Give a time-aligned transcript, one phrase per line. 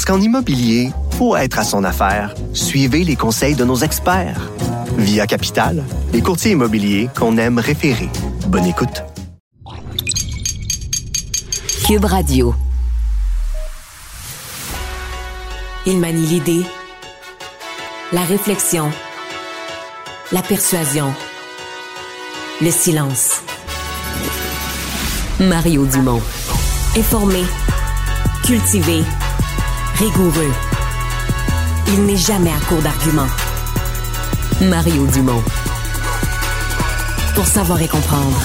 [0.00, 4.50] Parce qu'en immobilier, pour être à son affaire, suivez les conseils de nos experts.
[4.96, 5.84] Via Capital,
[6.14, 8.08] les courtiers immobiliers qu'on aime référer.
[8.46, 9.04] Bonne écoute.
[11.86, 12.54] Cube Radio.
[15.84, 16.62] Il manie l'idée,
[18.14, 18.90] la réflexion,
[20.32, 21.12] la persuasion,
[22.62, 23.42] le silence.
[25.40, 26.22] Mario Dumont.
[26.96, 27.42] Informé,
[28.44, 29.04] cultivé,
[30.00, 30.52] rigoureux.
[31.88, 33.28] Il n'est jamais à court d'arguments.
[34.62, 35.42] Mario Dumont.
[37.34, 38.40] Pour savoir et comprendre.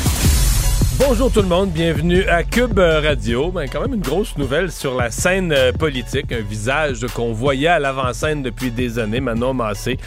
[1.07, 3.51] Bonjour tout le monde, bienvenue à Cube Radio.
[3.51, 7.67] Ben, quand même une grosse nouvelle sur la scène euh, politique, un visage qu'on voyait
[7.67, 9.99] à l'avant-scène depuis des années, Manon Massé,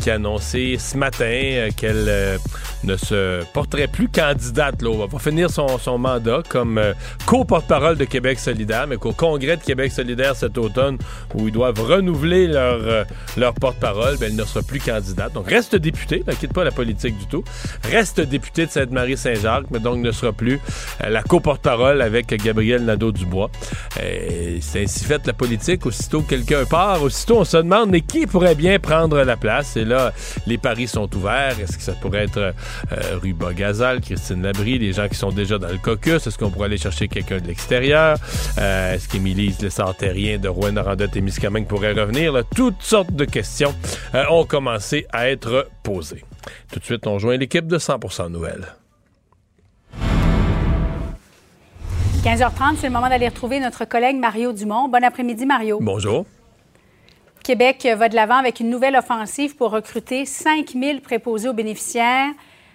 [0.00, 2.38] qui a annoncé ce matin euh, qu'elle euh,
[2.84, 4.80] ne se porterait plus candidate.
[4.80, 6.80] Là, va pas finir son, son mandat comme
[7.26, 10.98] co-porte-parole de Québec solidaire, mais qu'au congrès de Québec solidaire cet automne,
[11.34, 15.32] où ils doivent renouveler leur, leur porte-parole, ben, elle ne sera plus candidate.
[15.32, 17.42] Donc reste députée, ne quitte pas la politique du tout,
[17.90, 23.50] reste députée de Sainte-Marie-Saint-Jacques, mais donc ne sera plus euh, la co-porte-parole avec Gabriel Nadeau-Dubois.
[24.00, 25.86] Euh, c'est ainsi fait la politique.
[25.86, 29.76] Aussitôt quelqu'un part, aussitôt on se demande mais qui pourrait bien prendre la place?
[29.76, 30.12] Et là,
[30.46, 31.56] les paris sont ouverts.
[31.60, 32.52] Est-ce que ça pourrait être euh,
[33.22, 36.26] Ruba Gazal, Christine Labrie, les gens qui sont déjà dans le caucus?
[36.26, 38.16] Est-ce qu'on pourrait aller chercher quelqu'un de l'extérieur?
[38.56, 42.34] Est-ce qu'Émilie Le Santérien de Rouen-Noranda Témiscamingue pourrait revenir?
[42.54, 43.74] Toutes sortes de questions
[44.30, 46.24] ont commencé à être posées.
[46.72, 48.74] Tout de suite, on joint l'équipe de 100% Nouvelles.
[52.24, 54.88] 15h30, c'est le moment d'aller retrouver notre collègue Mario Dumont.
[54.88, 55.78] Bon après-midi, Mario.
[55.82, 56.24] Bonjour.
[57.42, 62.30] Québec va de l'avant avec une nouvelle offensive pour recruter 5 000 préposés aux bénéficiaires.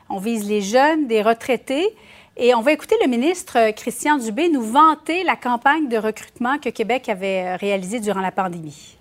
[0.07, 1.95] On vise les jeunes, des retraités.
[2.37, 6.69] Et on va écouter le ministre Christian Dubé nous vanter la campagne de recrutement que
[6.69, 8.99] Québec avait réalisée durant la pandémie.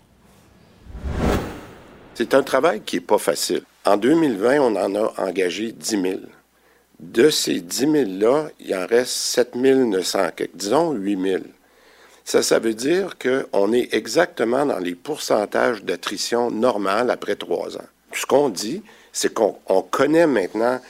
[2.14, 3.64] C'est un travail qui n'est pas facile.
[3.84, 6.14] En 2020, on en a engagé 10 000.
[7.00, 10.18] De ces 10 000-là, il en reste 7 900,
[10.54, 11.42] disons 8 000.
[12.24, 17.86] Ça, ça veut dire qu'on est exactement dans les pourcentages d'attrition normales après trois ans.
[18.12, 18.82] Ce qu'on dit,
[19.12, 19.56] c'est qu'on
[19.90, 20.80] connaît maintenant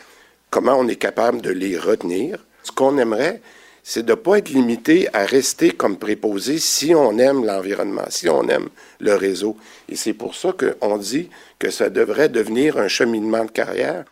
[0.50, 2.44] comment on est capable de les retenir.
[2.62, 3.42] Ce qu'on aimerait,
[3.82, 8.28] c'est de ne pas être limité à rester comme préposé si on aime l'environnement, si
[8.28, 9.56] on aime le réseau.
[9.88, 14.04] Et c'est pour ça qu'on dit que ça devrait devenir un cheminement de carrière.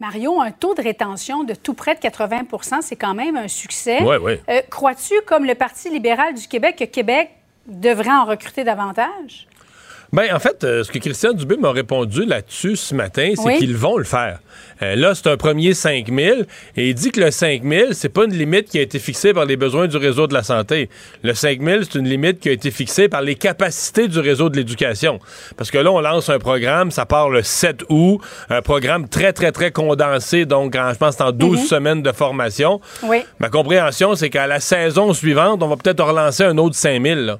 [0.00, 3.98] Mario, un taux de rétention de tout près de 80% c'est quand même un succès.
[4.02, 4.34] Oui, oui.
[4.48, 7.30] Euh, crois-tu, comme le Parti libéral du Québec, que Québec
[7.66, 9.48] devrait en recruter davantage?
[10.10, 13.76] Bien, en fait, euh, ce que Christian Dubé m'a répondu là-dessus ce matin, c'est qu'ils
[13.76, 14.38] vont le faire.
[14.80, 16.40] Euh, là, c'est un premier 5 000
[16.76, 19.34] et il dit que le 5 000, c'est pas une limite qui a été fixée
[19.34, 20.88] par les besoins du réseau de la santé.
[21.22, 24.48] Le 5 000, c'est une limite qui a été fixée par les capacités du réseau
[24.48, 25.18] de l'éducation.
[25.58, 28.18] Parce que là, on lance un programme, ça part le 7 août,
[28.48, 31.66] un programme très, très, très condensé, donc je pense c'est en 12 mhm.
[31.66, 32.80] semaines de formation.
[33.02, 33.24] Oui.
[33.40, 37.20] Ma compréhension, c'est qu'à la saison suivante, on va peut-être relancer un autre 5 000.
[37.20, 37.38] Là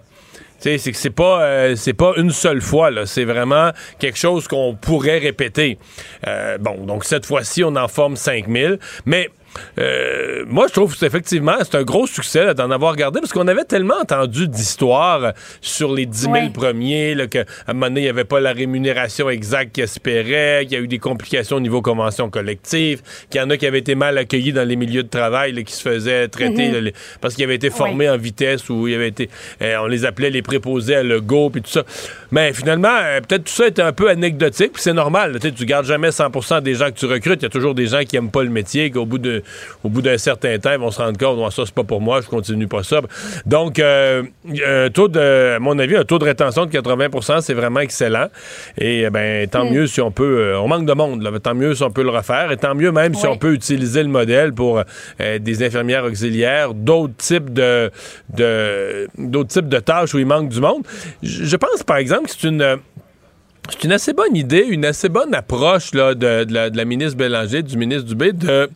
[0.59, 4.49] c'est que c'est pas euh, c'est pas une seule fois là, c'est vraiment quelque chose
[4.49, 5.79] qu'on pourrait répéter.
[6.27, 9.31] Euh, bon, donc cette fois-ci on en forme 5000, mais
[9.79, 13.65] euh, moi, je trouve effectivement c'est un gros succès d'en avoir regardé parce qu'on avait
[13.65, 18.25] tellement entendu d'histoires sur les 10 000 premiers, qu'à un moment donné, il n'y avait
[18.25, 22.31] pas la rémunération exacte qu'ils espéraient, qu'il y a eu des complications au niveau convention
[22.31, 25.65] collective, qu'il y en a qui avaient été mal accueillis dans les milieux de travail,
[25.65, 26.91] qui se faisaient traiter mhm.
[27.21, 29.29] parce qu'ils avaient été formés en vitesse ou il avait été,
[29.63, 31.85] euh, on les appelait les préposés à le go puis tout ça.
[32.31, 35.39] Mais finalement, euh, peut-être tout ça était un peu anecdotique, puis c'est normal.
[35.41, 37.41] Tu gardes jamais 100% des gens que tu recrutes.
[37.41, 39.43] Il y a toujours des gens qui aiment pas le métier, qu'au bout de
[39.85, 42.01] au bout d'un certain temps, ils vont se rendre compte, non, ça, c'est pas pour
[42.01, 43.01] moi, je continue pas ça.
[43.47, 44.23] Donc, euh,
[44.67, 48.27] un taux de, à mon avis, un taux de rétention de 80% c'est vraiment excellent.
[48.79, 49.73] Et eh ben, tant mm.
[49.73, 52.03] mieux si on peut, euh, on manque de monde, là, tant mieux si on peut
[52.03, 54.83] le refaire, et tant mieux même si on peut utiliser le modèle pour
[55.21, 57.91] euh, des infirmières auxiliaires, d'autres types de,
[59.17, 60.83] d'autres types de tâches où il manque du monde.
[61.23, 62.79] Je pense, par exemple, que c'est une
[63.71, 67.19] c'est une assez bonne idée, une assez bonne approche là, de, la, de, la, ministre
[67.19, 68.71] Bélanger, du ministre Dubé, de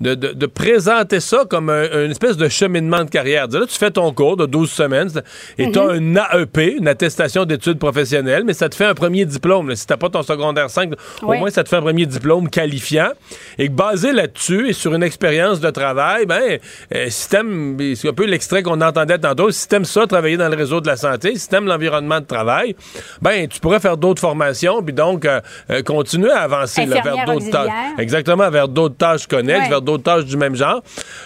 [0.00, 3.46] de, présenter ça comme un, une espèce de cheminement de carrière.
[3.48, 5.10] Là, tu fais ton cours de 12 semaines
[5.58, 9.24] et tu as un AEP, une attestation d'études professionnelles, mais ça te fait un premier
[9.24, 9.74] diplôme.
[9.74, 10.92] Si tu pas ton secondaire 5,
[11.22, 13.10] au moins ça te fait un premier diplôme qualifiant.
[13.58, 16.58] Et basé là-dessus et sur une expérience de travail, ben,
[16.94, 20.48] euh, si t'aimes, c'est un peu l'extrait qu'on entendait tantôt, si t'aimes ça, travailler dans
[20.48, 22.74] le réseau de la santé, si t'aimes l'environnement de travail,
[23.20, 25.40] ben, tu pourrais faire d'autres formations, puis donc euh,
[25.70, 27.70] euh, continuer à avancer vers d'autres tâches.
[27.98, 30.82] Exactement, vers d'autres tâches connexes, vers d'autres tâches du même genre.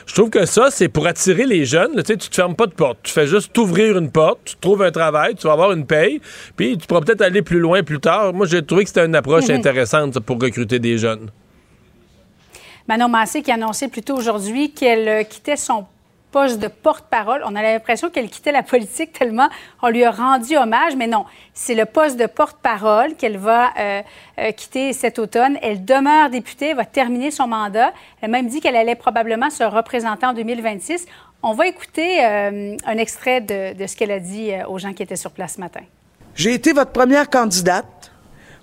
[0.07, 1.95] Je trouve que ça, c'est pour attirer les jeunes.
[1.97, 2.99] Tu sais, tu te fermes pas de porte.
[3.03, 6.21] Tu fais juste t'ouvrir une porte, tu trouves un travail, tu vas avoir une paye,
[6.57, 8.33] puis tu pourras peut-être aller plus loin plus tard.
[8.33, 9.57] Moi, j'ai trouvé que c'était une approche mhm.
[9.57, 11.31] intéressante pour recruter des jeunes.
[12.89, 15.87] Manon Massé qui a annoncé plus tôt aujourd'hui qu'elle euh, quittait son
[16.37, 17.43] de porte-parole.
[17.47, 19.49] On a l'impression qu'elle quittait la politique tellement
[19.83, 21.25] on lui a rendu hommage, mais non,
[21.55, 24.03] c'est le poste de porte-parole qu'elle va euh,
[24.39, 25.57] euh, quitter cet automne.
[25.63, 27.93] Elle demeure députée, va terminer son mandat.
[28.21, 31.07] Elle a même dit qu'elle allait probablement se représenter en 2026.
[31.43, 35.31] On va écouter un extrait de, ce qu'elle a dit aux gens qui étaient sur
[35.31, 35.83] place ce matin.
[36.35, 38.11] J'ai été votre première candidate.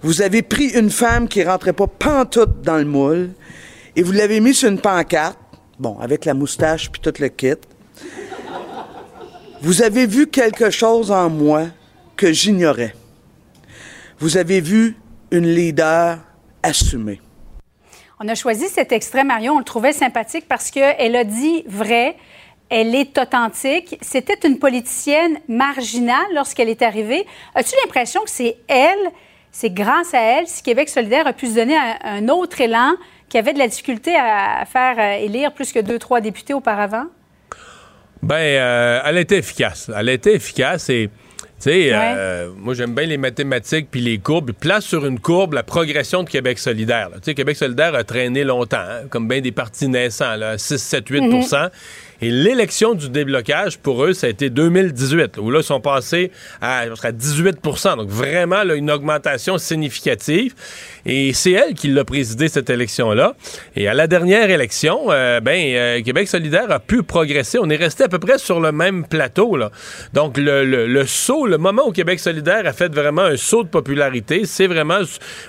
[0.01, 3.31] Vous avez pris une femme qui rentrait pas pantoute dans le moule
[3.95, 5.37] et vous l'avez mis sur une pancarte,
[5.83, 7.61] bon, avec la moustache puis tout le kit.
[9.61, 11.65] Vous avez vu quelque chose en moi
[12.15, 12.95] que j'ignorais.
[14.17, 14.95] Vous avez vu
[15.31, 16.19] une leader
[16.63, 17.19] assumée.
[18.19, 19.55] On a choisi cet extrait, Marion.
[19.55, 22.15] On le trouvait sympathique parce qu'elle a dit vrai.
[22.69, 23.97] Elle est authentique.
[24.01, 27.25] C'était une politicienne marginale lorsqu'elle est arrivée.
[27.55, 29.11] As-tu l'impression que c'est elle,
[29.51, 32.95] c'est grâce à elle, si Québec solidaire a pu se donner un autre élan,
[33.29, 37.05] qui avait de la difficulté à faire euh, élire plus que deux, trois députés auparavant?
[38.21, 39.91] Ben, euh, elle était efficace.
[39.95, 41.09] Elle était efficace et.
[41.59, 44.51] Tu sais, euh, moi j'aime bien les mathématiques puis les courbes.
[44.51, 47.09] Place sur une courbe la progression de Québec solidaire.
[47.15, 50.77] Tu sais, Québec solidaire a traîné longtemps, hein, comme bien des partis naissants, là, 6,
[50.77, 51.21] 7, 8
[52.23, 56.31] et l'élection du déblocage, pour eux, ça a été 2018, où là, ils sont passés
[56.61, 60.53] à, 18% Donc, vraiment, une augmentation significative.
[61.05, 63.35] Et c'est elle qui l'a présidé, cette élection-là.
[63.75, 67.59] Et à la dernière élection, euh, ben, euh, Québec solidaire a pu progresser.
[67.59, 69.69] On est resté à peu près sur le même plateau, là.
[70.13, 74.43] Donc, le, saut, le moment où Québec solidaire a fait vraiment un saut de popularité,
[74.45, 74.99] c'est vraiment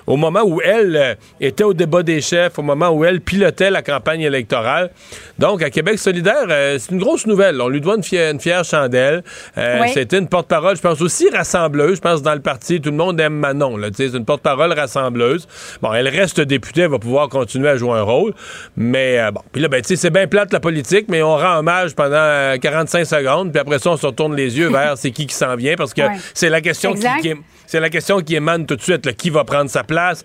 [0.08, 3.70] au moment où elle euh, était au débat des chefs, au moment où elle pilotait
[3.70, 4.90] la campagne électorale.
[5.38, 7.60] Donc, à Québec solidaire, euh, c'est une grosse nouvelle.
[7.60, 9.22] On lui doit une, fière, chandelle.
[9.58, 11.96] Euh, c'était une porte-parole, je pense, aussi rassembleuse.
[11.96, 13.76] Je pense dans le parti, tout le monde aime Manon.
[13.94, 15.46] C'est une porte-parole rassembleuse.
[15.82, 18.34] Bon, elle reste députée, elle va pouvoir continuer à jouer un rôle.
[18.76, 21.94] Mais euh, bon, puis là, ben, c'est bien plate la politique, mais on rend hommage
[21.94, 25.34] pendant 45 secondes, puis après ça, on se retourne les yeux vers c'est qui qui
[25.34, 26.02] s'en vient, parce que
[26.32, 27.34] c'est la question qui,
[27.66, 29.14] c'est la question qui émane tout de suite.
[29.16, 30.24] qui va prendre sa place?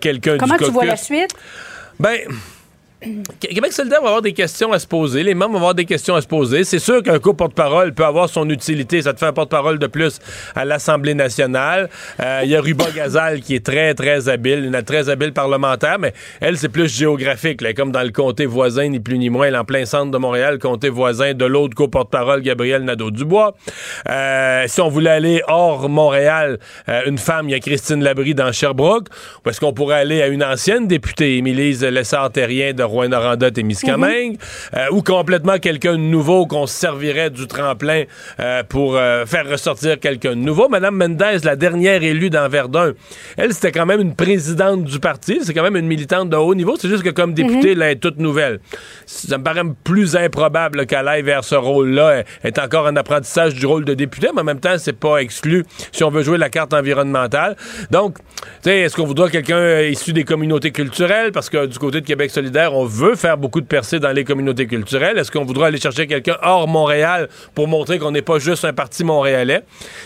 [0.00, 1.30] Quelqu'un du Comment tu vois la suite?
[1.98, 2.18] Ben...
[3.40, 5.22] Québec solidaire va avoir des questions à se poser.
[5.22, 6.64] Les membres vont avoir des questions à se poser.
[6.64, 9.00] C'est sûr qu'un co-porte-parole peut avoir son utilité.
[9.00, 10.18] Ça te fait un porte-parole de plus
[10.54, 11.88] à l'Assemblée nationale.
[12.20, 15.98] Euh, il y a Ruba Gazal qui est très, très habile, une très habile parlementaire,
[15.98, 17.62] mais elle, c'est plus géographique.
[17.62, 20.18] Là, comme dans le comté voisin, ni plus ni moins, elle, en plein centre de
[20.18, 23.54] Montréal, comté voisin de l'autre co-porte-parole, Gabriel Nadeau-Dubois.
[24.10, 26.58] Euh, si on voulait aller hors Montréal,
[26.90, 29.06] euh, une femme, il y a Christine Labrie dans Sherbrooke.
[29.44, 34.78] Ou est-ce qu'on pourrait aller à une ancienne députée, Émilise Lessard-Terrien de Rouen-Noranda Témiscamingue, mhm.
[34.78, 38.04] euh, ou complètement quelqu'un de nouveau qu'on servirait du tremplin
[38.38, 40.68] euh, pour euh, faire ressortir quelqu'un de nouveau.
[40.68, 42.92] Madame Mendez, la dernière élue dans Verdun,
[43.36, 46.54] elle, c'était quand même une présidente du parti, c'est quand même une militante de haut
[46.54, 47.82] niveau, c'est juste que comme députée, mhm.
[47.82, 48.60] elle est toute nouvelle.
[49.06, 52.24] Ça me paraît plus improbable qu'elle aille vers ce rôle-là.
[52.42, 55.18] Elle est encore en apprentissage du rôle de députée, mais en même temps, c'est pas
[55.18, 57.56] exclu si on veut jouer la carte environnementale.
[57.90, 58.24] Donc, tu
[58.62, 61.32] sais, est-ce qu'on voudra quelqu'un issu des communautés culturelles?
[61.32, 64.24] Parce que du côté de Québec solidaire, on veut faire beaucoup de percées dans les
[64.24, 65.18] communautés culturelles.
[65.18, 68.72] Est-ce qu'on voudra aller chercher quelqu'un hors Montréal pour montrer qu'on n'est pas juste un
[68.72, 69.62] parti montréalais?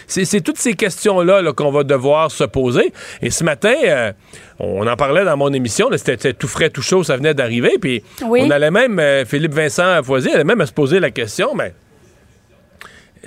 [0.06, 2.92] C'est toutes ces questions-là qu'on va devoir se poser.
[3.22, 4.12] Et ce matin, euh,
[4.58, 7.76] on en parlait dans mon émission, c'était tout frais, tout chaud, ça venait d'arriver.
[7.80, 11.54] Puis on allait même, euh, Philippe Vincent Foisy allait même à se poser la question,
[11.54, 11.74] mais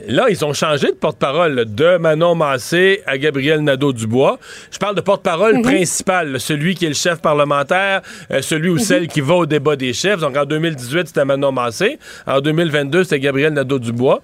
[0.08, 4.40] Là, ils ont changé de porte-parole de Manon Massé à Gabriel Nadeau-Dubois.
[4.72, 5.62] Je parle de porte-parole mhm.
[5.64, 8.02] principal, celui qui est le chef parlementaire,
[8.32, 8.80] euh, celui ou mhm.
[8.80, 10.20] celle qui va au débat des chefs.
[10.20, 11.98] Donc en 2018, c'était Manon Massé.
[12.26, 14.22] En 2022, c'était Gabriel Nadeau-Dubois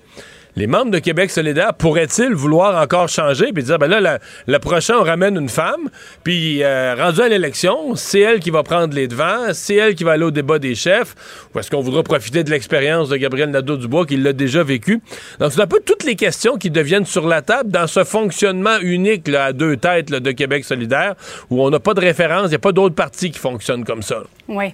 [0.55, 4.95] les membres de Québec solidaire pourraient-ils vouloir encore changer puis dire ben là le, prochain
[5.00, 5.89] on ramène une femme
[6.24, 10.03] puis euh, rendu à l'élection c'est elle qui va prendre les devants c'est elle qui
[10.03, 11.15] va aller au débat des chefs
[11.53, 15.01] ou est-ce qu'on voudra profiter de l'expérience de Gabriel Nadeau-Dubois qui l'a déjà vécu?
[15.39, 18.77] Donc c'est un peu toutes les questions qui deviennent sur la table dans ce fonctionnement
[18.81, 21.15] unique à deux têtes de Québec solidaire
[21.50, 24.01] où on n'a pas de référence il n'y a pas d'autres partis qui fonctionnent comme
[24.01, 24.24] ça.
[24.48, 24.74] Oui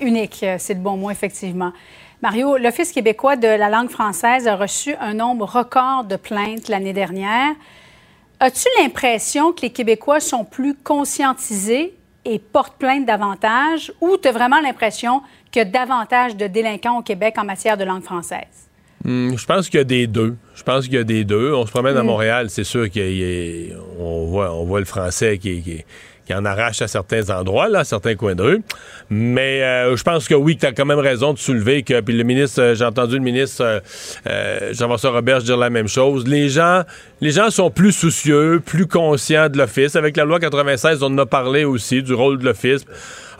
[0.00, 1.72] Unique, euh, c'est le bon mot, effectivement.
[2.22, 6.92] Mario, l'Office québécois de la langue française a reçu un nombre record de plaintes l'année
[6.92, 7.54] dernière.
[8.40, 11.94] As-tu l'impression que les Québécois sont plus conscientisés
[12.26, 16.98] et portent plainte davantage ou tu as vraiment l'impression qu'il y a davantage de délinquants
[16.98, 18.68] au Québec en matière de langue française?
[19.02, 20.36] Hmm, je pense qu'il y a des deux.
[20.54, 21.54] Je pense qu'il y a des deux.
[21.54, 25.84] On se promène à Montréal, c'est sûr qu'on voit, on voit le français qui, qui,
[26.30, 28.62] qui en arrache à certains endroits, là, à certains coins de rue.
[29.10, 32.16] Mais euh, je pense que oui, tu as quand même raison de soulever que, puis
[32.16, 33.82] le ministre, euh, j'ai entendu le ministre
[34.28, 36.28] euh, Jean-François Robert dire la même chose.
[36.28, 36.82] Les gens,
[37.20, 39.96] les gens sont plus soucieux, plus conscients de l'Office.
[39.96, 42.84] Avec la loi 96, on en a parlé aussi du rôle de l'Office.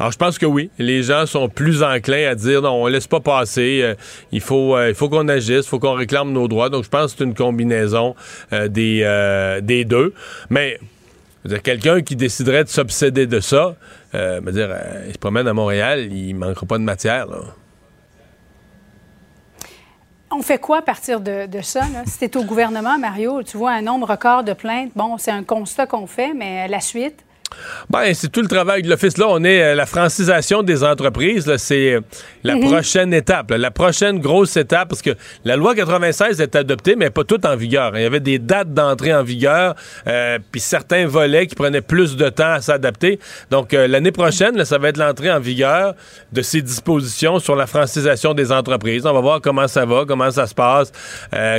[0.00, 3.06] Alors, je pense que oui, les gens sont plus enclins à dire non, on laisse
[3.06, 3.94] pas passer.
[4.32, 6.70] il faut, il faut qu'on agisse, il faut qu'on réclame nos droits.
[6.70, 8.16] Donc, je pense que c'est une combinaison
[8.50, 10.14] des, des deux.
[10.48, 10.80] Mais
[11.62, 13.74] Quelqu'un qui déciderait de s'obséder de ça,
[14.14, 17.26] euh, dire, euh, il se promène à Montréal, il manquera pas de matière.
[20.30, 21.80] On fait quoi à partir de, ça?
[21.80, 22.04] Là?
[22.04, 25.86] Tu au gouvernement, Mario, tu vois un nombre record de plaintes, bon, c'est un constat
[25.86, 27.24] qu'on fait, mais la suite?
[27.88, 29.18] Ben, c'est tout le travail de l'Office.
[29.18, 31.52] Là, on est euh, la francisation des entreprises.
[31.56, 32.00] C'est euh,
[32.44, 32.68] la mhm.
[32.68, 33.50] prochaine étape.
[33.50, 35.10] la prochaine grosse étape, parce que
[35.44, 37.96] la loi 96 est adoptée, mais pas toute en vigueur.
[37.96, 39.74] Il y avait des dates d'entrée en vigueur,
[40.06, 43.18] euh, puis certains volets qui prenaient plus de temps à s'adapter.
[43.50, 45.94] Donc, l'année prochaine, ça va être l'entrée en vigueur
[46.32, 49.06] de ces dispositions sur la francisation des entreprises.
[49.06, 50.92] On va voir comment ça va, comment ça se passe,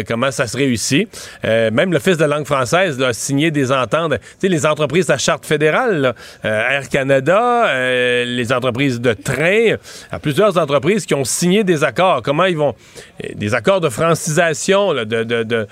[0.08, 1.08] comment ça se réussit.
[1.44, 4.14] même l'Office de langue française a signé des ententes.
[4.14, 9.76] Tu sais, les entreprises à charte fédérale euh, Air Canada, euh, les entreprises de train,
[10.12, 12.22] a plusieurs entreprises qui ont signé des accords.
[12.22, 12.76] Comment ils vont...
[13.24, 15.68] Euh, des accords de francisation, de, de,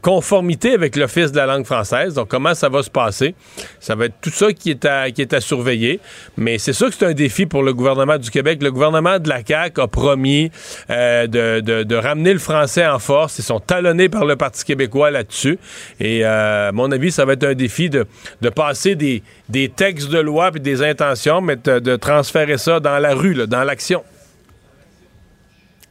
[0.00, 2.14] conformité avec l'Office de la langue française.
[2.14, 3.34] Donc, comment ça va se passer?
[3.80, 6.00] Ça va être tout ça qui est à, qui est à surveiller.
[6.36, 8.62] Mais c'est sûr que c'est un défi pour le gouvernement du Québec.
[8.62, 10.50] Le gouvernement de la CAQ a promis
[10.88, 13.38] de, ramener le français en force.
[13.38, 15.58] Ils sont talonnés par le Parti québécois là-dessus.
[16.00, 18.06] Et à mon avis, ça va être un défi de,
[18.40, 22.98] de passer des, des textes de loi et des intentions, mais de, transférer ça dans
[22.98, 24.02] la rue, dans l'action.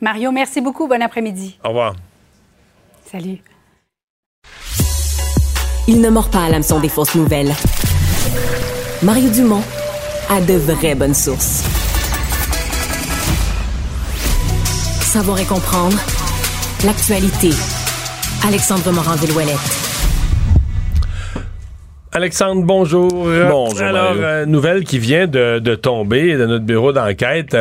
[0.01, 0.87] Mario, merci beaucoup.
[0.87, 1.59] Bon après-midi.
[1.63, 1.95] Au revoir.
[3.11, 3.39] Salut.
[5.85, 7.53] Il ne mord pas à l'hameçon des fausses nouvelles.
[9.03, 9.63] Mario Dumont
[10.29, 11.63] a de vraies bonnes sources.
[15.01, 15.97] Savoir et comprendre
[16.85, 17.49] l'actualité.
[18.47, 19.90] Alexandre Morand-Villouellette.
[22.13, 23.09] Alexandre, bonjour.
[23.09, 23.81] Bonjour.
[23.81, 27.55] Alors, euh, nouvelle qui vient de, de, tomber de notre bureau d'enquête.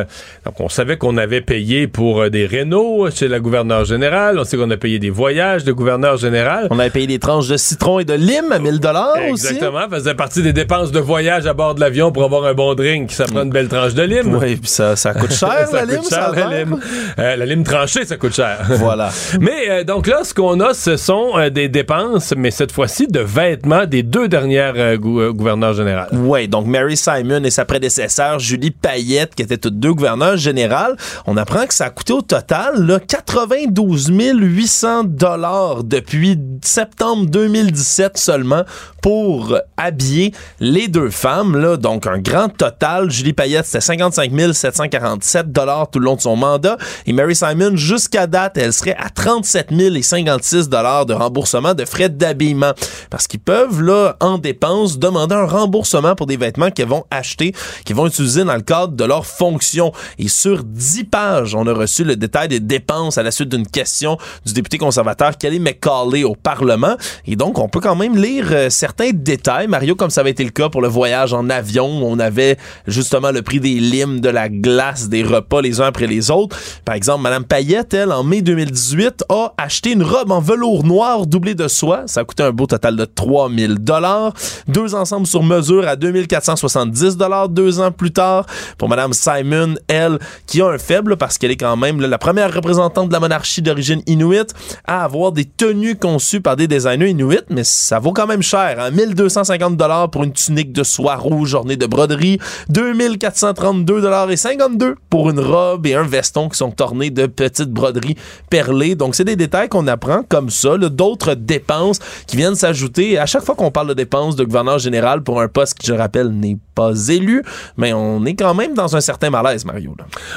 [0.45, 4.41] Donc, on savait qu'on avait payé pour euh, des rénaux chez la gouverneure générale.
[4.41, 6.67] On sait qu'on a payé des voyages de gouverneur général.
[6.71, 9.47] On avait payé des tranches de citron et de lime à 1000 dollars aussi.
[9.47, 9.89] Exactement.
[9.89, 13.13] Faisait partie des dépenses de voyage à bord de l'avion pour avoir un bon drink.
[13.13, 14.35] Ça prend une belle tranche de lime.
[14.35, 16.03] Oui, puis ça, ça coûte cher, la lime.
[16.11, 16.81] Cher, la, lime.
[17.21, 18.59] Euh, la lime tranchée, ça coûte cher.
[18.81, 19.11] Voilà.
[19.41, 23.85] mais donc là, ce qu'on a, ce sont des dépenses, mais cette fois-ci de vêtements
[23.85, 25.75] des deux dernières euh, euh, gouverneur.
[26.13, 30.97] Oui, donc Mary Simon et sa prédécesseur Julie Payette, qui étaient toutes deux gouverneurs générales,
[31.27, 38.19] on apprend que ça a coûté au total là, 92 800 dollars depuis septembre 2017
[38.19, 38.65] seulement
[39.01, 41.57] pour habiller les deux femmes.
[41.57, 43.11] Là, donc un grand total.
[43.11, 46.77] Julie Payette, c'était 55 747 dollars tout le long de son mandat.
[47.07, 49.71] Et Mary Simon, jusqu'à date, elle serait à 37
[50.03, 52.73] 056 dollars de remboursement de frais d'habillement.
[53.11, 57.55] Parce qu'ils peuvent, là, en dépenses, demander un remboursement pour des vêtements qu'ils vont acheter,
[57.85, 59.93] qu'ils vont utiliser dans le cadre de leur fonction.
[60.19, 63.67] Et sur 10 pages, on a reçu le détail des dépenses à la suite d'une
[63.67, 66.97] question du député conservateur Kelly McCauley au Parlement.
[67.27, 70.43] Et donc, on peut quand même lire euh, certains détails, Mario, comme ça avait été
[70.43, 72.57] le cas pour le voyage en avion, on avait
[72.89, 76.57] justement le prix des limes, de la glace, des repas les uns après les autres.
[76.85, 81.27] Par exemple, Madame Payette, elle, en mai 2018, a acheté une robe en velours noir
[81.27, 82.03] doublée de soie.
[82.07, 84.33] Ça a coûté un beau total de 3000 dollars.
[84.67, 88.47] Deux ensembles sur mesure à 2470 dollars deux ans plus tard.
[88.77, 92.53] Pour Madame Simon, elle, qui a un faible parce qu'elle est quand même la première
[92.53, 94.53] représentante de la monarchie d'origine inuit
[94.85, 98.80] à avoir des tenues conçues par des designers inuits, mais ça vaut quand même cher.
[98.81, 98.91] Hein?
[98.91, 104.97] 1250 dollars pour une tunique de soie rouge ornée de broderie, 2432 dollars et 52
[105.09, 108.17] pour une robe et un veston qui sont ornés de petites broderies
[108.49, 108.95] perlées.
[108.95, 113.19] Donc c'est des détails qu'on apprend comme ça, d'autres dépenses qui viennent s'ajouter.
[113.19, 115.95] À chaque fois qu'on parle de dépenses de gouverneur général pour un poste qui, je
[115.95, 117.43] rappelle, n'est pas élu,
[117.77, 119.95] mais on est quand même dans un certain malaise, Mario.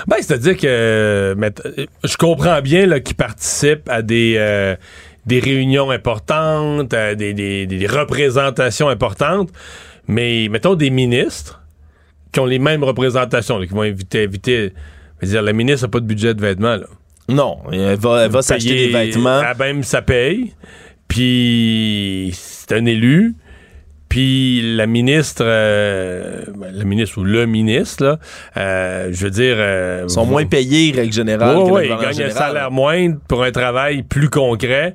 [0.07, 1.49] Ben, c'est-à-dire que euh,
[2.03, 4.35] je comprends bien qu'il participe à des...
[4.37, 4.75] Euh,
[5.25, 9.49] des réunions importantes, des, des, représentations importantes,
[10.07, 11.61] mais mettons des ministres
[12.31, 14.73] qui ont les mêmes représentations, là, qui vont éviter, éviter.
[15.21, 16.87] dire, la ministre n'a pas de budget de vêtements, là.
[17.29, 19.41] Non, elle va, elle va s'acheter des vêtements.
[19.43, 20.53] ah, même ça paye.
[21.07, 23.35] Puis c'est un élu.
[24.13, 28.19] Puis la ministre, euh, ben, la ministre ou le ministre, là,
[28.57, 31.55] euh, je veux dire, euh, Ils sont moins payés, règle générale.
[31.55, 34.93] Le ouais, ils gagnent un salaire moindre pour un travail plus concret.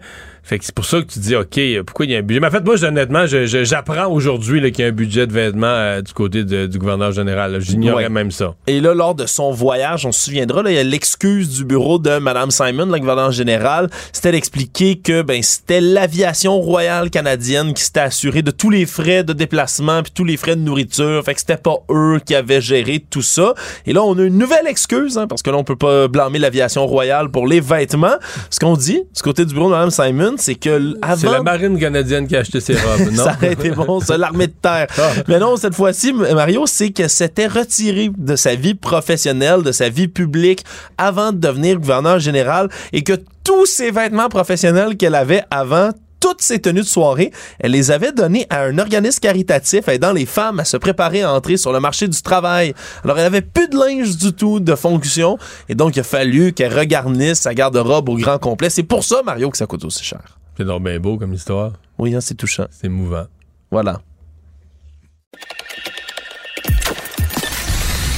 [0.49, 2.40] Fait que c'est pour ça que tu dis, OK, pourquoi il y a un budget?
[2.40, 6.00] Mais en fait, moi, honnêtement, j'apprends aujourd'hui qu'il y a un budget de vêtements euh,
[6.00, 7.61] du côté de- du gouverneur général.
[7.61, 8.09] J'ignorais Ouais.
[8.09, 8.55] même ça.
[8.67, 11.64] Et là, lors de son voyage, on se souviendra, là, il y a l'excuse du
[11.67, 17.75] bureau de Mme Simon, la gouverneure générale, c'était d'expliquer que ben, c'était l'aviation royale canadienne
[17.75, 21.23] qui s'était assurée de tous les frais de déplacement puis tous les frais de nourriture.
[21.25, 23.52] Fait que c'était pas eux qui avaient géré tout ça.
[23.85, 26.38] Et là, on a une nouvelle excuse, hein, parce que là, on peut pas blâmer
[26.38, 28.17] l'aviation royale pour les vêtements.
[28.49, 31.16] Ce qu'on dit, du côté du bureau de Mme Simon, c'est que avant...
[31.16, 33.25] C'est la marine canadienne qui a acheté ses robes, non?
[33.25, 34.87] ça aurait été bon, ça, l'armée de terre.
[35.28, 39.88] Mais non, cette fois-ci, Mario, c'est que s'était retiré de sa vie professionnelle, de sa
[39.88, 40.64] vie publique
[40.97, 43.14] avant de devenir gouverneur général et que
[43.45, 48.12] tous ses vêtements professionnels qu'elle avait avant toutes ses tenues de soirée, elle les avait
[48.12, 51.80] donnés à un organisme caritatif aidant les femmes à se préparer à entrer sur le
[51.80, 52.75] marché du travail.
[53.04, 56.52] Alors, elle avait plus de linge du tout de fonction et donc il a fallu
[56.52, 58.70] qu'elle regarnisse sa garde-robe au grand complet.
[58.70, 60.38] C'est pour ça, Mario, que ça coûte aussi cher.
[60.56, 61.72] C'est donc bien beau comme histoire.
[61.98, 62.66] Oui, hein, c'est touchant.
[62.70, 63.26] C'est émouvant.
[63.70, 64.00] Voilà.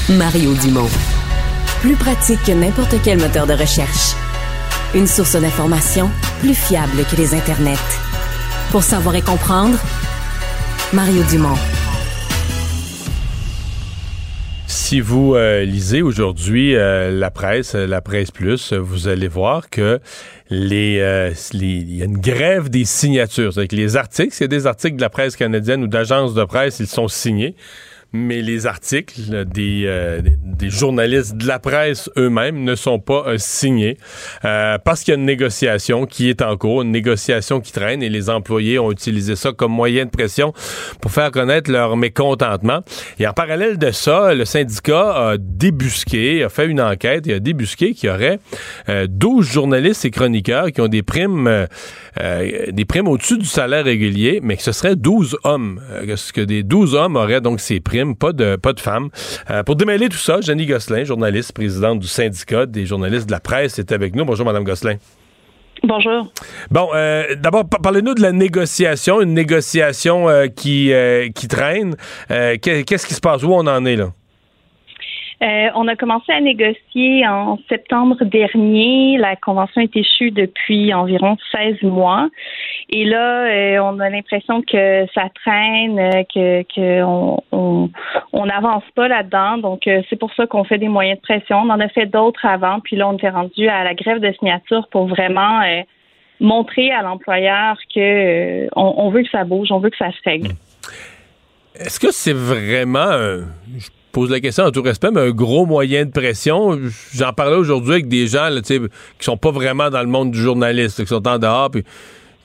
[0.09, 0.89] Mario Dumont.
[1.81, 4.15] Plus pratique que n'importe quel moteur de recherche.
[4.95, 7.77] Une source d'information plus fiable que les internets.
[8.71, 9.79] Pour savoir et comprendre,
[10.93, 11.57] Mario Dumont.
[14.67, 19.29] Si vous euh, lisez aujourd'hui euh, la presse, euh, la presse plus, euh, vous allez
[19.29, 20.01] voir que
[20.49, 23.53] les, euh, les- il y a une grève des signatures.
[23.53, 26.81] C'est-à-dire que les articles, c'est des articles de la presse canadienne ou d'agences de presse,
[26.81, 27.55] ils sont signés.
[28.13, 33.35] Mais les articles des, euh, des, journalistes de la presse eux-mêmes ne sont pas euh,
[33.39, 33.99] signés
[34.45, 38.03] euh, parce qu'il y a une négociation qui est en cours, une négociation qui traîne
[38.03, 40.53] et les employés ont utilisé ça comme moyen de pression
[41.01, 42.81] pour faire connaître leur mécontentement.
[43.19, 47.39] Et en parallèle de ça, le syndicat a débusqué, a fait une enquête et a
[47.39, 48.41] débusqué qu'il y aurait
[48.89, 51.67] euh, 12 journalistes et chroniqueurs qui ont des primes,
[52.19, 55.81] euh, des primes au-dessus du salaire régulier, mais que ce serait 12 hommes.
[55.91, 59.11] Euh, que des 12 hommes auraient donc ces primes, pas de, pas de femmes.
[59.51, 63.41] Euh, pour démêler tout ça, Jenny Gosselin, journaliste, présidente du syndicat des journalistes de la
[63.41, 64.25] presse, est avec nous.
[64.25, 64.97] Bonjour, Madame Gosselin.
[65.83, 66.31] Bonjour.
[66.71, 71.97] Bon, euh, d'abord, pa- parlez-nous de la négociation, une négociation euh, qui, euh, qui traîne.
[72.29, 73.43] Qu'est- Qu'est-ce qui se passe?
[73.43, 74.13] Où on en est, là?
[75.43, 79.17] Euh, on a commencé à négocier en septembre dernier.
[79.17, 82.29] La convention est échue depuis environ 16 mois.
[82.91, 87.03] Et là, euh, on a l'impression que ça traîne, euh, que, que
[87.53, 89.57] on n'avance pas là-dedans.
[89.59, 91.59] Donc, c'est pour ça qu'on fait des moyens de pression.
[91.59, 92.81] On en a fait d'autres avant.
[92.81, 95.61] Puis là, on était rendu à la grève de signature pour vraiment
[96.39, 100.51] montrer à l'employeur que on, veut que ça bouge, on veut que ça se règle.
[101.75, 103.45] Est-ce que c'est vraiment
[104.13, 106.79] pose la question en tout respect, mais un gros moyen de pression.
[107.15, 108.81] J'en parlais aujourd'hui avec des gens là, qui
[109.21, 111.85] sont pas vraiment dans le monde du journaliste, qui sont en dehors, puis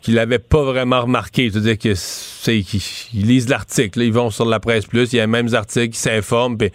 [0.02, 1.50] qui l'avaient pas vraiment remarqué.
[1.52, 2.82] C'est-à-dire que c'est qu'ils
[3.14, 5.96] ils lisent l'article, ils vont sur la presse plus, il y a les mêmes articles,
[5.96, 6.72] ils s'informent, puis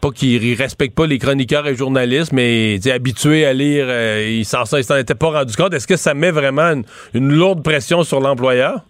[0.00, 4.44] pas qu'ils ils respectent pas les chroniqueurs et journalistes, mais habitués à lire, euh, ils
[4.44, 5.74] s'en ils s'en étaient pas rendus compte.
[5.74, 6.82] Est-ce que ça met vraiment
[7.14, 8.80] une lourde pression sur l'employeur?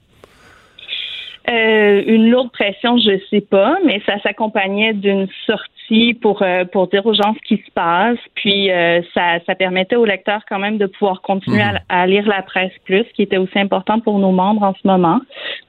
[1.50, 6.87] Euh, une lourde pression, je sais pas, mais ça s'accompagnait d'une sortie pour euh, pour
[6.87, 8.18] dire aux gens ce qui se passe.
[8.37, 12.28] Puis euh, ça, ça permettait aux lecteurs quand même de pouvoir continuer à, à lire
[12.28, 15.20] la presse plus, qui était aussi important pour nos membres en ce moment.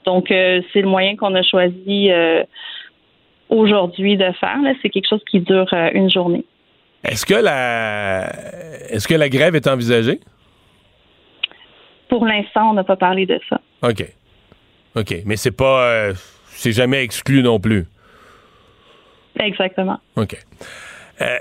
[0.05, 2.11] Donc c'est le moyen qu'on a choisi
[3.49, 4.57] aujourd'hui de faire.
[4.81, 6.45] C'est quelque chose qui dure une journée.
[7.03, 8.29] Est-ce que la
[8.91, 10.19] est-ce que la grève est envisagée?
[12.09, 13.59] Pour l'instant, on n'a pas parlé de ça.
[13.81, 14.05] OK.
[14.95, 15.15] OK.
[15.25, 15.83] Mais c'est pas.
[15.83, 16.13] euh,
[16.47, 17.85] c'est jamais exclu non plus.
[19.39, 19.99] Exactement.
[20.15, 20.37] OK.
[21.21, 21.37] Euh,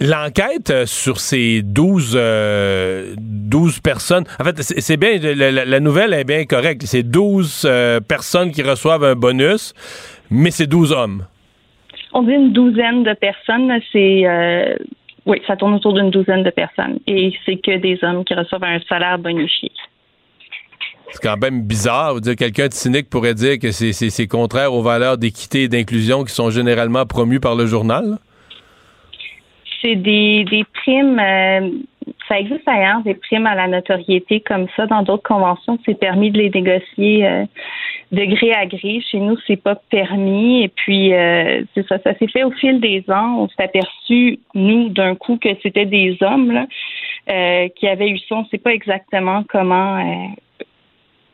[0.00, 6.22] L'enquête euh, sur ces 12, euh, 12 personnes, en fait, c'est bien, la, nouvelle est
[6.22, 6.82] bien correcte.
[6.84, 9.74] C'est 12 euh, personnes qui reçoivent un bonus,
[10.30, 11.24] mais c'est 12 hommes.
[12.12, 13.72] On dit une douzaine de personnes.
[13.90, 14.76] C'est euh,
[15.26, 17.00] oui, ça tourne autour d'une douzaine de personnes.
[17.08, 19.72] Et c'est que des hommes qui reçoivent un salaire bonifié.
[21.10, 22.20] C'est quand même bizarre.
[22.20, 26.32] Dire quelqu'un de cynique pourrait dire que c'est- contraire aux valeurs d'équité et d'inclusion qui
[26.34, 28.18] sont généralement promues par le journal.
[29.80, 30.44] C'est des,
[30.74, 31.18] primes.
[31.18, 31.70] euh,
[32.28, 34.86] ça existe ailleurs, des primes à la notoriété comme ça.
[34.86, 37.26] Dans d'autres conventions, c'est permis de les négocier.
[37.26, 37.44] euh,
[38.10, 39.02] de gré à gré.
[39.10, 40.62] Chez nous, c'est pas permis.
[40.64, 43.40] Et puis, euh, c'est ça, ça s'est fait au fil des ans.
[43.40, 46.66] On s'est aperçu, nous, d'un coup, que c'était des hommes
[47.26, 48.36] qui avaient eu ça.
[48.36, 49.98] On sait pas exactement comment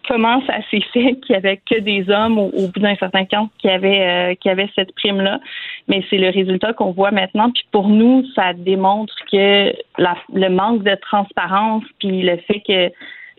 [0.06, 3.24] comment ça s'est fait qu'il y avait que des hommes au, au bout d'un certain
[3.24, 5.40] temps qui avaient euh, qui avaient cette prime là.
[5.88, 7.50] Mais c'est le résultat qu'on voit maintenant.
[7.50, 12.92] Puis pour nous, ça démontre que la, le manque de transparence, puis le fait que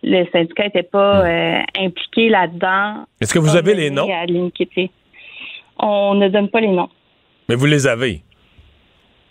[0.03, 3.05] le syndicat n'était pas euh, impliqué là-dedans.
[3.19, 4.07] Est-ce que vous avez les noms?
[5.77, 6.89] On ne donne pas les noms.
[7.49, 8.21] Mais vous les avez.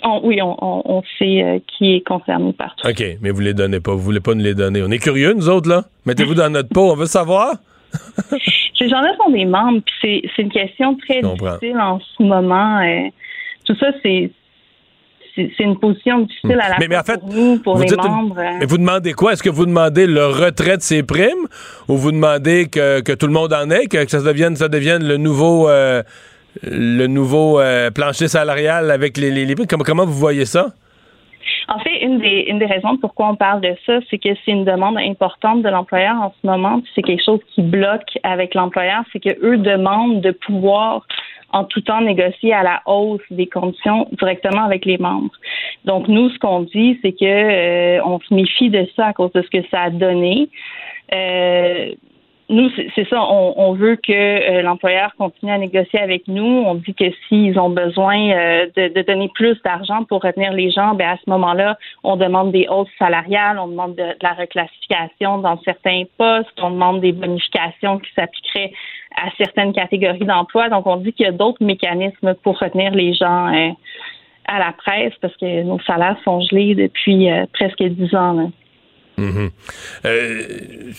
[0.05, 2.87] On- oui, on, sait euh, qui est concerné par tout.
[2.89, 3.93] OK, mais vous les donnez pas.
[3.93, 4.83] Vous voulez pas nous les donner.
[4.83, 5.85] On est curieux, nous autres, là.
[6.07, 6.93] Mettez-vous dans notre peau.
[6.93, 7.55] On veut savoir.
[8.79, 12.81] Ces gens-là sont des membres, puis c'est, c'est une question très difficile en ce moment.
[12.81, 13.09] euh,
[13.65, 14.31] tout ça, c'est,
[15.37, 17.97] c'est, une position difficile à la Mais- mais en fait, pour nous, pour les une-
[17.97, 18.39] membres.
[18.39, 18.51] euh.
[18.61, 19.33] Mais vous demandez quoi?
[19.33, 21.47] Est-ce que vous demandez le retrait de ces primes
[21.89, 24.69] ou vous demandez que, que tout le monde en ait, que, que ça devienne, ça
[24.69, 26.03] devienne le nouveau, euh,
[26.63, 29.55] le nouveau euh, plancher salarial avec les, les, les?
[29.55, 30.73] Comment, comment vous voyez ça?
[31.69, 34.51] En fait, une des, une des raisons pourquoi on parle de ça, c'est que c'est
[34.51, 36.83] une demande importante de l'employeur en ce moment.
[36.95, 41.07] C'est quelque chose qui bloque avec l'employeur, c'est que eux demandent de pouvoir
[41.53, 45.33] en tout temps négocier à la hausse des conditions directement avec les membres.
[45.85, 49.33] Donc nous, ce qu'on dit, c'est que euh, on se méfie de ça à cause
[49.33, 50.49] de ce que ça a donné.
[51.15, 51.93] Euh,
[52.51, 56.45] nous, c'est ça, on, veut que euh, l'employeur continue à négocier avec nous.
[56.45, 60.95] On dit que s'ils ont besoin euh, de, donner plus d'argent pour retenir les gens,
[60.95, 65.59] ben à ce moment-là, on demande des hausses salariales, on demande de, la reclassification dans
[65.63, 68.73] certains postes, on demande des bonifications qui s'appliqueraient
[69.17, 70.69] à certaines catégories d'emplois.
[70.69, 73.71] Donc, on dit qu'il y a d'autres mécanismes pour retenir les gens euh,
[74.47, 78.51] à la presse parce que nos salaires sont gelés depuis presque dix ans.
[79.17, 79.51] Mhm.
[80.05, 80.93] Euh,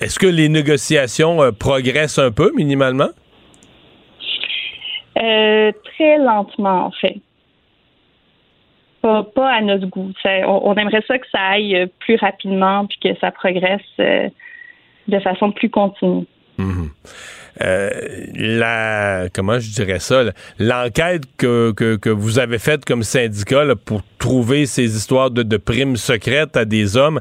[0.00, 3.08] Est-ce que les négociations euh, progressent un peu, minimalement?
[5.20, 7.16] Euh, très lentement, en fait.
[9.02, 10.12] Pas, à notre goût.
[10.24, 15.20] On, on aimerait ça que ça aille euh, plus rapidement puis que ça progresse de
[15.20, 16.26] façon plus continue.
[17.60, 17.90] Euh,
[18.36, 20.22] la comment je dirais ça
[20.60, 25.96] l'enquête que, que, que vous avez faite comme syndicat pour trouver ces histoires de, primes
[25.96, 27.20] secrètes à des hommes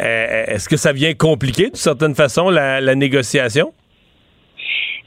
[0.00, 3.72] euh, est-ce que ça vient compliquer d'une certaine façon la, négociation?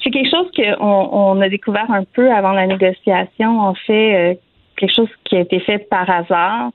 [0.03, 4.33] C'est quelque chose qu'on on a découvert un peu avant la négociation, en fait, euh,
[4.77, 6.71] quelque chose qui a été fait par hasard.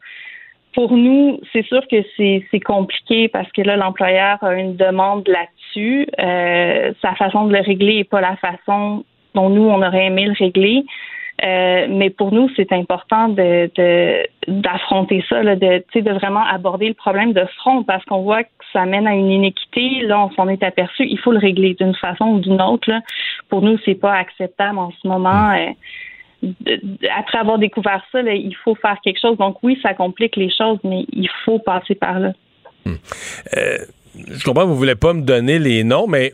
[0.74, 5.63] Pour nous, c'est sûr que c'est compliqué parce que là, l'employeur a une demande là-dessus.
[5.76, 10.26] Euh, sa façon de le régler n'est pas la façon dont nous, on aurait aimé
[10.26, 10.84] le régler.
[11.44, 17.82] Euh, mais pour nous, c'est important d'affronter ça, de, vraiment aborder le problème de front
[17.82, 20.02] parce qu'on voit que ça mène à une inéquité.
[20.02, 21.04] Là, on s'en est aperçu.
[21.06, 22.90] Il faut le régler d'une façon ou d'une autre.
[23.48, 25.50] Pour nous, c'est pas acceptable en ce moment.
[25.50, 25.72] Euh,
[27.16, 29.37] après avoir découvert ça, il faut faire quelque chose.
[29.37, 32.32] Donc oui, ça complique les choses, mais il faut passer par là.
[32.87, 33.78] Euh,
[34.16, 36.33] je comprends que vous voulez pas me donner les noms mais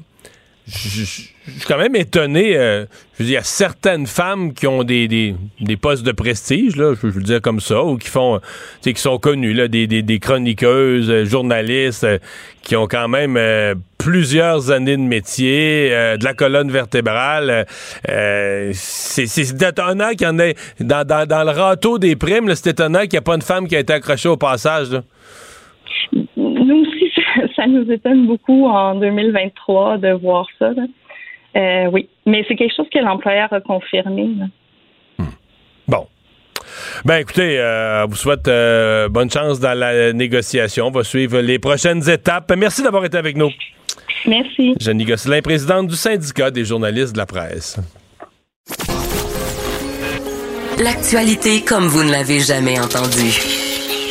[0.66, 1.34] je suis
[1.66, 2.56] quand même étonné.
[2.56, 6.04] euh, je veux dire, il y a certaines femmes qui ont des, des, des postes
[6.04, 8.40] de prestige, là, je veux dire comme ça, ou qui font,
[8.82, 12.18] qui sont connues, là, des, des, des chroniqueuses, euh, journalistes, euh,
[12.62, 17.66] qui ont quand même euh, plusieurs années de métier, de la colonne vertébrale.
[18.72, 23.00] c'est étonnant qu'il y en ait, dans, dans, dans le râteau des primes, c'est étonnant
[23.00, 24.90] qu'il n'y ait pas une femme qui a été accrochée au passage.
[24.90, 25.02] Là.
[27.60, 30.70] Ça, nous étonne beaucoup en 2023 de voir ça.
[30.70, 30.84] là.
[31.56, 34.30] Euh, oui, mais c'est quelque chose que l'employeur a confirmé.
[34.38, 35.26] là.
[35.86, 36.06] Bon.
[37.04, 40.86] Ben écoutez, euh, on vous souhaite euh, bonne chance dans la négociation.
[40.86, 42.50] On va suivre les prochaines étapes.
[42.56, 43.50] Merci d'avoir été avec nous.
[44.26, 44.74] Merci.
[44.80, 47.78] Jenny Gosselin, présidente du syndicat des journalistes de la presse.
[50.82, 53.69] L'actualité comme vous ne l'avez jamais entendue.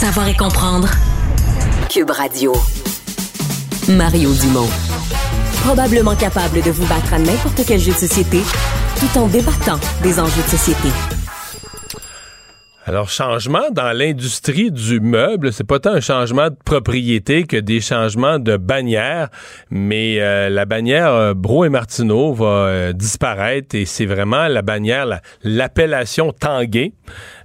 [0.00, 0.88] Savoir et comprendre.
[1.90, 2.54] Cube Radio.
[3.88, 4.68] Mario Dumont.
[5.64, 8.40] Probablement capable de vous battre à n'importe quel jeu de société
[9.00, 11.17] tout en débattant des enjeux de société.
[12.88, 17.82] Alors, changement dans l'industrie du meuble, c'est pas tant un changement de propriété que des
[17.82, 19.28] changements de bannière,
[19.70, 24.62] mais euh, la bannière euh, Bro et Martineau va euh, disparaître et c'est vraiment la
[24.62, 26.92] bannière, la- l'appellation Tanguay,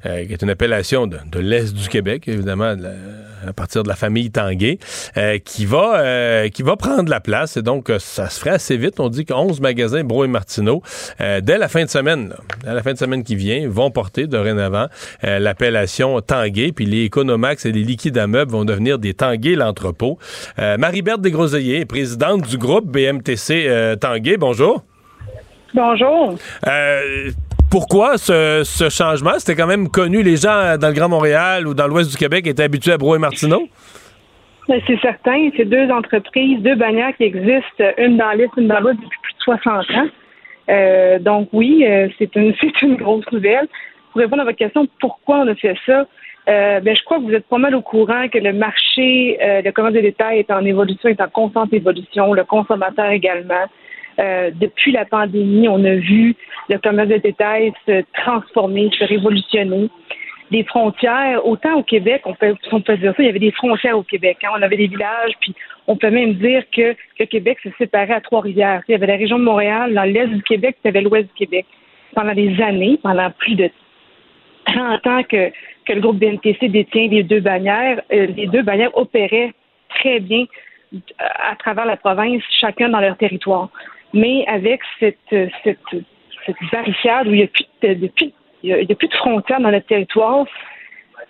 [0.06, 2.90] euh, qui est une appellation de, l'Est du Québec, évidemment, de la-
[3.48, 4.80] à partir de la famille Tanguay,
[5.18, 7.58] euh, qui va euh, qui va prendre la place.
[7.58, 9.00] Et donc, euh, ça se ferait assez vite.
[9.00, 10.82] On dit que 11 magasins Bro et Martineau,
[11.22, 13.92] euh, dès la fin de semaine, là, dès la fin de semaine qui vient, vont
[13.92, 14.88] porter dorénavant
[15.22, 16.72] l'appellation Tanguay.
[16.72, 20.18] Puis les Economax et les liquides à meubles vont devenir des Tanguay l'entrepôt.
[20.58, 24.38] Marie-Berthe Desgroseilliers, présidente du groupe BMTC Tanguay.
[24.38, 24.84] Bonjour.
[25.74, 26.38] Bonjour.
[26.68, 27.32] Euh,
[27.74, 29.40] pourquoi ce, changement?
[29.40, 32.46] C'était quand même connu, les gens dans le Grand Montréal ou dans l'ouest du Québec
[32.46, 33.68] étaient habitués à Bro et Martineau.
[34.68, 39.00] C'est certain, c'est deux entreprises, deux bannières qui existent, une dans l'Est, une dans l'Ouest
[39.00, 40.08] depuis plus de 60 ans.
[40.70, 43.68] Euh, donc oui, euh, c'est une une grosse nouvelle.
[44.12, 46.06] Pour répondre à votre question, pourquoi on a fait ça?
[46.48, 49.64] Euh, ben, je crois que vous êtes pas mal au courant que le marché, euh,
[49.64, 53.66] le commerce de détail est en évolution, est en constante évolution, le consommateur également.
[54.20, 56.36] Euh, depuis la pandémie, on a vu
[56.70, 59.90] le commerce de détail se transformer, se révolutionner.
[60.52, 63.52] Les frontières, autant au Québec, on peut, on peut dire ça, il y avait des
[63.52, 64.38] frontières au Québec.
[64.44, 64.50] hein.
[64.56, 65.56] On avait des villages, puis
[65.88, 68.84] on peut même dire que le Québec se séparait à Trois-Rivières.
[68.88, 71.02] Il y avait la région de Montréal, dans l'est du Québec, puis il y avait
[71.02, 71.66] l'ouest du Québec.
[72.14, 73.72] Pendant des années, pendant plus de
[74.66, 75.50] 30 ans que,
[75.86, 79.54] que le groupe BNTC détient les deux bannières, euh, les deux bannières opéraient
[79.90, 80.46] très bien
[80.94, 83.70] euh, à travers la province, chacun dans leur territoire.
[84.14, 85.80] Mais avec cette, euh, cette,
[86.46, 88.32] cette barricade où il n'y a, plus de- de- plus-
[88.64, 90.46] il y a- il y a plus de frontières dans notre territoire,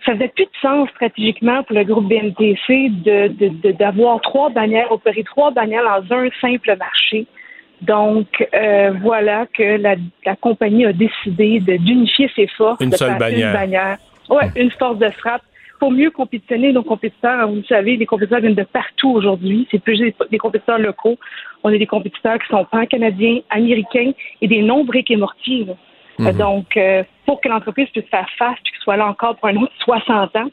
[0.06, 4.50] ça faisait plus de sens stratégiquement pour le groupe BNTC de, de, de- d'avoir trois
[4.50, 7.26] bannières, opérer trois bannières dans un simple marché.
[7.82, 12.80] Donc, euh, voilà que la, la compagnie a décidé de, d'unifier ses forces.
[12.82, 13.48] Une de seule bannière.
[13.50, 13.98] Une bannière.
[14.30, 15.41] Ouais, une force de frappe
[15.84, 17.46] pour mieux compétitionner nos compétiteurs.
[17.50, 19.67] Vous le savez, les compétiteurs viennent de partout aujourd'hui.
[19.69, 21.19] C'est plus des, compétiteurs locaux.
[21.62, 25.67] On a des compétiteurs qui sont pan-canadiens, américains et des non briques et mortiers.
[26.19, 26.38] Mhm.
[26.38, 29.58] Donc, euh, pour que l'entreprise puisse faire face et qu'elle soit là encore pour un
[29.58, 30.50] autre 60 ans,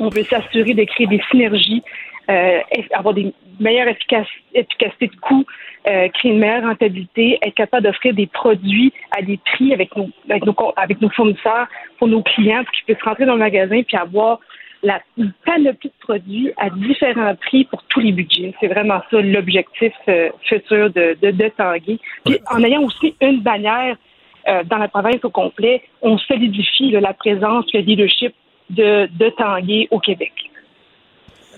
[0.00, 1.82] on veut s'assurer de créer des synergies,
[2.30, 2.60] euh,
[2.92, 5.44] avoir des meilleures efficac- efficacités de coûts,
[5.86, 10.08] euh, créer une meilleure rentabilité, être capable d'offrir des produits à des prix avec nos,
[10.28, 11.66] avec nos, avec nos fournisseurs
[11.98, 14.40] pour nos clients pour qu'ils puissent rentrer dans le magasin puis avoir
[14.82, 18.54] la une panoplie de produits à différents prix pour tous les budgets.
[18.60, 21.98] C'est vraiment ça l'objectif euh, futur de, de, de Tanguy.
[22.24, 23.96] Puis en ayant aussi une bannière
[24.46, 28.34] euh, dans la province au complet, on solidifie là, la présence, le leadership
[28.70, 30.32] de, de Tanguy au Québec.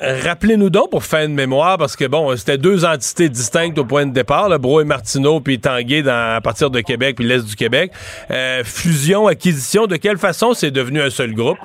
[0.00, 4.06] Rappelez-nous donc pour faire une mémoire, parce que bon, c'était deux entités distinctes au point
[4.06, 7.56] de départ, le Bro et Martineau, puis Tanguay à partir de Québec, puis l'Est du
[7.56, 7.92] Québec.
[8.30, 11.58] Euh, fusion, acquisition, de quelle façon c'est devenu un seul groupe?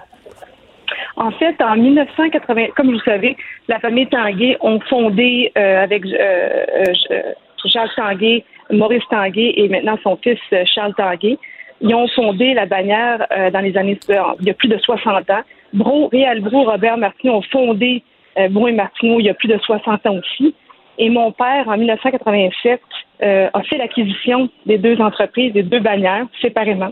[1.17, 3.35] En fait, en 1980, comme vous savez,
[3.67, 6.65] la famille Tanguay ont fondé euh, avec euh,
[7.11, 7.21] euh,
[7.65, 10.39] Charles Tanguay, Maurice Tanguay et maintenant son fils
[10.73, 11.37] Charles Tanguay.
[11.81, 15.41] Ils ont fondé la bannière dans les années il y a plus de 60 ans.
[15.73, 18.03] Bro, Réal Bro, Robert Martineau ont fondé
[18.49, 20.55] Bro et Martineau il y a plus de 60 ans aussi.
[20.97, 22.81] Et mon père, en 1987,
[23.23, 26.91] euh, a fait l'acquisition des deux entreprises, des deux bannières, séparément.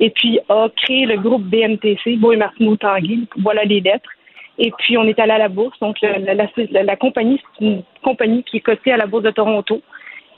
[0.00, 3.26] Et puis a créé le groupe BMTC, Beau et Martineau Tanguy.
[3.38, 4.10] Voilà les lettres.
[4.58, 5.78] Et puis on est allé à la bourse.
[5.80, 9.30] Donc la, la- la compagnie, c'est une compagnie qui est cotée à la bourse de
[9.30, 9.80] Toronto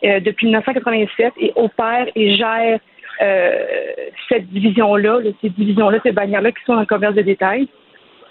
[0.05, 2.79] euh, depuis 1987 et opère et gère
[3.23, 3.53] euh,
[4.29, 7.69] cette division-là, là, ces divisions-là, ces bannières-là qui sont dans le commerce de détail.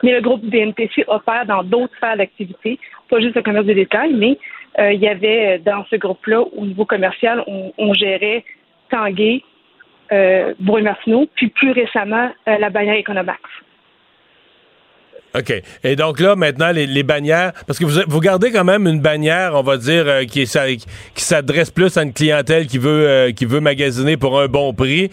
[0.04, 4.14] Mais le groupe BNTC opère dans d'autres sphères d'activité, pas juste le commerce de détail,
[4.14, 4.38] mais
[4.80, 8.46] euh, il y avait euh, dans ce groupe-là, au niveau commercial, on, gérait
[8.90, 9.44] Tanguay,
[10.12, 13.40] euh, Martineau, puis plus récemment, la bannière Economax.
[15.36, 15.54] OK.
[15.84, 19.62] Et donc là, maintenant, les, bannières, parce que vous, gardez quand même une bannière, on
[19.62, 24.48] va dire, qui, s'adresse plus à une clientèle qui veut, qui veut magasiner pour un
[24.48, 25.12] bon prix.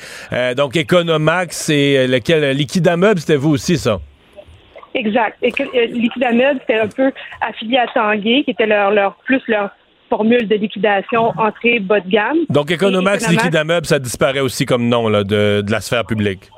[0.56, 2.56] Donc, Economax et lequel,
[2.96, 4.00] Meubles, c'était vous aussi, ça?
[4.96, 5.36] Exact.
[5.42, 9.70] Et que, euh, c'était un peu affilié à Tanguay, qui était leur, leur plus leur
[10.08, 12.38] formule de liquidation entrée bas de gamme.
[12.48, 16.50] Donc, Economax, Economax- ça disparaît aussi comme nom là, de, de la sphère publique.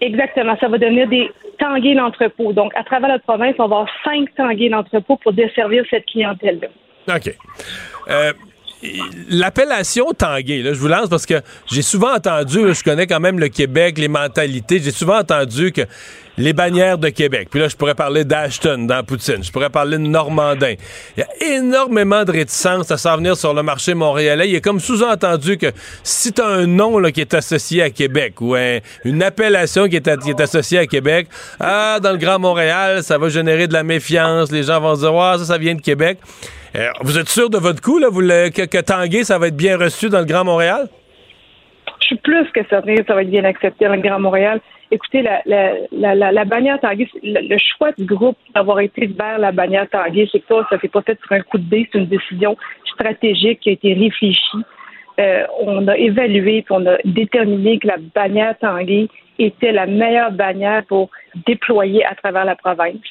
[0.00, 0.56] Exactement.
[0.60, 2.52] Ça va devenir des Tanguay l'entrepôt.
[2.52, 6.68] Donc, à travers la province, on va avoir cinq Tanguay l'entrepôt pour desservir cette clientèle-là.
[7.16, 7.34] OK.
[8.10, 8.32] Euh,
[9.30, 11.40] L'appellation Tanguay, là, je vous lance parce que
[11.72, 15.72] j'ai souvent entendu, là, je connais quand même le Québec, les mentalités, j'ai souvent entendu
[15.72, 15.80] que
[16.38, 17.48] les bannières de Québec.
[17.50, 19.42] Puis là, je pourrais parler d'Ashton dans Poutine.
[19.42, 20.74] Je pourrais parler de Normandin.
[21.16, 24.48] Il y a énormément de réticence à s'en venir sur le marché montréalais.
[24.48, 25.72] Il est comme sous-entendu que
[26.02, 28.56] si tu as un nom qui est associé à Québec ou
[29.04, 31.28] une appellation qui est, associée à Québec,
[31.60, 34.50] ah, dans le Grand Montréal, ça va générer de la méfiance.
[34.50, 36.18] Les gens vont se dire, ouais, ça, ça vient de Québec.
[36.74, 38.10] Euh, vous êtes sûr de votre coup, là,
[38.50, 40.88] que, que Tanguay, ça va être bien reçu dans le Grand Montréal?
[42.06, 44.60] Je suis plus que certaine que ça va être bien accepté dans le Grand Montréal.
[44.92, 50.46] Écoutez, la, bannière Tanguay, le, choix du groupe d'avoir été vers la bannière Tanguay, c'est
[50.46, 53.70] pas, ça s'est pas fait sur un coup de dé, c'est une décision stratégique qui
[53.70, 54.62] a été réfléchie.
[55.18, 59.08] Euh, on a évalué puis on a déterminé que la bannière Tanguay
[59.40, 61.10] était la meilleure bannière pour
[61.44, 63.02] déployer à travers la province,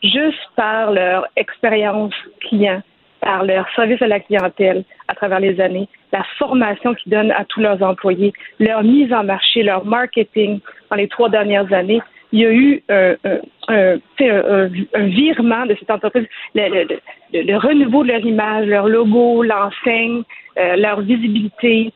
[0.00, 2.82] juste par leur expérience client,
[3.24, 7.44] par leur service à la clientèle à travers les années, la formation qu'ils donnent à
[7.46, 10.60] tous leurs employés, leur mise en marché, leur marketing
[10.90, 12.02] dans les trois dernières années.
[12.32, 13.14] Il y a eu un,
[13.68, 20.22] un, un, virement de cette entreprise, le, renouveau de leur image, leur logo, l'enseigne,
[20.58, 21.92] euh, leur visibilité,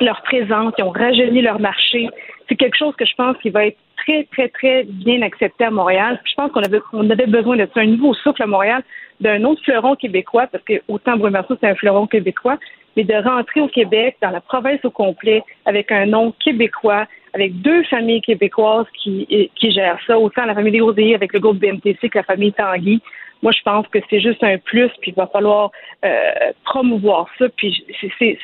[0.00, 2.08] leur présence, ils ont rajeuni leur marché.
[2.48, 5.70] C'est quelque chose que je pense qui va être très, très, très bien accepté à
[5.70, 6.20] Montréal.
[6.24, 8.82] Je pense qu'on avait, on avait besoin de ça, un nouveau souffle à Montréal,
[9.20, 12.58] d'un autre fleuron québécois, parce que autant Brumarceau, c'est un fleuron québécois,
[12.96, 17.60] mais de rentrer au Québec, dans la province au complet, avec un nom québécois, avec
[17.60, 22.08] deux familles québécoises qui, qui gèrent ça, autant la famille Desrosiers avec le groupe BMTC
[22.08, 23.02] que la famille Tanguy.
[23.42, 25.70] Moi, je pense que c'est juste un plus, puis il va falloir
[26.04, 27.46] euh, promouvoir ça.
[27.56, 27.84] Puis
[28.18, 28.38] c'est,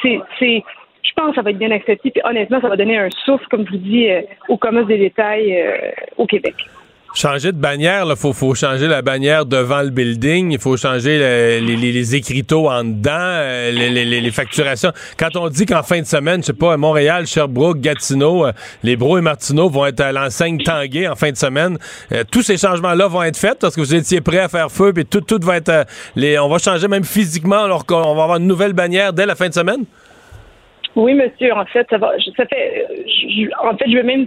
[1.02, 2.10] je pense que ça va être bien accepté.
[2.10, 4.98] Puis honnêtement, ça va donner un souffle, comme je vous dis, euh, au commerce des
[4.98, 6.54] détails euh, au Québec.
[7.14, 11.18] Changer de bannière, il faut, faut changer la bannière devant le building, il faut changer
[11.60, 14.92] les, écriteaux en dedans, euh, les, facturations.
[15.18, 18.46] Quand on dit qu'en fin de semaine, je sais pas, à Montréal, Sherbrooke, Gatineau,
[18.82, 21.76] les Bros et Martineau vont être à l'enseigne Tanguay en fin de semaine,
[22.30, 25.04] tous ces changements-là vont être faits parce que vous étiez prêts à faire feu, puis
[25.04, 25.86] tout, tout va être...
[26.16, 29.48] on va changer même physiquement alors qu'on va avoir une nouvelle bannière dès la fin
[29.48, 29.84] de semaine?
[30.96, 31.52] Oui, monsieur.
[31.54, 32.12] En fait, ça va.
[32.36, 32.86] Ça fait.
[33.62, 34.26] en fait, je veux même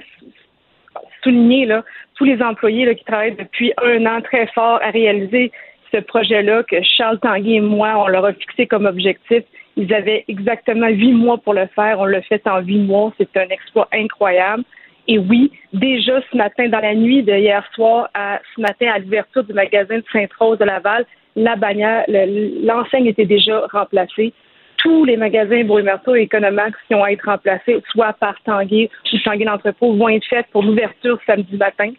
[1.24, 1.84] souligner là
[2.16, 5.52] tous les employés qui travaillent depuis un an très fort à réaliser
[5.92, 9.44] ce projet-là que Charles Tanguy et moi, on leur a fixé comme objectif.
[9.78, 12.00] Ils avaient exactement huit mois pour le faire.
[12.00, 13.14] On l'a fait en huit mois.
[13.18, 14.64] C'est un exploit incroyable.
[15.08, 19.00] Et oui, déjà ce matin, dans la nuit de hier soir à ce matin à
[19.00, 24.34] l'ouverture du magasin de Sainte-Rose de Laval, la bannière, l'enseigne était déjà remplacée
[24.78, 29.18] tous les magasins Brumerto et Economax qui ont à être remplacés, soit par Tanguay ou
[29.20, 31.92] Tanguay d'entrepôt, vont être faits pour l'ouverture samedi matin.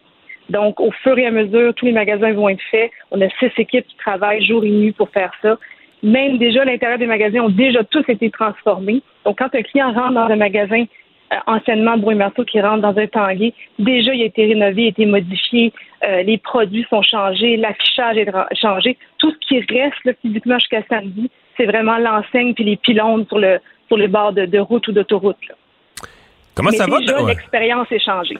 [0.49, 2.91] Donc, au fur et à mesure, tous les magasins vont être faits.
[3.11, 5.57] On a six équipes qui travaillent jour et nuit pour faire ça.
[6.03, 9.01] Même déjà, l'intérieur des magasins ont déjà tous été transformés.
[9.25, 10.85] Donc, quand un client rentre dans un magasin
[11.33, 14.89] euh, anciennement Brumerto qui rentre dans un Tanguay, déjà, il a été rénové, il a
[14.89, 15.73] été modifié,
[16.07, 18.97] euh, les produits sont changés, l'affichage est changé.
[19.17, 23.39] Tout ce qui reste là, physiquement jusqu'à samedi, c'est vraiment l'enseigne puis les pylônes sur
[23.39, 25.37] le sur les bords de, route ou d'autoroute.
[26.53, 26.99] Comment ça va?
[27.25, 28.37] L'expérience est changée.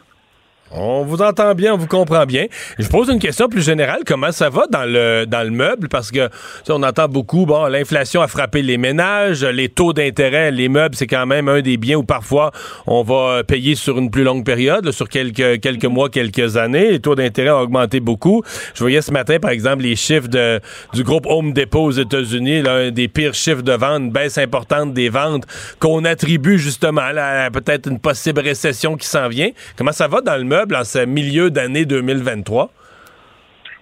[0.72, 2.48] On vous entend bien, on vous comprend bien.
[2.78, 4.02] Je pose une question plus générale.
[4.06, 5.88] Comment ça va dans le dans le meuble?
[5.88, 6.30] Parce que
[6.68, 11.08] on entend beaucoup, bon, l'inflation a frappé les ménages, les taux d'intérêt, les meubles, c'est
[11.08, 12.52] quand même un des biens où parfois
[12.86, 16.92] on va payer sur une plus longue période, sur quelques quelques mois, quelques années.
[16.92, 18.44] Les taux d'intérêt ont augmenté beaucoup.
[18.74, 20.60] Je voyais ce matin, par exemple, les chiffres de,
[20.94, 24.94] du groupe Home Depot aux États-Unis, l'un des pires chiffres de vente, une baisse importante
[24.94, 25.46] des ventes
[25.80, 29.52] qu'on attribue justement à peut-être une possible récession qui s'en vient.
[29.78, 30.57] Comment ça va dans le meuble?
[30.64, 32.72] En ce milieu d'année 2023?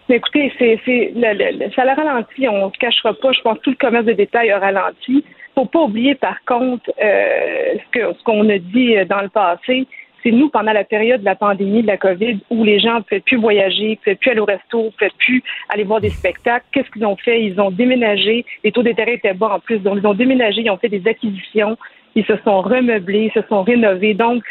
[0.08, 3.32] Écoutez, le, ça a ralenti, on ne se cachera pas.
[3.32, 4.96] Je pense que tout le commerce de détail a ralenti.
[5.08, 9.30] Il ne faut pas oublier, par contre, euh, ce, qu'on a dit euh, dans le
[9.30, 9.88] passé.
[10.22, 13.02] C'est nous, pendant la période de la pandémie de la COVID, où les gens ne
[13.02, 16.10] pouvaient plus voyager, ne pouvaient plus aller au resto, ne pouvaient plus aller voir des
[16.10, 16.66] spectacles.
[16.72, 17.44] Qu'est-ce qu'ils ont fait?
[17.44, 18.46] Ils ont déménagé.
[18.64, 19.80] Les taux d'intérêt étaient bas en plus.
[19.80, 21.78] Donc, ils ont déménagé, ils ont fait des acquisitions,
[22.16, 24.14] ils se sont remeublés, ils se sont rénovés.
[24.14, 24.44] Donc,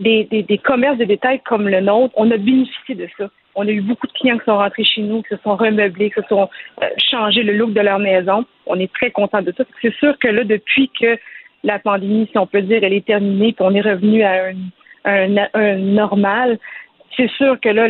[0.00, 3.28] des, commerces de détail comme le nôtre, on a bénéficié de ça.
[3.54, 6.10] On a eu beaucoup de clients qui sont rentrés chez nous, qui se sont remeublés,
[6.10, 6.48] qui se sont
[6.82, 8.44] euh, changés le look de leur maison.
[8.66, 9.64] On est très content de ça.
[9.82, 11.18] C'est sûr que là, depuis que
[11.64, 14.52] la pandémie, si on peut dire, elle est terminée, puis on est revenu à
[15.04, 16.58] un, normal,
[17.16, 17.88] c'est sûr que là,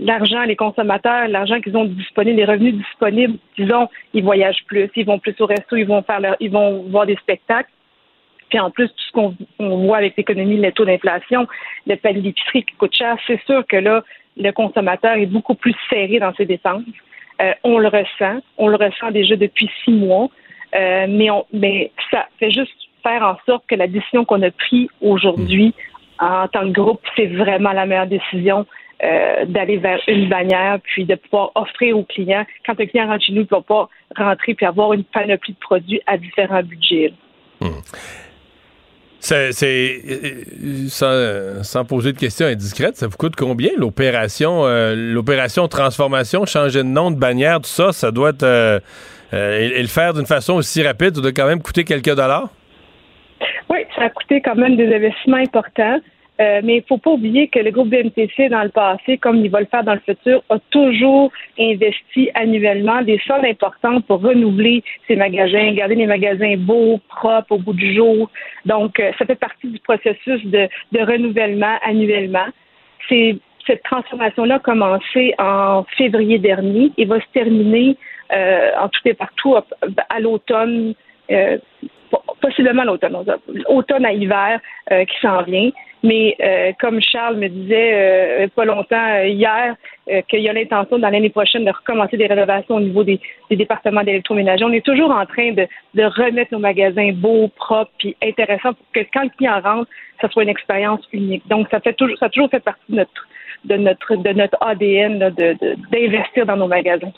[0.00, 5.06] l'argent, les consommateurs, l'argent qu'ils ont disponible, les revenus disponibles, disons, ils voyagent plus, ils
[5.06, 7.70] vont plus au resto, ils vont faire ils vont voir des spectacles.
[8.48, 11.46] Puis en plus, tout ce qu'on voit avec l'économie, le taux d'inflation,
[11.86, 14.02] le panier d'épicerie qui coûte cher, c'est sûr que là,
[14.36, 16.82] le consommateur est beaucoup plus serré dans ses dépenses.
[17.40, 18.40] Euh, on le ressent.
[18.56, 20.28] On le ressent déjà depuis six mois.
[20.74, 22.72] Euh, mais, on, mais ça fait juste
[23.02, 25.74] faire en sorte que la décision qu'on a prise aujourd'hui
[26.18, 28.66] en tant que groupe, c'est vraiment la meilleure décision
[29.04, 33.24] euh, d'aller vers une bannière, puis de pouvoir offrir aux clients, quand un client rentre
[33.24, 36.64] chez nous, il ne va pas rentrer puis avoir une panoplie de produits à différents
[36.64, 37.12] budgets.
[37.60, 38.27] C'est,
[39.20, 45.66] c'est euh, sans, sans poser de questions indiscrètes, ça vous coûte combien l'opération, euh, l'opération
[45.68, 48.78] transformation, changer de nom, de bannière, tout ça, ça doit être euh,
[49.34, 52.48] euh, et le faire d'une façon aussi rapide, ça doit quand même coûter quelques dollars?
[53.68, 56.00] Oui, ça a coûté quand même des investissements importants.
[56.40, 59.36] Euh, mais il ne faut pas oublier que le groupe BMTC, dans le passé, comme
[59.36, 64.22] il va le faire dans le futur, a toujours investi annuellement des sommes importantes pour
[64.22, 68.30] renouveler ses magasins, garder les magasins beaux, propres au bout du jour.
[68.66, 72.46] Donc, euh, ça fait partie du processus de, de renouvellement annuellement.
[73.08, 77.96] Cette transformation-là a commencé en février dernier et va se terminer
[78.32, 79.64] euh, en tout et partout à,
[80.10, 80.94] à l'automne,
[81.30, 81.58] euh,
[82.40, 83.16] possiblement l'automne,
[83.68, 84.60] automne à hiver
[84.92, 85.70] euh, qui s'en vient.
[86.02, 89.74] Mais euh, comme Charles me disait euh, pas longtemps euh, hier,
[90.10, 93.20] euh, qu'il y a l'intention dans l'année prochaine de recommencer des rénovations au niveau des,
[93.50, 97.90] des départements d'électroménager, on est toujours en train de, de remettre nos magasins beaux, propres,
[97.98, 99.90] puis intéressants pour que quand le client rentre,
[100.20, 101.46] ça soit une expérience unique.
[101.48, 103.28] Donc ça fait toujours, ça a toujours fait partie de notre
[103.64, 105.18] de notre de notre ADN
[105.90, 107.12] d'investir dans nos magasins.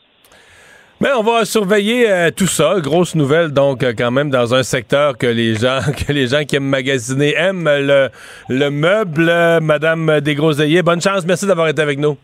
[1.02, 2.74] Mais on va surveiller euh, tout ça.
[2.78, 6.44] Grosse nouvelle, donc, euh, quand même, dans un secteur que les gens, que les gens
[6.44, 8.10] qui aiment magasiner aiment, le,
[8.50, 9.28] le meuble.
[9.30, 11.24] Euh, Madame Desgroseilliers, bonne chance.
[11.24, 12.18] Merci d'avoir été avec nous.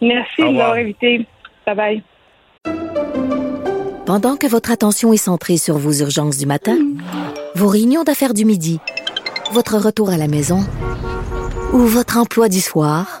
[0.00, 1.26] Merci de m'avoir invité.
[1.66, 2.02] Bye bye.
[4.06, 6.78] Pendant que votre attention est centrée sur vos urgences du matin,
[7.56, 8.78] vos réunions d'affaires du midi,
[9.52, 10.60] votre retour à la maison
[11.72, 13.20] ou votre emploi du soir,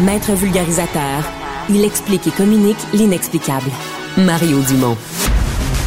[0.00, 1.24] Maître vulgarisateur,
[1.68, 3.68] il explique et communique l'inexplicable.
[4.16, 4.96] Mario Dumont.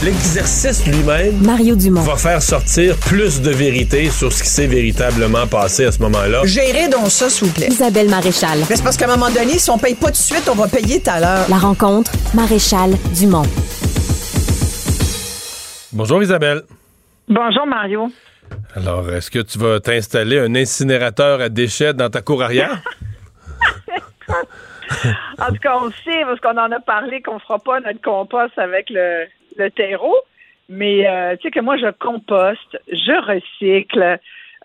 [0.04, 2.02] L'exercice lui-même Mario Dumont.
[2.02, 6.42] va faire sortir plus de vérité sur ce qui s'est véritablement passé à ce moment-là.
[6.44, 7.68] Gérez donc ça, s'il vous plaît.
[7.70, 8.60] Isabelle Maréchal.
[8.70, 10.56] Mais c'est parce qu'à un moment donné, si on paye pas tout de suite, on
[10.56, 11.46] va payer tout à l'heure.
[11.48, 13.46] La rencontre, Maréchal Dumont.
[15.94, 16.64] Bonjour Isabelle.
[17.30, 18.12] Bonjour Mario.
[18.76, 22.82] Alors, est-ce que tu vas t'installer un incinérateur à déchets dans ta cour arrière?
[25.40, 28.58] en tout cas, on sait, parce qu'on en a parlé qu'on fera pas notre compost
[28.58, 29.26] avec le,
[29.58, 30.16] le terreau.
[30.70, 34.20] Mais euh, tu sais que moi, je composte, je recycle.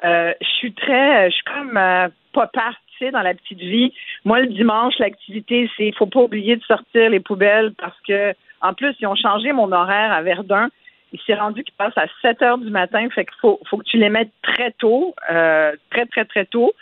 [0.04, 3.92] Euh, je suis très, je suis comme euh, pas partie dans la petite vie.
[4.24, 8.72] Moi, le dimanche, l'activité, c'est, faut pas oublier de sortir les poubelles parce que, en
[8.72, 10.68] plus, ils ont changé mon horaire à Verdun.
[11.12, 13.08] Il s'est rendu qu'il passe à 7 heures du matin.
[13.10, 16.72] Fait qu'il faut, faut que tu les mettes très tôt, très, très, très tôt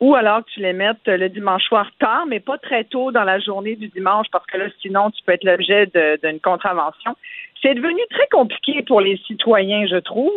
[0.00, 3.24] ou alors que tu les mettes le dimanche soir tard, mais pas très tôt dans
[3.24, 5.86] la journée du dimanche, parce que là, sinon, tu peux être l'objet
[6.22, 7.14] d'une contravention.
[7.62, 10.32] C'est devenu très compliqué pour les citoyens, je trouve.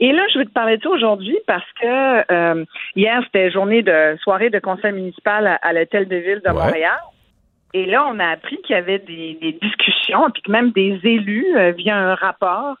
[0.00, 3.82] Et là, je vais te parler de ça aujourd'hui parce que euh, hier, c'était journée
[3.82, 6.64] de soirée de conseil municipal à, à l'hôtel de ville de Ouais.
[6.64, 6.98] Montréal.
[7.74, 10.98] Et là, on a appris qu'il y avait des, des discussions, puis que même des
[11.02, 12.76] élus, euh, via un rapport,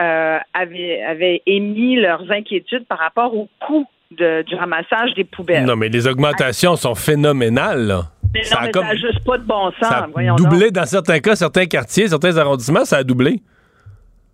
[0.00, 5.64] euh, avaient, avaient émis leurs inquiétudes par rapport au coût de- du ramassage des poubelles.
[5.64, 7.86] Non, mais les augmentations sont phénoménales.
[7.86, 8.02] là.
[8.34, 9.88] Mais Ça non, a mais comme- ça n'a juste pas de bon sens.
[9.88, 10.72] Ça a doublé donc.
[10.72, 13.40] dans certains cas, certains quartiers, certains arrondissements, ça a doublé.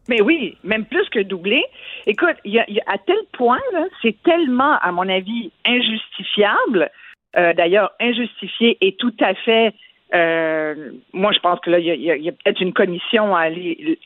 [0.08, 1.62] Mais oui, même plus que doublé.
[2.06, 3.58] Écoute, y a, il y a- à tel point,
[4.00, 6.90] c'est tellement, à mon avis, injustifiable.
[7.36, 9.74] euh, D'ailleurs, injustifié et tout à fait.
[10.14, 13.98] euh, moi, je pense que là, il y a, a- peut-être une commission à aller,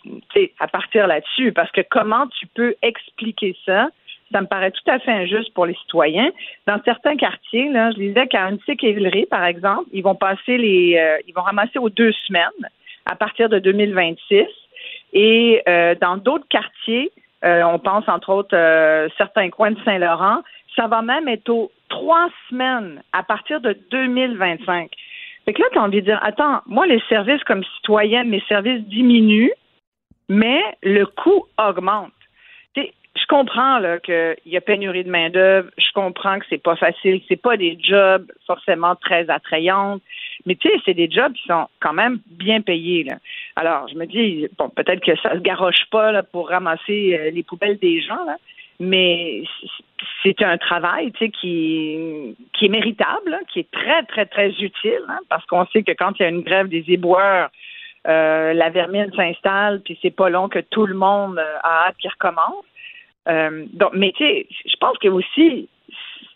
[0.58, 3.88] à partir là-dessus, parce que comment tu peux expliquer ça
[4.32, 6.30] Ça me paraît tout à fait injuste pour les citoyens.
[6.66, 11.34] Dans certains quartiers, je disais qu'à Annecy-Quévillery, par exemple, ils vont passer les, euh, ils
[11.34, 12.68] vont ramasser aux deux semaines
[13.04, 14.46] à partir de 2026.
[15.12, 17.12] Et euh, dans d'autres quartiers,
[17.44, 20.42] euh, on pense entre autres certains coins de Saint-Laurent,
[20.76, 24.90] ça va même être aux trois semaines à partir de 2025.
[25.44, 28.42] Fait que là, tu as envie de dire, attends, moi, les services comme citoyen, mes
[28.48, 29.52] services diminuent,
[30.28, 32.12] mais le coût augmente.
[33.14, 35.68] Je comprends là qu'il y a pénurie de main d'œuvre.
[35.76, 40.00] Je comprends que c'est pas facile, c'est pas des jobs forcément très attrayants.
[40.46, 43.04] Mais tu sais, c'est des jobs qui sont quand même bien payés.
[43.04, 43.16] Là.
[43.56, 47.30] Alors, je me dis, bon, peut-être que ça se garoche pas là, pour ramasser euh,
[47.30, 48.36] les poubelles des gens, là.
[48.80, 49.42] mais
[50.22, 54.50] c'est un travail tu sais, qui, qui est méritable, hein, qui est très, très, très
[54.50, 57.50] utile, hein, parce qu'on sait que quand il y a une grève des éboueurs,
[58.08, 61.96] euh, la vermine s'installe, puis c'est pas long que tout le monde euh, a hâte
[61.98, 62.64] qu'il recommence.
[63.28, 65.68] Euh, donc, mais tu sais, je pense que aussi,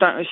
[0.01, 0.23] un,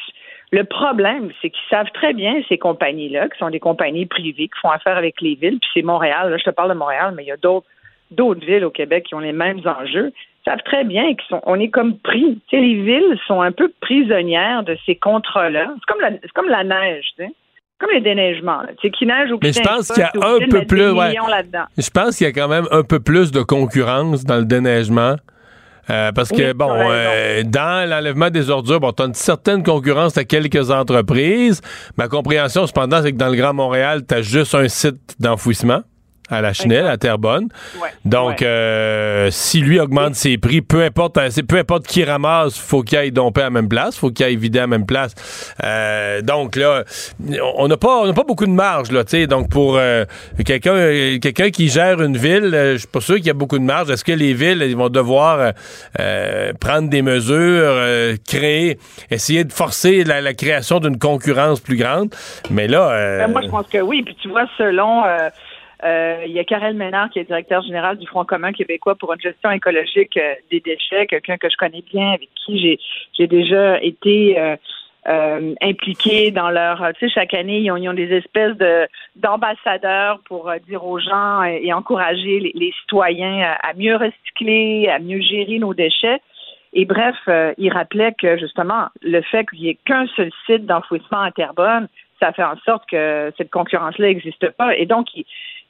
[0.52, 4.60] le problème, c'est qu'ils savent très bien, ces compagnies-là, qui sont des compagnies privées, qui
[4.60, 7.24] font affaire avec les villes, puis c'est Montréal, là, je te parle de Montréal, mais
[7.24, 7.66] il y a d'autres
[8.10, 10.12] d'autres villes au Québec qui ont les mêmes enjeux,
[10.44, 12.40] savent très bien qu'on est comme pris.
[12.48, 15.74] Tu sais, les villes sont un peu prisonnières de ces contrats-là.
[15.74, 17.32] C'est comme la, c'est comme la neige, tu sais.
[17.80, 18.68] Comme les déneigements, là.
[18.80, 20.90] tu sais, qui neige ou qui Mais je pense qu'il y a un peu plus.
[20.92, 21.14] ouais.
[21.76, 25.16] Je pense qu'il y a quand même un peu plus de concurrence dans le déneigement.
[25.90, 29.62] Euh, parce que, bon, t'as euh, dans l'enlèvement des ordures, bon, tu as une certaine
[29.62, 31.60] concurrence à quelques entreprises.
[31.96, 35.82] Ma compréhension, cependant, c'est que dans le Grand Montréal, tu as juste un site d'enfouissement
[36.30, 37.48] à la Chenelle, à Terrebonne.
[38.04, 42.56] Donc, euh, si lui augmente ses prix, peu importe, euh, c'est peu importe qui ramasse,
[42.58, 44.86] faut qu'il aille domper à la même place, faut qu'il aille vider à la même
[44.86, 45.14] place.
[45.62, 46.84] Euh, donc là,
[47.56, 49.26] on n'a pas, on n'a pas beaucoup de marge là, tu sais.
[49.26, 50.04] Donc pour euh,
[50.46, 53.64] quelqu'un, quelqu'un qui gère une ville, je suis pas sûr qu'il y a beaucoup de
[53.64, 53.90] marge.
[53.90, 55.52] Est-ce que les villes, ils vont devoir
[56.60, 57.74] prendre des mesures,
[58.26, 58.78] créer,
[59.10, 62.14] essayer de forcer la, la création d'une concurrence plus grande?
[62.50, 64.02] Mais là, Ben, moi, je pense que oui.
[64.02, 65.02] Puis tu vois, selon
[65.84, 69.20] il y a Karel Ménard qui est directeur général du Front commun québécois pour une
[69.20, 72.78] gestion écologique euh, des déchets, quelqu'un que je connais bien, avec qui
[73.12, 74.56] j'ai déjà été euh,
[75.06, 80.20] euh, impliqué dans leur tu sais chaque année ils ont, ils des espèces de d'ambassadeurs
[80.24, 85.58] pour euh, dire aux gens et, encourager les, citoyens à, mieux recycler, à mieux gérer
[85.58, 86.20] nos déchets.
[86.72, 90.64] Et bref, euh, il rappelait que justement, le fait qu'il n'y ait qu'un seul site
[90.64, 94.74] d'enfouissement à Terrebonne, ça fait en sorte que cette concurrence-là n'existe pas.
[94.76, 95.24] Et donc, il,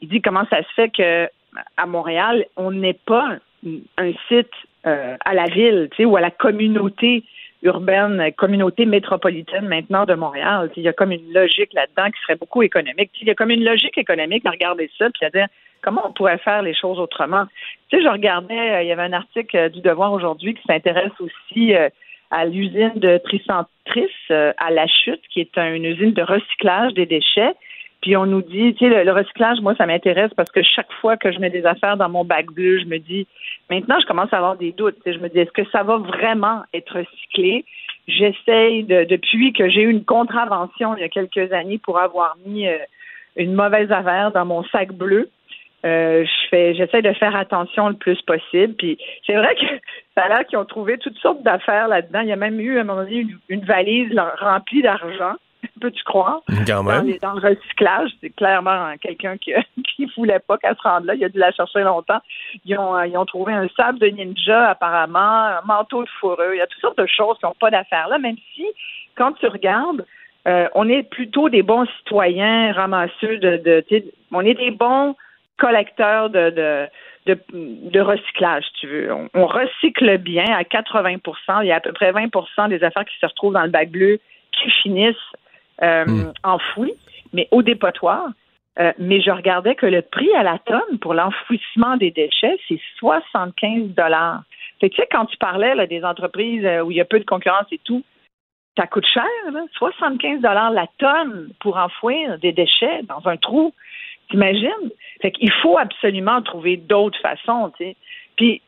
[0.04, 1.28] il dit comment ça se fait que
[1.76, 3.36] à Montréal, on n'est pas
[3.96, 4.50] un site
[4.86, 7.22] euh, à la ville, tu sais, ou à la communauté
[7.62, 10.70] urbaine, communauté métropolitaine maintenant de Montréal.
[10.76, 13.10] Il y a comme une logique là-dedans qui serait beaucoup économique.
[13.22, 15.46] Il y a comme une logique économique à regarder ça, puis à dire
[15.80, 17.44] comment on pourrait faire les choses autrement.
[17.88, 20.62] Tu sais, je regardais, euh, il y avait un article euh, du Devoir aujourd'hui qui
[20.66, 21.72] s'intéresse aussi
[22.30, 27.06] à l'usine de Tricentrice à La Chute, qui est un- une usine de recyclage des
[27.06, 27.54] déchets.
[28.04, 31.16] Puis on nous dit, tu sais, le, recyclage, moi, ça m'intéresse parce que chaque fois
[31.16, 33.26] que je mets des affaires dans mon bac bleu, je me dis,
[33.70, 34.98] maintenant, je commence à avoir des doutes.
[35.06, 37.64] Je me dis, est-ce que ça va vraiment être recyclé?
[38.06, 42.36] J'essaye, de, depuis que j'ai eu une contravention il y a quelques années pour avoir
[42.44, 42.76] mis euh,
[43.36, 45.30] une mauvaise affaire dans mon sac bleu,
[45.86, 48.74] euh, je fais, j'essaie de faire attention le plus possible.
[48.74, 49.66] Puis c'est vrai que
[50.14, 52.20] ça a l'air qu'ils ont trouvé toutes sortes d'affaires là-dedans.
[52.20, 55.36] Il y a même eu à un moment donné une, valise remplie d'argent.
[55.80, 56.40] Peux-tu croire?
[56.48, 57.06] Quand Dans, même.
[57.06, 59.52] les- dans le recyclage, c'est clairement quelqu'un qui
[59.96, 61.14] qui voulait pas qu'elle se rende là.
[61.14, 62.20] Il a dû la chercher longtemps.
[62.64, 66.50] Ils ont, euh, ils ont trouvé un sable de ninja, apparemment, un manteau de fourreux.
[66.54, 68.64] Il y a toutes sortes de choses qui n'ont pas d'affaires là, même si,
[69.16, 70.04] quand tu regardes,
[70.46, 73.84] euh, on est plutôt des bons citoyens ramasseux de,
[74.32, 75.16] on est des bons
[75.58, 76.86] collecteurs de, de,
[77.26, 79.12] de, de recyclage, si tu veux.
[79.12, 83.04] On, on recycle bien à 80% Il y a à peu près 20% des affaires
[83.04, 84.18] qui se retrouvent dans le bac bleu
[84.52, 85.16] qui finissent
[85.82, 86.94] euh, enfouies,
[87.32, 88.28] mais au dépotoir.
[88.80, 92.80] Euh, mais je regardais que le prix à la tonne pour l'enfouissement des déchets, c'est
[92.98, 94.42] 75 dollars.
[94.80, 97.04] Fait que, tu sais, quand tu parlais là, des entreprises euh, où il y a
[97.04, 98.02] peu de concurrence et tout,
[98.76, 103.72] ça coûte cher, là, 75 dollars la tonne pour enfouir des déchets dans un trou.
[104.30, 104.90] T'imagines?
[105.22, 107.96] Fait qu'il faut absolument trouver d'autres façons, tu sais.
[108.36, 108.62] Puis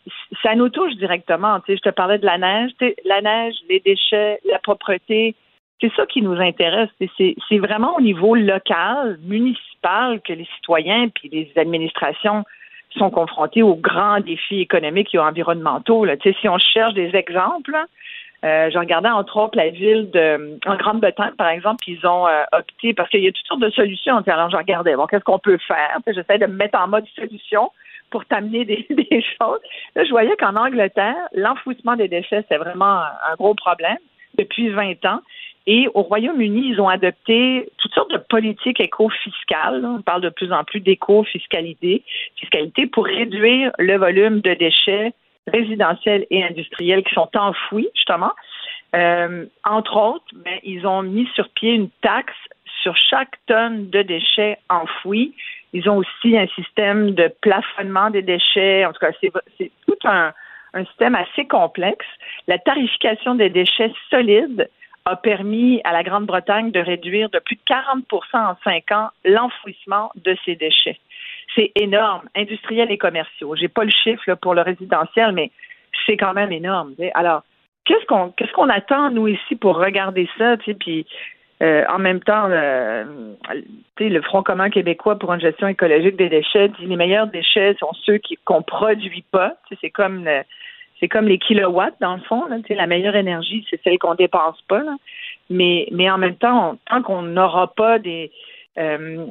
[0.45, 1.77] ça nous touche directement, tu sais.
[1.79, 2.71] Je te parlais de la neige,
[3.05, 5.35] la neige, les déchets, la propreté.
[5.81, 6.89] C'est ça qui nous intéresse.
[7.19, 12.45] C'est- vraiment au niveau local, municipal, que les citoyens puis les administrations
[12.97, 16.07] sont confrontés aux grands défis économiques et environnementaux.
[16.41, 17.77] Si on cherche des exemples,
[18.45, 22.45] euh, je regardais entre autres la ville de en Grande-Bretagne, par exemple, ils ont euh,
[22.53, 24.17] opté parce qu'il y a toutes sortes de solutions.
[24.27, 25.99] Alors je regardais, bon, qu'est-ce qu'on peut faire?
[26.07, 27.71] J'essaie de me mettre en mode solution
[28.11, 28.87] pour t'amener des,
[29.41, 29.61] choses.
[29.95, 33.99] Là, je voyais qu'en Angleterre, l'enfouissement des déchets, c'est vraiment un gros problème
[34.37, 35.21] depuis 20 ans.
[35.69, 39.85] Et au Royaume-Uni, ils ont adopté toutes sortes de politiques éco-fiscales.
[39.85, 42.05] On parle de plus en plus d'éco-fiscalité,
[42.37, 45.13] fiscalité pour réduire le volume de déchets
[45.49, 48.33] résidentiels et industriels qui sont enfouis, justement.
[48.95, 52.35] Euh, entre autres, ben, ils ont mis sur pied une taxe
[52.83, 55.35] sur chaque tonne de déchets enfouis.
[55.73, 58.85] Ils ont aussi un système de plafonnement des déchets.
[58.87, 60.33] En tout cas, c'est tout un,
[60.77, 62.07] un système assez complexe.
[62.47, 64.69] La tarification des déchets solides
[65.07, 68.03] a permis à la Grande-Bretagne de réduire de plus de 40%
[68.35, 70.99] en cinq ans l'enfouissement de ces déchets.
[71.55, 73.55] C'est énorme, industriels et commerciaux.
[73.57, 75.51] J'ai pas le chiffre pour le résidentiel, mais
[76.05, 76.95] c'est quand même énorme.
[77.15, 77.43] Alors,
[77.85, 81.07] qu'est-ce qu'on qu'est-ce qu'on attend nous ici pour regarder ça, puis
[81.63, 83.05] euh, en même temps, euh,
[83.99, 87.93] le Front commun québécois pour une gestion écologique des déchets dit les meilleurs déchets sont
[88.05, 89.55] ceux qu'on produit pas.
[89.81, 90.29] C'est comme
[91.01, 92.47] c'est comme les kilowatts dans le fond.
[92.47, 94.83] Là, la meilleure énergie, c'est celle qu'on dépense pas.
[95.49, 98.31] Mais mais en même temps, tant qu'on n'aura pas des
[98.79, 99.25] euh,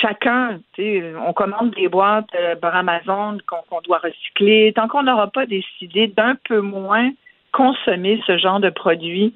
[0.00, 4.72] chacun, on commande des boîtes par Amazon qu'on doit recycler.
[4.74, 7.10] Tant qu'on n'aura pas décidé d'un peu moins
[7.52, 9.32] consommer ce genre de produits,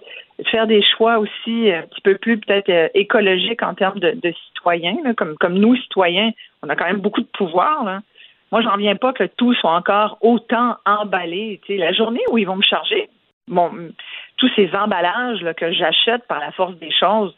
[0.47, 4.97] faire des choix aussi un petit peu plus peut-être euh, écologiques en termes de, citoyens,
[5.16, 6.30] comme, comme nous, citoyens,
[6.62, 7.84] on a quand même beaucoup de pouvoir.
[7.84, 8.01] Là.
[8.53, 11.61] Moi, j'en viens pas que tout soit encore autant emballé.
[11.68, 13.09] la journée où ils vont me charger
[13.49, 13.70] bon,
[14.36, 17.34] tous ces emballages que j'achète par la force des choses,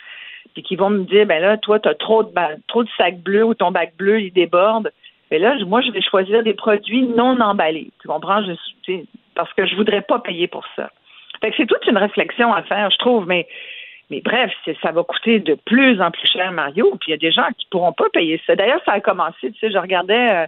[0.52, 2.32] puis qui vont me dire ben là, toi, tu as trop de
[2.66, 4.90] trop de sacs bleus ou ton bac bleu, il déborde.
[5.30, 7.90] Mais là, moi, je vais choisir des produits non emballés.
[8.02, 8.42] Tu comprends?
[9.34, 10.90] Parce que je voudrais pas payer pour ça.
[11.40, 13.46] Fait que c'est toute une réflexion à faire, je trouve, mais
[14.10, 16.90] mais bref, ça va coûter de plus en plus cher, Mario.
[17.00, 18.56] Puis il y a des gens qui pourront pas payer ça.
[18.56, 20.46] D'ailleurs, ça a commencé, tu sais, je regardais euh,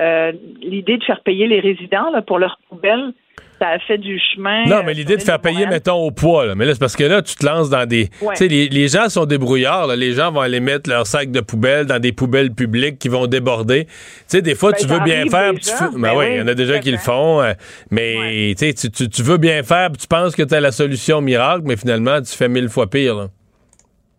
[0.00, 3.12] euh, l'idée de faire payer les résidents pour leurs poubelles
[3.58, 4.66] ça a fait du chemin.
[4.66, 6.54] Non, mais l'idée de faire payer, mettons, au poids, là.
[6.54, 8.08] mais là, c'est parce que là, tu te lances dans des.
[8.08, 11.86] Tu sais, les, gens sont débrouillards, les gens vont aller mettre leur sac de poubelle
[11.86, 13.86] dans des poubelles publiques qui vont déborder.
[13.86, 13.92] Tu
[14.28, 15.52] sais, des fois, ben, tu veux bien faire.
[15.54, 17.52] Tu ben, ben, oui, il y en a déjà qui le font, euh,
[17.90, 21.62] mais tu, tu, tu veux bien faire, tu penses que tu as la solution miracle,
[21.64, 23.14] mais finalement, tu fais mille fois pire.
[23.16, 23.28] Là.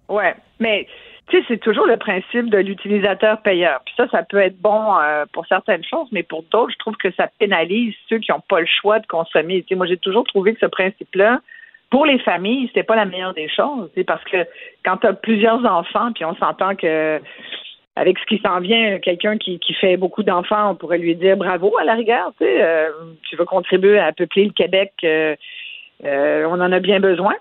[0.09, 0.87] Ouais, mais
[1.29, 3.81] tu sais, c'est toujours le principe de l'utilisateur payeur.
[3.85, 6.95] Puis ça, ça peut être bon euh, pour certaines choses, mais pour d'autres, je trouve
[6.97, 9.61] que ça pénalise ceux qui n'ont pas le choix de consommer.
[9.61, 11.39] Tu sais, moi, j'ai toujours trouvé que ce principe-là,
[11.89, 13.89] pour les familles, c'était pas la meilleure des choses.
[13.95, 14.37] Tu parce que
[14.83, 17.19] quand tu as plusieurs enfants, puis on s'entend que
[17.95, 21.35] avec ce qui s'en vient, quelqu'un qui, qui fait beaucoup d'enfants, on pourrait lui dire
[21.35, 22.31] bravo à la rigueur.
[22.39, 22.89] Tu, sais, euh,
[23.23, 25.35] tu veux contribuer à peupler le Québec, euh,
[26.03, 27.33] on en a bien besoin.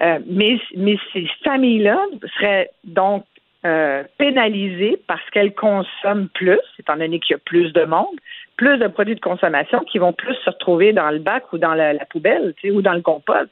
[0.00, 1.98] Euh, mais, mais ces familles-là
[2.36, 3.24] seraient donc
[3.64, 8.16] euh, pénalisées parce qu'elles consomment plus, étant donné qu'il y a plus de monde,
[8.56, 11.74] plus de produits de consommation qui vont plus se retrouver dans le bac ou dans
[11.74, 13.50] la, poubelle, ou dans le compost.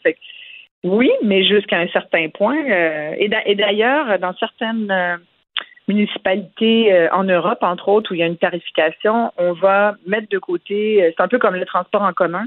[0.83, 2.59] oui, mais jusqu'à un certain point.
[2.71, 5.21] Euh, et d'ailleurs, dans certaines
[5.89, 10.39] municipalités en Europe, entre autres, où il y a une tarification, on va mettre de
[10.39, 12.47] côté, c'est un peu comme le transport en commun,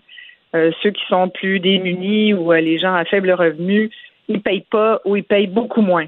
[0.55, 3.89] euh, ceux qui sont plus démunis ou euh, les gens à faible revenu,
[4.27, 6.05] ils payent pas ou ils payent beaucoup moins.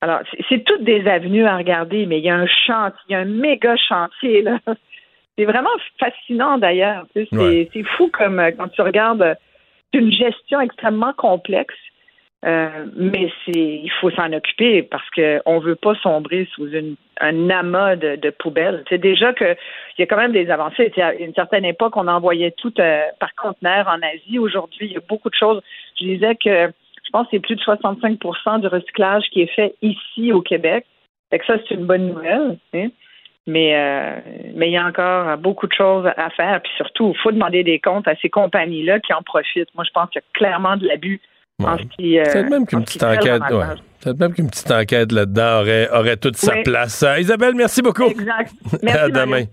[0.00, 3.14] Alors, c'est toutes des avenues à regarder, mais il y a un chantier, il y
[3.14, 4.58] a un méga chantier là.
[5.38, 7.06] C'est vraiment fascinant d'ailleurs.
[7.14, 9.36] C'est fou comme euh, quand tu regardes
[9.94, 11.74] une gestion extrêmement complexe
[12.44, 16.96] euh, mais c'est il faut s'en occuper parce qu'on ne veut pas sombrer sous une,
[17.20, 18.82] un amas de, de poubelles.
[18.88, 19.54] C'est déjà que
[19.96, 20.92] il y a quand même des avancées.
[20.96, 24.40] À une certaine époque, on envoyait tout euh, par conteneur en Asie.
[24.40, 25.62] Aujourd'hui, il y a beaucoup de choses.
[26.00, 26.72] Je disais que
[27.04, 30.84] je pense que c'est plus de 65% du recyclage qui est fait ici au Québec.
[31.30, 32.58] Fait que ça, c'est une bonne nouvelle.
[33.46, 34.20] Mais euh,
[34.54, 36.60] mais il y a encore beaucoup de choses à faire.
[36.60, 39.72] Puis surtout, il faut demander des comptes à ces compagnies-là qui en profitent.
[39.76, 41.20] Moi, je pense qu'il y a clairement de l'abus
[41.62, 43.42] Peut-être euh, même qu'une petite enquête,
[44.00, 47.02] Peut-être même qu'une petite enquête là-dedans aurait, aurait toute sa place.
[47.02, 48.04] Euh, Isabelle, merci beaucoup.
[48.04, 48.52] Exact.
[48.82, 49.44] Merci, à demain.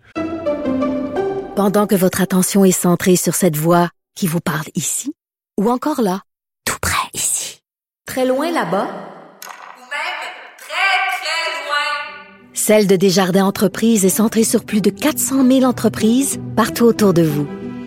[1.55, 5.13] Pendant que votre attention est centrée sur cette voix qui vous parle ici,
[5.59, 6.21] ou encore là,
[6.65, 7.61] tout près ici,
[8.05, 10.19] très loin là-bas, ou même
[10.57, 16.39] très, très loin, Celle de Desjardins Entreprises est centrée sur plus de 400 000 entreprises
[16.55, 17.47] partout autour de vous.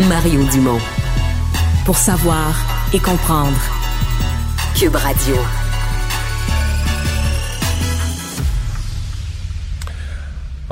[0.00, 0.80] Mario Dumont.
[1.86, 2.52] Pour savoir
[2.92, 3.56] et comprendre.
[4.76, 5.36] Cube Radio.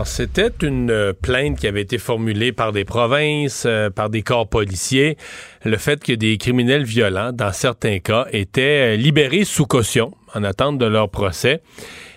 [0.04, 4.48] C'était une euh, plainte qui avait été formulée par des provinces, euh, par des corps
[4.48, 5.16] policiers,
[5.64, 10.42] le fait que des criminels violents, dans certains cas, étaient euh, libérés sous caution en
[10.42, 11.62] attente de leur procès.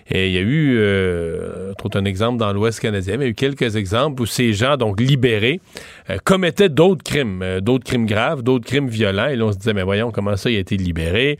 [0.10, 3.32] Et il y a eu, euh, un exemple dans l'Ouest canadien, mais il y a
[3.32, 5.62] eu quelques exemples où ces gens, donc libérés,
[6.10, 9.28] euh, commettaient d'autres crimes, euh, d'autres crimes graves, d'autres crimes violents.
[9.28, 11.38] Et là, on se disait, mais voyons comment ça, il a été libéré,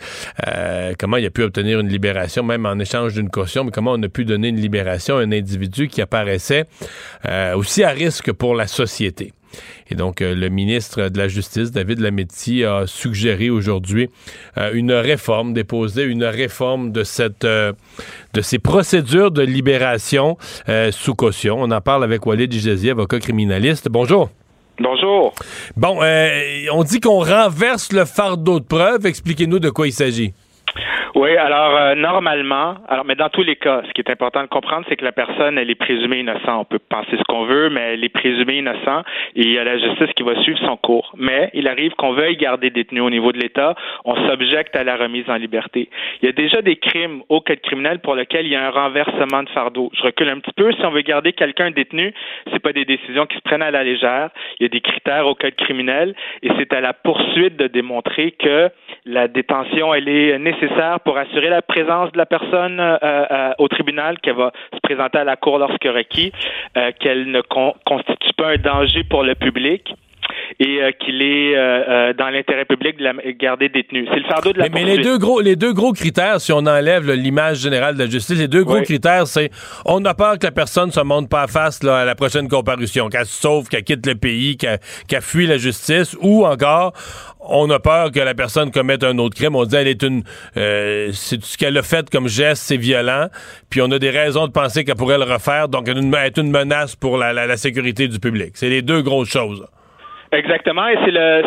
[0.48, 3.94] euh, comment il a pu obtenir une libération, même en échange d'une caution, mais comment
[3.94, 6.66] on a pu donner une libération à un individu qui apparaissait
[7.56, 9.34] aussi à risque pour la société?
[9.90, 14.10] Et donc, euh, le ministre de la Justice, David Lametti, a suggéré aujourd'hui
[14.58, 17.74] euh, une réforme, déposé une réforme de cette euh,
[18.34, 20.38] de ces procédures de libération
[20.92, 21.58] sous caution.
[21.62, 23.88] On en parle avec Walid Djezi, avocat criminaliste.
[23.90, 24.30] Bonjour.
[24.78, 25.34] Bonjour.
[25.78, 26.00] Bon,
[26.74, 29.06] on dit qu'on renverse le fardeau de preuve.
[29.06, 30.34] Expliquez-nous de quoi il s'agit.
[31.16, 34.48] Oui, alors euh, normalement, alors mais dans tous les cas, ce qui est important de
[34.48, 36.60] comprendre, c'est que la personne, elle est présumée innocente.
[36.60, 39.06] On peut penser ce qu'on veut, mais elle est présumée innocente
[39.36, 41.14] et il y a la justice qui va suivre son cours.
[41.18, 44.98] Mais il arrive qu'on veuille garder détenu au niveau de l'État, on s'objecte à la
[44.98, 45.90] remise en liberté.
[46.22, 48.72] Il y a déjà des crimes au code criminel pour lesquels il y a un
[48.72, 49.92] renversement de fardeau.
[49.98, 50.74] Je recule un petit peu.
[50.74, 52.14] Si on veut garder quelqu'un détenu,
[52.52, 54.30] c'est pas des décisions qui se prennent à la légère.
[54.60, 56.14] Il y a des critères au code criminel
[56.44, 58.70] et c'est à la poursuite de démontrer que
[59.06, 63.68] la détention, elle est nécessaire pour assurer la présence de la personne euh, euh, au
[63.68, 66.32] tribunal, qu'elle va se présenter à la cour lorsque requis,
[66.76, 69.94] euh, qu'elle ne constitue pas un danger pour le public
[70.60, 71.54] et qu'il est
[72.14, 74.08] dans l'intérêt public de la garder détenu.
[74.12, 76.52] C'est le fardeau de la mais, mais les deux gros les deux gros critères si
[76.52, 79.50] on enlève l'image générale de la justice, les deux gros critères c'est
[79.86, 83.10] on n'a peur que la personne se monte pas face là, à la prochaine comparution,
[83.10, 86.94] qu'elle se sauve, qu'elle quitte le pays, qu'elle fuit la justice ou encore
[87.48, 89.56] on a peur que la personne commette un autre crime.
[89.56, 90.24] On dit elle est une,
[90.58, 93.28] euh, c'est ce qu'elle a fait comme geste, c'est violent.
[93.70, 95.70] Puis on a des raisons de penser qu'elle pourrait le refaire.
[95.70, 98.52] Donc elle est une menace pour la, la, sécurité du public.
[98.56, 99.66] C'est les deux grosses choses.
[100.36, 100.98] Exactement, et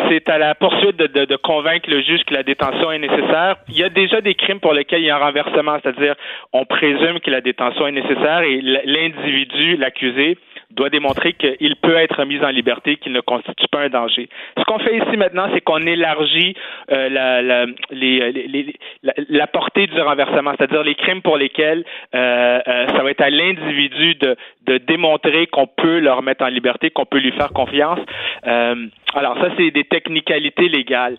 [0.09, 3.57] c'est à la poursuite de, de, de, convaincre le juge que la détention est nécessaire.
[3.67, 6.15] Il y a déjà des crimes pour lesquels il y a un renversement, c'est-à-dire
[6.53, 10.37] on présume que la détention est nécessaire et l'individu, l'accusé,
[10.71, 14.29] doit démontrer qu'il peut être mis en liberté, qu'il ne constitue pas un danger.
[14.57, 16.55] Ce qu'on fait ici maintenant, c'est qu'on élargit
[16.91, 21.83] euh, la, la, les, les, la, la, portée du renversement, c'est-à-dire les crimes pour lesquels
[22.13, 24.35] euh, euh, ça va être à l'individu de,
[24.67, 27.99] de démontrer qu'on peut le remettre en liberté, qu'on peut lui faire confiance.
[28.45, 31.17] Euh, alors ça, c'est des technicalités légales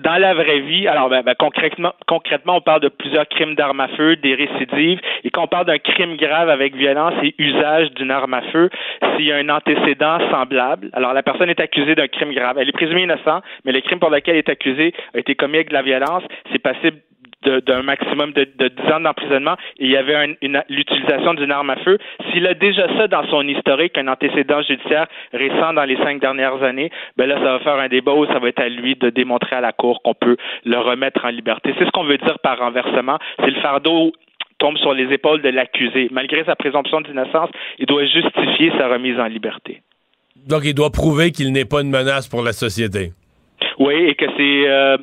[0.00, 3.80] dans la vraie vie, alors ben, ben, concrètement, concrètement, on parle de plusieurs crimes d'armes
[3.80, 7.92] à feu, des récidives, et quand on parle d'un crime grave avec violence et usage
[7.92, 8.70] d'une arme à feu,
[9.16, 12.68] s'il y a un antécédent semblable, alors la personne est accusée d'un crime grave, elle
[12.68, 15.68] est présumée innocente, mais le crime pour lequel elle est accusée a été commis avec
[15.68, 16.98] de la violence, c'est passible
[17.44, 20.36] d'un maximum de, de 10 ans d'emprisonnement il y avait
[20.68, 21.98] l'utilisation d'une arme à feu,
[22.30, 26.62] s'il a déjà ça dans son historique, un antécédent judiciaire récent dans les cinq dernières
[26.62, 29.10] années, ben là, ça va faire un débat où ça va être à lui de
[29.10, 31.74] démontrer à la Cour qu'on peut le remettre en liberté.
[31.78, 33.18] C'est ce qu'on veut dire par renversement.
[33.40, 34.12] C'est le fardeau
[34.58, 36.08] tombe sur les épaules de l'accusé.
[36.12, 39.82] Malgré sa présomption d'innocence, il doit justifier sa remise en liberté.
[40.46, 43.12] Donc, il doit prouver qu'il n'est pas une menace pour la société.
[43.78, 44.96] Oui, et que c'est euh,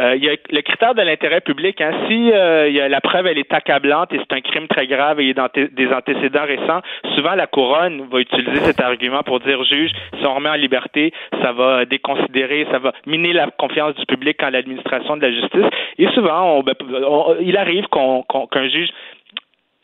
[0.00, 1.80] euh, il y a le critère de l'intérêt public.
[1.80, 4.86] Hein, si euh, y a, la preuve elle est accablante et c'est un crime très
[4.86, 6.80] grave et il y a des antécédents récents,
[7.14, 11.12] souvent la couronne va utiliser cet argument pour dire juge, si on remet en liberté,
[11.42, 15.66] ça va déconsidérer, ça va miner la confiance du public en l'administration de la justice.
[15.98, 16.74] Et souvent, ben,
[17.40, 18.90] il arrive qu'un juge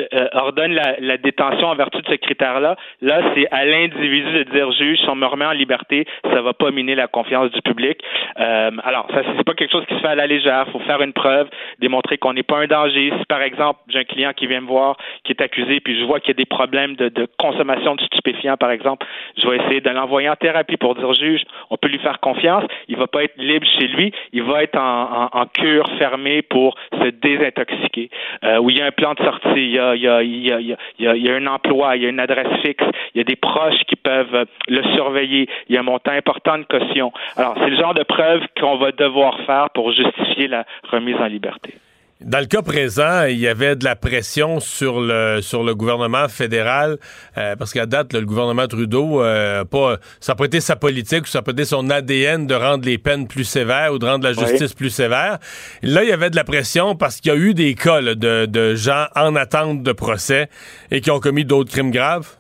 [0.02, 2.74] euh, ordonne la, la, détention en vertu de ce critère-là.
[3.00, 6.52] Là, c'est à l'individu de dire juge, si on me remet en liberté, ça va
[6.52, 8.00] pas miner la confiance du public.
[8.40, 10.66] Euh, alors, ça c'est pas quelque chose qui se fait à la légère.
[10.72, 13.12] Faut faire une preuve, démontrer qu'on n'est pas un danger.
[13.16, 16.04] Si par exemple j'ai un client qui vient me voir, qui est accusé, puis je
[16.04, 19.06] vois qu'il y a des problèmes de, de, consommation de stupéfiants, par exemple,
[19.40, 22.64] je vais essayer de l'envoyer en thérapie pour dire juge, on peut lui faire confiance.
[22.88, 26.42] Il va pas être libre chez lui, il va être en, en, en cure fermée
[26.42, 28.10] pour se désintoxiquer.
[28.42, 30.22] Euh, où il y a un plan de sortie, il y a il y a,
[30.22, 33.20] y a, il y a un emploi, il y a une adresse fixe, il y
[33.20, 37.12] a des proches qui peuvent le surveiller, il y a un montant important de caution.
[37.36, 41.26] Alors, c'est le genre de preuve qu'on va devoir faire pour justifier la remise en
[41.26, 41.74] liberté.
[42.20, 46.28] Dans le cas présent, il y avait de la pression sur le sur le gouvernement
[46.28, 46.96] fédéral
[47.36, 51.26] euh, parce qu'à date, le gouvernement Trudeau, euh, pas, ça n'a pas été sa politique,
[51.26, 54.24] ça n'a pas été son ADN de rendre les peines plus sévères ou de rendre
[54.24, 55.38] la justice plus sévère.
[55.82, 58.46] Là, il y avait de la pression parce qu'il y a eu des cas de,
[58.46, 60.48] de gens en attente de procès
[60.92, 62.36] et qui ont commis d'autres crimes graves.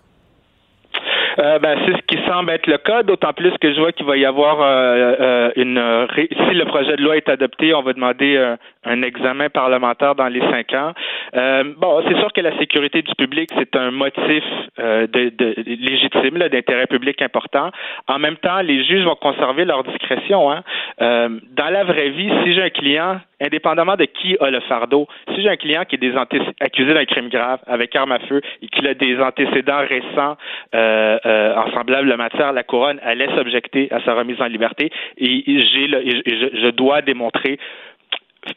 [1.38, 4.06] Euh, ben, c'est ce qui semble être le cas, d'autant plus que je vois qu'il
[4.06, 6.06] va y avoir euh, euh une.
[6.16, 8.54] si le projet de loi est adopté, on va demander
[8.84, 10.92] un examen parlementaire dans les cinq ans.
[11.78, 14.44] bon, c'est sûr que la sécurité du public, c'est un motif
[14.78, 17.70] de, de, légitime, d'intérêt public important.
[18.08, 20.50] En même temps, les juges vont conserver leur discrétion.
[20.50, 20.62] Hein.
[20.98, 25.42] dans la vraie vie, si j'ai un client indépendamment de qui a le fardeau, si
[25.42, 28.68] j'ai un client qui est des accusé d'un crime grave avec arme à feu et
[28.68, 30.36] qu'il a des antécédents récents
[30.74, 35.44] euh, euh, en semblable matière, la couronne allait s'objecter à sa remise en liberté et
[35.46, 37.58] j'ai je, je dois démontrer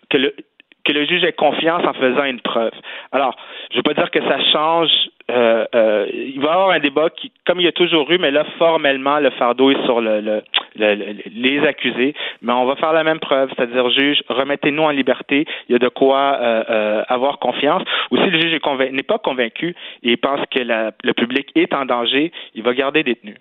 [0.10, 0.36] que le
[0.84, 2.72] que le juge ait confiance en faisant une preuve.
[3.12, 3.36] Alors,
[3.72, 4.90] je ne veux pas dire que ça change.
[5.30, 8.18] Euh, euh, il va y avoir un débat qui, comme il y a toujours eu,
[8.18, 10.42] mais là, formellement, le fardeau est sur le, le,
[10.78, 12.16] le- les accusés.
[12.42, 15.46] Mais on va faire la même preuve, c'est-à-dire, juge, remettez-nous en liberté.
[15.68, 17.84] Il y a de quoi euh, avoir confiance.
[18.12, 18.58] Ou si le juge
[18.94, 23.36] n'est pas convaincu et pense que le public est en danger, il va garder détenu.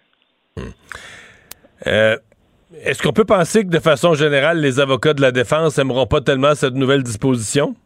[1.87, 2.17] Euh,
[2.75, 6.21] Est-ce qu'on peut penser que de façon générale, les avocats de la défense aimeront pas
[6.21, 7.77] tellement cette nouvelle disposition?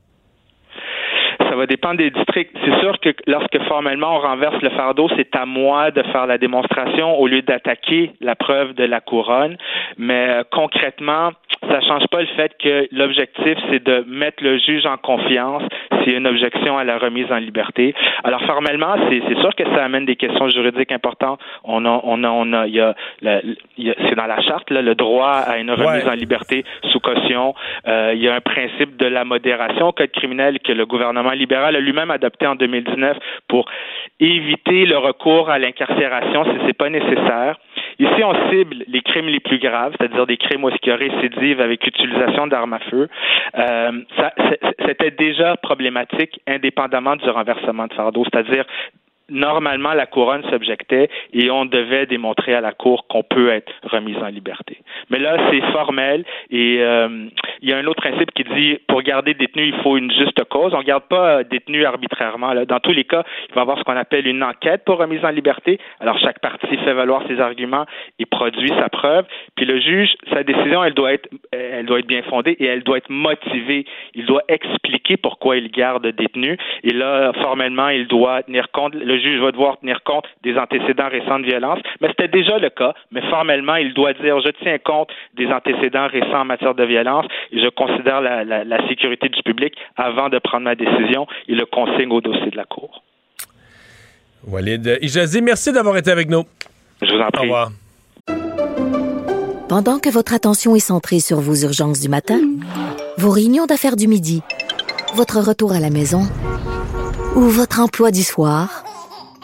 [1.60, 2.56] Va dépendre des districts.
[2.64, 6.38] C'est sûr que lorsque formellement on renverse le fardeau, c'est à moi de faire la
[6.38, 9.58] démonstration au lieu d'attaquer la preuve de la couronne.
[9.98, 11.32] Mais euh, concrètement,
[11.68, 15.62] ça change pas le fait que l'objectif, c'est de mettre le juge en confiance
[15.98, 17.94] s'il y a une objection à la remise en liberté.
[18.24, 21.40] Alors formellement, c'est sûr que ça amène des questions juridiques importantes.
[21.64, 22.94] On a, on a, on a, il y a,
[24.08, 26.08] c'est dans la charte là, le droit à une remise Ouais.
[26.10, 27.54] en liberté sous caution.
[27.86, 31.32] Euh, il y a un principe de la modération au code criminel que le gouvernement
[31.32, 33.16] libéral a lui-même adopté en 2019
[33.48, 33.66] pour
[34.18, 37.56] éviter le recours à l'incarcération si c'est pas nécessaire.
[37.98, 40.96] Ici, on cible les crimes les plus graves, c'est-à-dire des crimes où il y a
[40.96, 43.08] récidive avec utilisation d'armes à feu.
[43.58, 44.32] Euh, ça-
[44.86, 48.64] C'était déjà problématique indépendamment du renversement de fardeau, c'est-à-dire
[49.30, 54.16] normalement la couronne s'objectait et on devait démontrer à la cour qu'on peut être remis
[54.16, 54.78] en liberté.
[55.10, 57.26] Mais là, c'est formel et euh,
[57.62, 60.42] il y a un autre principe qui dit pour garder détenu, il faut une juste
[60.44, 60.74] cause.
[60.74, 62.52] On ne garde pas euh, détenu arbitrairement.
[62.52, 62.64] Là.
[62.64, 65.24] Dans tous les cas, il va y avoir ce qu'on appelle une enquête pour remise
[65.24, 65.78] en liberté.
[66.00, 67.86] Alors chaque partie fait valoir ses arguments
[68.18, 69.24] et produit sa preuve.
[69.56, 72.82] Puis le juge, sa décision, elle doit être, elle doit être bien fondée et elle
[72.82, 73.84] doit être motivée.
[74.14, 76.56] Il doit expliquer pourquoi il garde détenu.
[76.82, 78.94] Et là, formellement, il doit tenir compte.
[79.20, 81.78] Juge va devoir tenir compte des antécédents récents de violence.
[82.00, 82.94] Mais c'était déjà le cas.
[83.12, 87.26] Mais formellement, il doit dire je tiens compte des antécédents récents en matière de violence
[87.52, 91.54] et je considère la, la- la sécurité du public avant de prendre ma décision et
[91.54, 93.02] le consigne au dossier de la cour.
[94.46, 96.44] Walid Ijazi, merci d'avoir été avec nous.
[97.02, 97.40] Je vous en prie.
[97.40, 97.70] Au revoir.
[99.68, 102.40] Pendant que votre attention est centrée sur vos urgences du matin,
[103.18, 104.42] vos réunions d'affaires du midi,
[105.14, 106.22] votre retour à la maison
[107.36, 108.82] ou votre emploi du soir,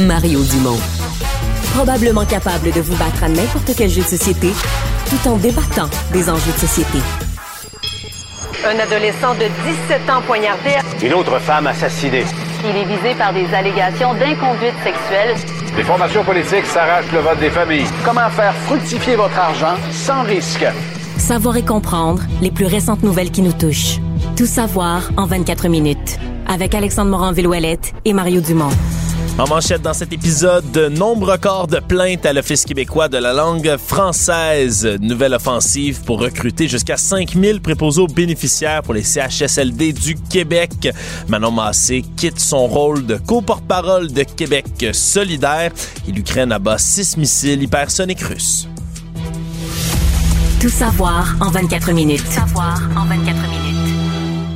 [0.00, 0.78] Mario Dumont.
[1.74, 4.50] Probablement capable de vous battre à n'importe quel jeu de société
[5.08, 6.98] tout en débattant des enjeux de société.
[8.64, 9.46] Un adolescent de
[9.88, 10.70] 17 ans poignardé.
[11.02, 12.24] Une autre femme assassinée.
[12.64, 15.36] Il est visé par des allégations d'inconduite sexuelle.
[15.76, 17.86] Les formations politiques s'arrachent le vote des familles.
[18.04, 20.66] Comment faire fructifier votre argent sans risque?
[21.18, 23.98] Savoir et comprendre les plus récentes nouvelles qui nous touchent.
[24.36, 26.18] Tout savoir en 24 minutes.
[26.48, 28.70] Avec Alexandre Morin-Villouellette et Mario Dumont.
[29.40, 33.32] En manchette dans cet épisode, de nombreux records de plaintes à l'Office québécois de la
[33.32, 34.86] langue française.
[35.00, 40.90] Nouvelle offensive pour recruter jusqu'à 5000 préposés aux bénéficiaires pour les CHSLD du Québec.
[41.28, 45.72] Manon Massé quitte son rôle de co-porte-parole de Québec solidaire
[46.06, 48.68] et l'Ukraine abat six missiles hypersoniques russes.
[50.60, 52.22] Tout savoir en 24 minutes.
[52.22, 53.39] Tout savoir en 24 minutes.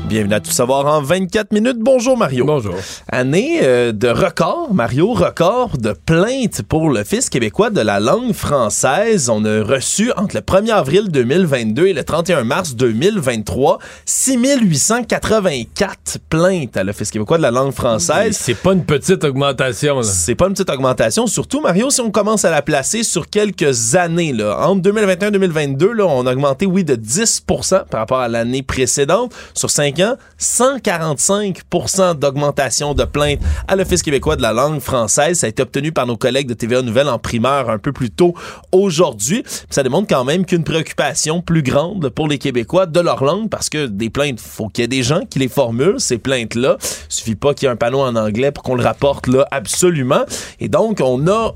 [0.07, 1.79] Bienvenue à Tout savoir en 24 minutes.
[1.79, 2.45] Bonjour Mario.
[2.45, 2.75] Bonjour.
[3.11, 9.31] Année euh, de record, Mario, record de plaintes pour l'Office québécois de la langue française.
[9.31, 16.77] On a reçu entre le 1er avril 2022 et le 31 mars 2023 6884 plaintes
[16.77, 18.37] à l'Office québécois de la langue française.
[18.39, 20.03] C'est pas une petite augmentation.
[20.03, 21.27] C'est pas une petite augmentation.
[21.27, 25.33] Surtout, Mario, si on commence à la placer sur quelques années, là, entre 2021 et
[25.33, 29.33] 2022, là, on a augmenté, oui, de 10% par rapport à l'année précédente.
[29.55, 35.39] Sur 5 ans, 145% d'augmentation de plaintes à l'Office québécois de la langue française.
[35.39, 38.11] Ça a été obtenu par nos collègues de TVA Nouvelle en primeur un peu plus
[38.11, 38.35] tôt
[38.73, 39.45] aujourd'hui.
[39.71, 43.69] Ça démontre quand même qu'une préoccupation plus grande pour les Québécois de leur langue parce
[43.69, 46.77] que des plaintes, faut qu'il y ait des gens qui les formulent, ces plaintes-là.
[46.81, 49.47] Il suffit pas qu'il y ait un panneau en anglais pour qu'on le rapporte là
[49.51, 50.25] absolument.
[50.61, 51.55] Et donc, on a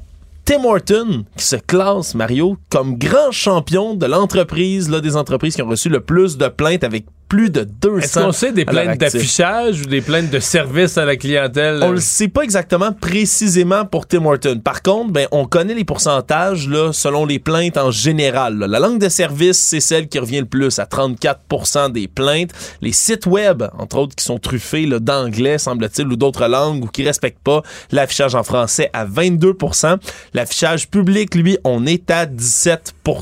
[0.48, 5.60] Tim Horton qui se classe, Mario, comme grand champion de l'entreprise, là, des entreprises qui
[5.60, 7.98] ont reçu le plus de plaintes avec plus de 200.
[7.98, 11.80] Est-ce qu'on sait des plaintes d'affichage ou des plaintes de service à la clientèle?
[11.82, 14.60] On le sait pas exactement précisément pour Tim Horton.
[14.64, 18.58] Par contre, ben, on connaît les pourcentages là, selon les plaintes en général.
[18.58, 18.66] là.
[18.66, 22.50] La langue de service, c'est celle qui revient le plus, à 34% des plaintes.
[22.80, 26.86] Les sites web, entre autres, qui sont truffés là, d'anglais, semble-t-il, ou d'autres langues, ou
[26.86, 29.98] qui respectent pas l'affichage en français à 22%
[30.34, 33.14] L'affichage public, lui, on est à 17 Puis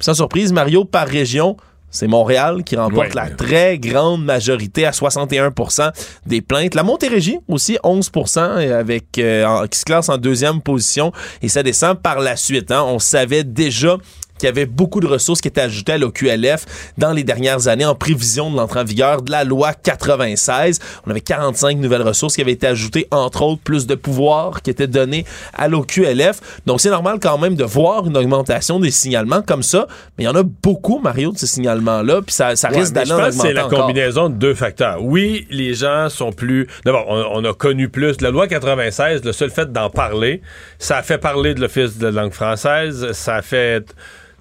[0.00, 1.56] sans surprise, Mario, par région,
[1.92, 5.92] c'est Montréal qui remporte la très grande majorité à 61%
[6.26, 6.74] des plaintes.
[6.74, 11.12] La Montérégie aussi 11% et avec euh, en- qui se classe en deuxième position
[11.42, 12.70] et ça descend par la suite.
[12.72, 12.82] hein.
[12.86, 13.96] On savait déjà
[14.42, 16.64] qu'il y avait beaucoup de ressources qui étaient ajoutées à l'OQLF
[16.98, 20.80] dans les dernières années en prévision de l'entrée en vigueur de la loi 96.
[21.06, 24.70] On avait 45 nouvelles ressources qui avaient été ajoutées, entre autres plus de pouvoirs qui
[24.70, 25.24] étaient donnés
[25.54, 26.40] à l'OQLF.
[26.66, 29.86] Donc c'est normal quand même de voir une augmentation des signalements comme ça,
[30.18, 32.94] mais il y en a beaucoup, Mario, de ces signalements-là, puis ça, ça Ouais, risque
[32.94, 33.80] d'aller en que c'est augmentant la encore.
[33.86, 34.96] combinaison de deux facteurs.
[35.04, 36.66] Oui, les gens sont plus.
[36.84, 38.20] D'abord, on, on a connu plus.
[38.20, 40.42] La loi 96, le seul fait d'en parler,
[40.78, 43.84] ça a fait parler de l'Office de langue française, ça a fait.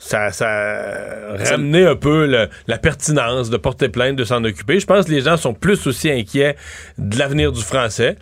[0.03, 4.79] Ça, ça a ramené un peu le- la pertinence de porter plainte, de s'en occuper.
[4.79, 6.55] Je pense que les gens sont plus aussi inquiets
[6.97, 8.15] de l'avenir du français.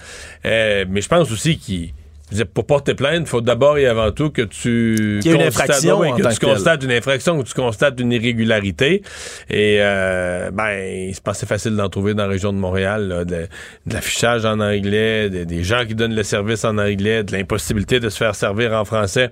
[0.45, 1.93] Euh, mais je pense aussi qu'ils.
[2.35, 5.67] Dire, Pour porter plainte, il faut d'abord et avant tout que tu une constates-
[5.99, 9.01] oui, en que tu constates une infraction, que tu constates une irrégularité.
[9.49, 13.25] Et euh, ben, c'est pas assez facile d'en trouver dans la région de Montréal, là,
[13.25, 13.47] de,
[13.87, 17.99] de l'affichage en anglais, de- des gens qui donnent le service en anglais, de l'impossibilité
[17.99, 19.29] de se faire servir en français.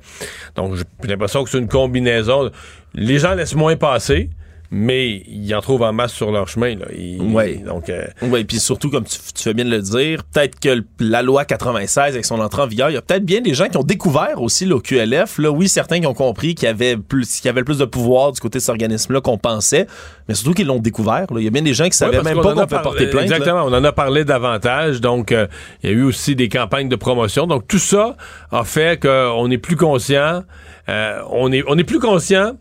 [0.55, 2.49] Donc, j'ai l'impression que c'est une combinaison.
[2.93, 4.29] Les gens laissent moins passer.
[4.69, 6.75] Mais ils en trouvent en masse sur leur chemin.
[6.75, 6.85] Là.
[6.97, 7.55] Ils- Ouais.
[7.65, 10.83] Donc, euh, Oui, puis surtout, comme tu, tu fais bien de le dire, peut-être que
[10.99, 13.69] la loi 96, avec son entrée en vigueur, il y a peut-être bien des gens
[13.69, 15.37] qui ont découvert aussi l'OQLF.
[15.37, 17.85] Là, oui, certains qui ont compris qu'il y avait plus, qu'il y avait plus de
[17.85, 19.87] pouvoir du côté de cet organisme-là qu'on pensait,
[20.27, 21.27] mais surtout qu'ils l'ont découvert.
[21.31, 21.37] là.
[21.39, 23.29] Il y a bien des gens qui savaient même pas qu'on peut porter plainte.
[23.29, 23.37] là.
[23.37, 24.99] Exactement, on en a parlé davantage.
[25.01, 25.47] Donc, euh,
[25.83, 27.47] il y a eu aussi des campagnes de promotion.
[27.47, 28.17] Donc, tout ça
[28.51, 30.43] a fait qu'on est plus conscient.
[30.89, 32.53] euh, on, est, on est plus conscient.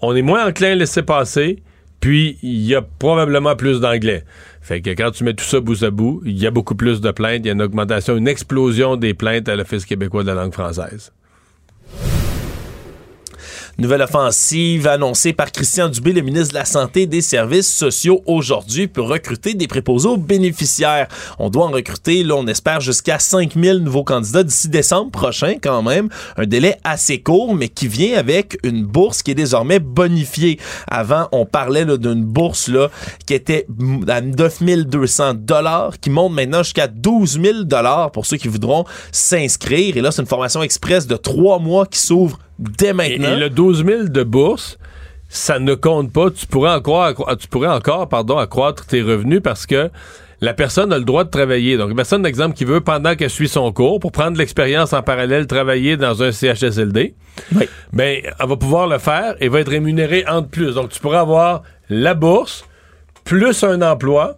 [0.00, 1.62] On est moins enclin à laisser passer.
[2.00, 4.24] Puis, il y a probablement plus d'anglais.
[4.60, 7.00] Fait que quand tu mets tout ça bout à bout, il y a beaucoup plus
[7.00, 7.40] de plaintes.
[7.44, 10.52] Il y a une augmentation, une explosion des plaintes à l'Office québécois de la langue
[10.52, 11.12] française.
[13.76, 18.22] Nouvelle offensive annoncée par Christian Dubé, le ministre de la Santé et des Services sociaux
[18.24, 21.08] aujourd'hui pour recruter des préposés aux bénéficiaires.
[21.40, 25.82] On doit en recruter, là, on espère jusqu'à 5000 nouveaux candidats d'ici décembre prochain quand
[25.82, 26.08] même.
[26.36, 30.60] Un délai assez court, mais qui vient avec une bourse qui est désormais bonifiée.
[30.86, 32.90] Avant, on parlait d'une bourse là,
[33.26, 33.66] qui était
[34.06, 39.96] à 9200 dollars, qui monte maintenant jusqu'à 12 000 dollars pour ceux qui voudront s'inscrire.
[39.96, 43.28] Et là, c'est une formation express de trois mois qui s'ouvre dès Et, maintenant.
[43.32, 44.78] et le 12 000 de bourse,
[45.28, 46.30] ça ne compte pas.
[46.30, 49.90] Tu pourrais encore, accro- tu pourrais encore pardon, accroître tes revenus parce que
[50.40, 51.76] la personne a le droit de travailler.
[51.78, 55.00] Donc, une personne, d'exemple, qui veut, pendant qu'elle suit son cours, pour prendre l'expérience en
[55.02, 57.14] parallèle, travailler dans un CHSLD,
[57.92, 60.74] ben, elle va pouvoir le faire et va être rémunérée en de plus.
[60.74, 62.64] Donc, tu pourrais avoir la bourse
[63.24, 64.36] plus un emploi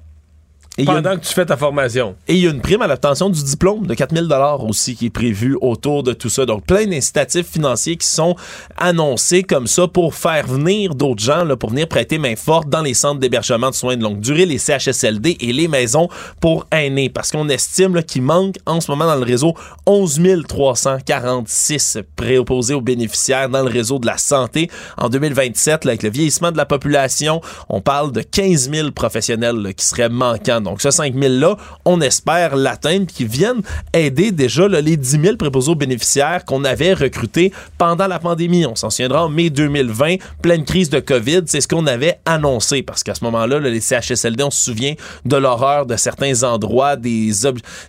[0.79, 2.17] Et pendant que tu fais ta formation.
[2.29, 5.07] Et il y a une prime à l'obtention du diplôme de 4000 dollars aussi qui
[5.07, 6.45] est prévue autour de tout ça.
[6.45, 8.37] Donc plein d'incitatifs financiers qui sont
[8.77, 12.83] annoncés comme ça pour faire venir d'autres gens, là, pour venir prêter main forte dans
[12.83, 16.09] les centres d'hébergement de soins de longue durée, les CHSLD et les maisons
[16.43, 17.09] pour aînés.
[17.09, 19.55] Parce qu'on estime qu'il manque en ce moment dans le réseau
[19.87, 24.71] 11 346 préopposés aux bénéficiaires dans le réseau de la santé.
[24.99, 29.57] En 2027, là, avec le vieillissement de la population, on parle de 15 000 professionnels
[29.57, 30.66] là, qui seraient manquants.
[30.67, 33.63] Donc, ce 5 000-là, on espère l'atteindre, qui viennent
[33.93, 38.67] aider déjà les 10 000 préposés aux bénéficiaires qu'on avait recrutés pendant la pandémie.
[38.67, 42.83] On s'en souviendra en mai 2020, pleine crise de COVID, c'est ce qu'on avait annoncé,
[42.83, 44.95] parce qu'à ce moment-là, là, les CHSLD, on se souvient
[45.25, 47.31] de l'horreur de certains endroits, des,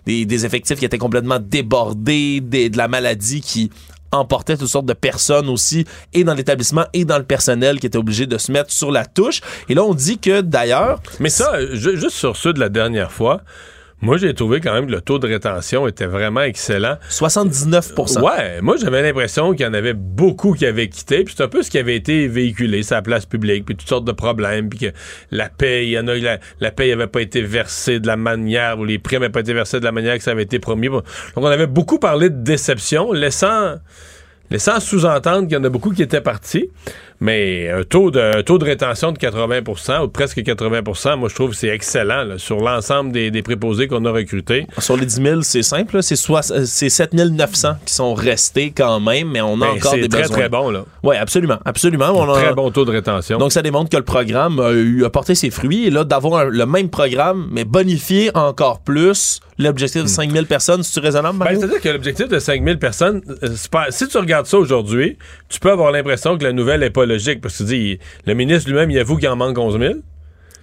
[0.06, 3.70] des, effectifs qui étaient complètement débordés, de la maladie qui
[4.12, 7.98] emportait toutes sortes de personnes aussi, et dans l'établissement et dans le personnel qui étaient
[7.98, 9.40] obligés de se mettre sur la touche.
[9.68, 11.00] Et là, on dit que d'ailleurs...
[11.20, 13.42] Mais ça, euh, ju- juste sur ceux de la dernière fois,
[14.00, 16.98] moi, j'ai trouvé quand même que le taux de rétention était vraiment excellent.
[17.10, 21.42] 79% Ouais, moi, j'avais l'impression qu'il y en avait beaucoup qui avaient quitté, puis c'est
[21.42, 24.68] un peu ce qui avait été véhiculé, sa place publique, puis toutes sortes de problèmes,
[24.68, 24.86] puis que
[25.32, 28.16] la paye, il y en a, la, la paye avait pas été versée de la
[28.16, 30.60] manière, ou les primes n'avaient pas été versées de la manière que ça avait été
[30.60, 30.88] promis.
[30.88, 33.78] Donc, on avait beaucoup parlé de déception, laissant
[34.50, 36.68] laissant sous-entendre qu'il y en a beaucoup qui étaient partis.
[37.20, 41.34] Mais un taux de, un taux de rétention de 80% ou presque 80% moi, je
[41.34, 44.68] trouve que c'est excellent là, sur l'ensemble des, des préposés qu'on a recrutés.
[44.78, 46.00] Sur les 10 000, c'est simple.
[46.02, 49.70] C'est soit- euh, c'est 7 900 qui sont restés quand même, mais on a Ben,
[49.78, 50.36] encore c'est des très, besoins.
[50.36, 50.84] très bon, là.
[51.02, 51.58] Oui, absolument.
[51.64, 52.10] absolument.
[52.14, 53.38] On a- Très bon taux de rétention.
[53.38, 55.86] Donc, ça démontre que le programme a, eu, a porté ses fruits.
[55.86, 60.44] Et là, d'avoir un- le même programme, mais bonifié encore plus l'objectif de 5 000
[60.46, 61.58] personnes, c'est-tu raisonnable, Ben?
[61.58, 65.16] C'est-à-dire que l'objectif de 5000 personnes, euh, pas- si tu regardes ça aujourd'hui,
[65.48, 67.40] tu peux avoir l'impression que la nouvelle n'est pas logique.
[67.40, 69.94] Parce que tu dis, il- le ministre lui-même, il avoue qu'il en manque 11 000.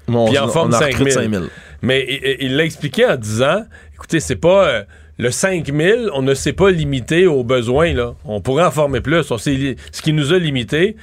[0.08, 1.24] On- puis il en on forme en 5 recrute 000.
[1.24, 1.46] 5 000.
[1.82, 2.06] Mais
[2.40, 3.66] il- l'a expliqué en disant,
[3.96, 4.68] écoutez, c'est pas...
[4.68, 4.84] euh,
[5.18, 7.94] le 5 000, on ne s'est pas limité aux besoins.
[7.94, 8.16] Là.
[8.26, 9.32] On pourrait en former plus.
[9.32, 10.96] On ce qui nous a limité,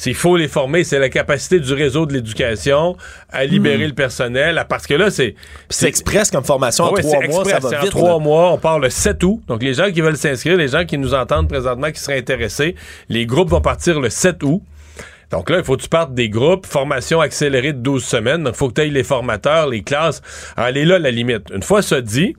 [0.00, 0.84] c'est faut les former.
[0.84, 2.96] C'est la capacité du réseau de l'éducation
[3.30, 3.88] à libérer Hmm.
[3.88, 4.56] le personnel.
[4.56, 5.34] à- Parce que là, c'est...
[5.68, 6.84] c'est express comme formation.
[6.84, 7.72] En Ouais, trois c'est mois, ça express.
[7.72, 8.52] va C'est en trois mois.
[8.52, 9.40] On part le 7 août.
[9.48, 12.76] Donc, les gens qui veulent s'inscrire, les gens qui nous entendent présentement, qui seraient intéressés,
[13.08, 14.62] les groupes vont partir le 7 août.
[15.32, 18.44] Donc là, il faut que tu partes des groupes, formation accélérée de 12 semaines.
[18.44, 20.22] Donc, il faut que tu ailles les formateurs, les classes.
[20.56, 21.50] Alors, elle est là, la limite.
[21.52, 22.34] Une fois ça dit,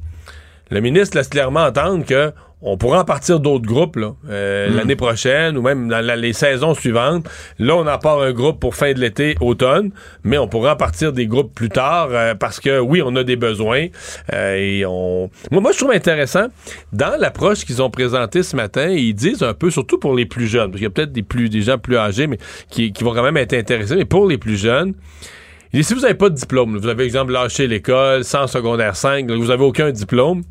[0.72, 2.32] le ministre laisse clairement entendre que
[2.62, 4.76] on pourra en partir d'autres groupes là, euh, Mm.
[4.76, 7.26] l'année prochaine ou même dans la- les saisons suivantes.
[7.58, 9.92] Là, on en part un groupe pour fin de l'été, automne,
[10.26, 13.24] mais on pourra en partir des groupes plus tard euh, parce que oui, on a
[13.24, 13.88] des besoins
[14.34, 15.30] euh, et on.
[15.52, 16.48] Moi, moi, je trouve intéressant
[16.92, 18.90] dans l'approche qu'ils ont présentée ce matin.
[18.90, 21.24] Ils disent un peu, surtout pour les plus jeunes, parce qu'il y a peut-être des
[21.24, 22.40] plus des gens plus âgés, mais
[22.70, 23.96] qui, qui vont quand même être intéressés.
[23.96, 24.94] Mais pour les plus jeunes.
[25.74, 29.30] Dit, si vous n'avez pas de diplôme, vous avez, exemple, lâché l'école, sans secondaire 5,
[29.30, 30.42] là, vous n'avez aucun diplôme,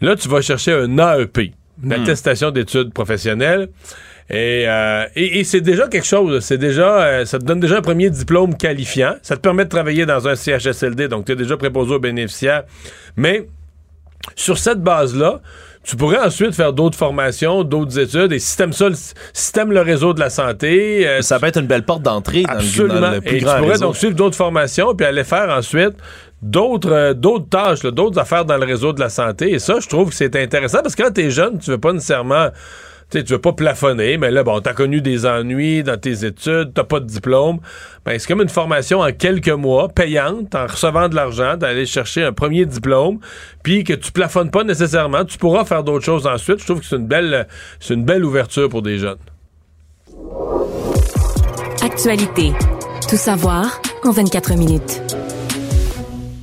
[0.00, 1.38] là, tu vas chercher un AEP,
[1.82, 1.92] une Hmm.
[1.92, 3.68] attestation d'études professionnelles.
[4.28, 6.38] Et, euh, et, et c'est déjà quelque chose.
[6.44, 9.14] C'est déjà, euh, ça te donne déjà un premier diplôme qualifiant.
[9.22, 12.62] Ça te permet de travailler dans un CHSLD, donc tu es déjà préposé aux bénéficiaires.
[13.16, 13.48] Mais
[14.36, 15.40] sur cette base-là,
[15.82, 18.32] tu pourrais ensuite faire d'autres formations, d'autres études.
[18.32, 18.94] Et si t'aimes ça, le-
[19.32, 22.42] si t'aimes le réseau de la santé, euh, Ça peut être une belle porte d'entrée
[22.42, 23.00] dans, le- Absolument.
[23.00, 23.86] dans le plus Et tu grand pourrais réseau.
[23.86, 25.94] donc suivre d'autres formations puis aller faire ensuite
[26.42, 29.52] d'autres euh, d'autres tâches, d'autres affaires dans le réseau de la santé.
[29.52, 31.92] Et ça, je trouve que c'est intéressant parce que quand t'es jeune, tu veux pas
[31.92, 32.48] nécessairement.
[33.10, 36.84] Tu veux pas plafonner, mais là, bon, t'as connu des ennuis dans tes études, t'as
[36.84, 37.58] pas de diplôme.
[38.04, 42.22] Ben, c'est comme une formation en quelques mois, payante, en recevant de l'argent, d'aller chercher
[42.22, 43.18] un premier diplôme,
[43.64, 45.24] puis que tu plafonnes pas nécessairement.
[45.24, 46.60] Tu pourras faire d'autres choses ensuite.
[46.60, 47.48] Je trouve que c'est une belle,
[47.80, 49.18] c'est une belle ouverture pour des jeunes.
[51.82, 52.52] Actualité.
[53.08, 55.00] Tout savoir en 24 minutes.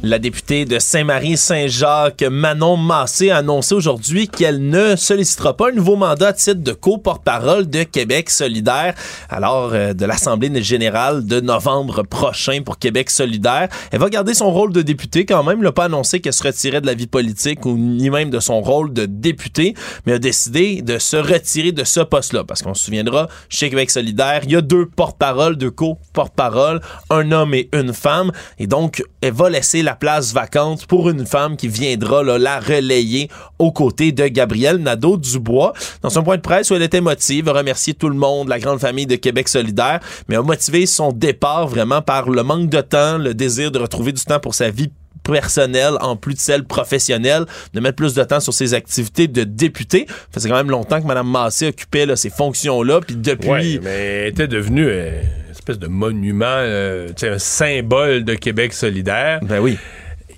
[0.04, 5.95] La députée de Saint-Marie-Saint-Jacques, Manon Massé, a annoncé aujourd'hui qu'elle ne sollicitera pas un nouveau
[5.95, 8.93] mandat à titre de co-porte-parole de Québec solidaire,
[9.28, 13.70] alors euh, de l'Assemblée générale de novembre prochain pour Québec solidaire.
[13.91, 16.80] Elle va garder son rôle de députée quand même, n'a pas annoncé qu'elle se retirait
[16.80, 19.74] de la vie politique ou ni même de son rôle de députée,
[20.06, 23.89] mais a décidé de se retirer de ce poste-là, parce qu'on se souviendra, chez Québec
[23.89, 29.04] solidaire, il y a deux porte-paroles, deux co-porte-paroles, un homme et une femme, et donc
[29.22, 34.12] elle va laisser la place vacante pour une femme qui viendra la relayer aux côtés
[34.12, 35.72] de Gabrielle Nadeau-Dubois.
[36.02, 38.60] Dans son point de presse où elle était motive, a remercié tout le monde, la
[38.60, 42.82] grande famille de Québec solidaire, mais a motivé son départ vraiment par le manque de
[42.82, 44.90] temps, le désir de retrouver du temps pour sa vie
[45.24, 49.46] personnelle en plus de celle professionnelle, de mettre plus de temps sur ses activités de
[49.46, 50.06] député.
[50.10, 53.80] Ça faisait quand même longtemps que Mme Massé occupait ces fonctions-là, puis depuis...
[53.82, 55.22] Mais elle était devenue euh,
[55.68, 59.39] espèce de monument, euh, un symbole de Québec solidaire.
[59.41, 59.78] Ben oui.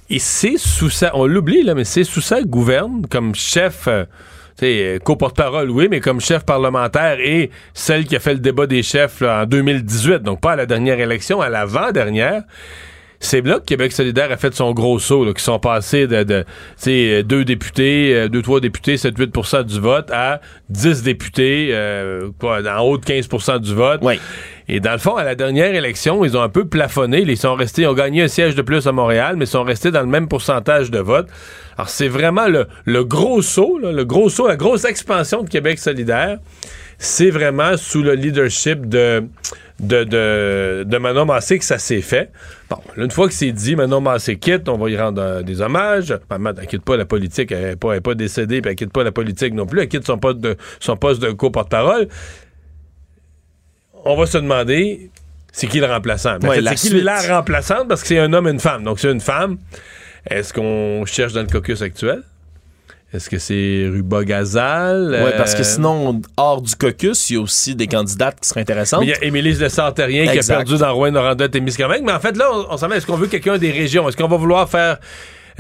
[0.10, 3.88] Et c'est sous ça, on l'oublie là, mais c'est sous ça gouverne comme chef.
[3.88, 4.06] euh,
[4.64, 8.84] euh, co-porte-parole, oui, mais comme chef parlementaire et celle qui a fait le débat des
[8.84, 12.42] chefs là, en 2018, donc pas à la dernière élection, à l'avant-dernière.
[13.22, 16.24] C'est là que Québec solidaire a fait son gros saut, là, qui sont passés de,
[16.24, 16.46] de
[16.88, 20.40] euh, deux députés, euh, deux, trois députés, 7-8% du vote, à
[20.70, 24.02] 10 députés, euh, quoi, en haut de 15% du vote.
[24.70, 27.24] Et dans le fond, à la dernière élection, ils ont un peu plafonné.
[27.28, 29.64] Ils sont restés, ils ont gagné un siège de plus à Montréal, mais ils sont
[29.64, 31.28] restés dans le même pourcentage de vote.
[31.78, 35.50] Alors, c'est vraiment le, le gros saut, là, le gros saut, la grosse expansion de
[35.50, 36.38] Québec solidaire.
[37.00, 39.24] C'est vraiment sous le leadership de,
[39.80, 42.30] de, de, de Manon Massé que ça s'est fait.
[42.70, 45.42] Bon, là, une fois que c'est dit, Manon Massé quitte, on va y rendre euh,
[45.42, 46.16] des hommages.
[46.30, 49.12] Maman, elle quitte pas la politique, elle n'est pas, décédée, puis elle quitte pas la
[49.12, 49.82] politique non plus.
[49.82, 52.08] Elle quitte son poste de, son poste de co-porte-parole
[54.06, 55.12] on va se demander
[55.52, 56.40] c'est qui le remplaçant?
[56.40, 57.88] Ouais, c'est qui la remplaçante?
[57.88, 58.84] Parce que c'est un homme et une femme.
[58.84, 59.58] Donc c'est une femme.
[60.30, 62.24] Est-ce qu'on cherche dans le caucus actuel?
[63.14, 65.12] Est-ce que c'est Ruba Gazal?
[65.12, 68.48] Ouais, parce que Euh, sinon, hors du caucus, il y a aussi des candidates qui
[68.48, 69.00] seraient intéressantes.
[69.02, 72.04] mais Il y a Émilie Lessard-Terrien qui a perdu dans Rouen, Noranda Témiscamingue.
[72.06, 74.08] Mais en fait, là, on, on s'en met, est-ce qu'on veut quelqu'un des régions?
[74.08, 75.00] Est-ce qu'on va vouloir faire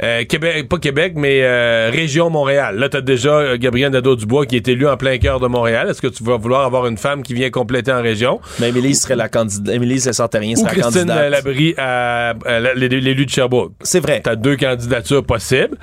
[0.01, 2.77] euh, Québec, pas Québec, mais euh, région Montréal?
[2.77, 5.89] Là, t'as déjà euh, Gabriel Nadeau-Dubois qui est élu en plein cœur de Montréal.
[5.89, 8.39] Est-ce que tu vas vouloir avoir une femme qui vient compléter en région?
[8.59, 9.73] Mais Émilie serait la candidate.
[9.75, 11.31] Émilie Cessantérien Ou serait la Christine candidate.
[11.31, 12.33] Labrie à,
[12.75, 13.73] l'élu de Sherbrooke.
[13.81, 14.21] C'est vrai.
[14.23, 15.75] T'as deux candidatures possibles.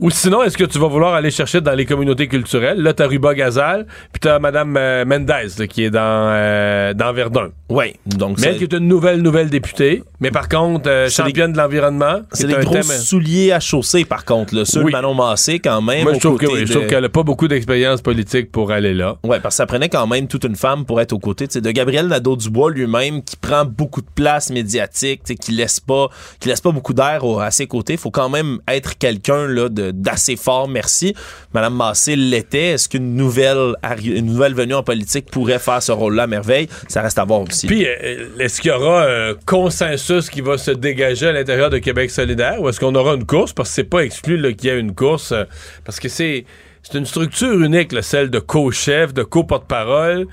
[0.00, 2.80] Ou sinon, est-ce que tu vas vouloir aller chercher dans les communautés culturelles?
[2.80, 7.12] Là, t'as Ruba Gazal, puis t'as Mme euh, Mendez, là, qui est dans, euh, dans
[7.12, 7.50] Verdun.
[7.68, 10.02] Oui, donc Mais elle qui est une nouvelle, nouvelle députée.
[10.20, 12.22] Mais par contre, euh, championne de l'environnement.
[12.32, 14.54] C'est des gros thème- souliers à chausser, par contre.
[14.54, 14.64] Là.
[14.64, 14.86] Ceux Oui.
[14.86, 16.02] de Manon Massé, quand même.
[16.04, 18.50] Moi, je trouve que côtés oui, je de- trouve qu'elle a pas beaucoup d'expérience politique
[18.50, 19.16] pour aller là.
[19.24, 21.70] Ouais, parce que ça prenait quand même toute une femme pour être aux côtés de
[21.70, 26.08] Gabriel Nadeau-Dubois lui-même, qui prend beaucoup de place médiatique, qui laisse pas,
[26.40, 27.96] qui laisse pas beaucoup d'air à ses côtés.
[27.96, 31.14] faut quand même être quelqu'un là, de- d'assez fort, merci.
[31.52, 32.70] Madame Massé l'était.
[32.72, 36.68] Est-ce qu'une nouvelle, une nouvelle venue en politique pourrait faire ce rôle-là à merveille?
[36.88, 37.66] Ça reste à voir aussi.
[37.66, 41.78] Puis, euh, est-ce qu'il y aura un consensus qui va se dégager à l'intérieur de
[41.78, 43.52] Québec solidaire ou est-ce qu'on aura une course?
[43.52, 45.32] Parce que c'est pas exclu qu'il y ait une course.
[45.32, 45.44] euh,
[45.84, 46.44] parce que c'est
[46.82, 50.26] c'est une structure unique, celle de co-chef, de co-porte-parole.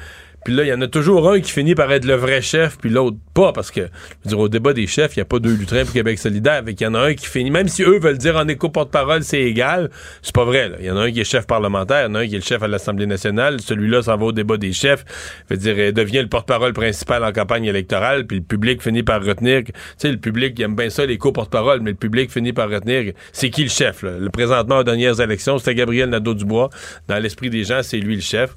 [0.43, 2.77] Puis là, il y en a toujours un qui finit par être le vrai chef,
[2.77, 3.85] puis l'autre pas, parce que, je
[4.23, 6.63] veux dire, au débat des chefs, il n'y a pas deux lutrins pour Québec solidaire,
[6.65, 8.69] fait qu'il y en a un qui finit, même si eux veulent dire en éco
[8.69, 9.89] porte-parole, c'est égal,
[10.21, 10.71] c'est pas vrai.
[10.79, 12.35] Il y en a un qui est chef parlementaire, il y en a un qui
[12.35, 15.05] est le chef à l'Assemblée nationale, celui-là s'en va au débat des chefs,
[15.49, 19.23] veut dire, il devient le porte-parole principal en campagne électorale, puis le public finit par
[19.23, 22.53] retenir, tu sais, le public, il aime bien ça, les co-porte-parole, mais le public finit
[22.53, 24.01] par retenir, c'est qui le chef?
[24.01, 26.69] Le présentement aux dernières élections, c'était Gabriel Nadeau-Dubois.
[27.07, 28.55] Dans l'esprit des gens, c'est lui le chef.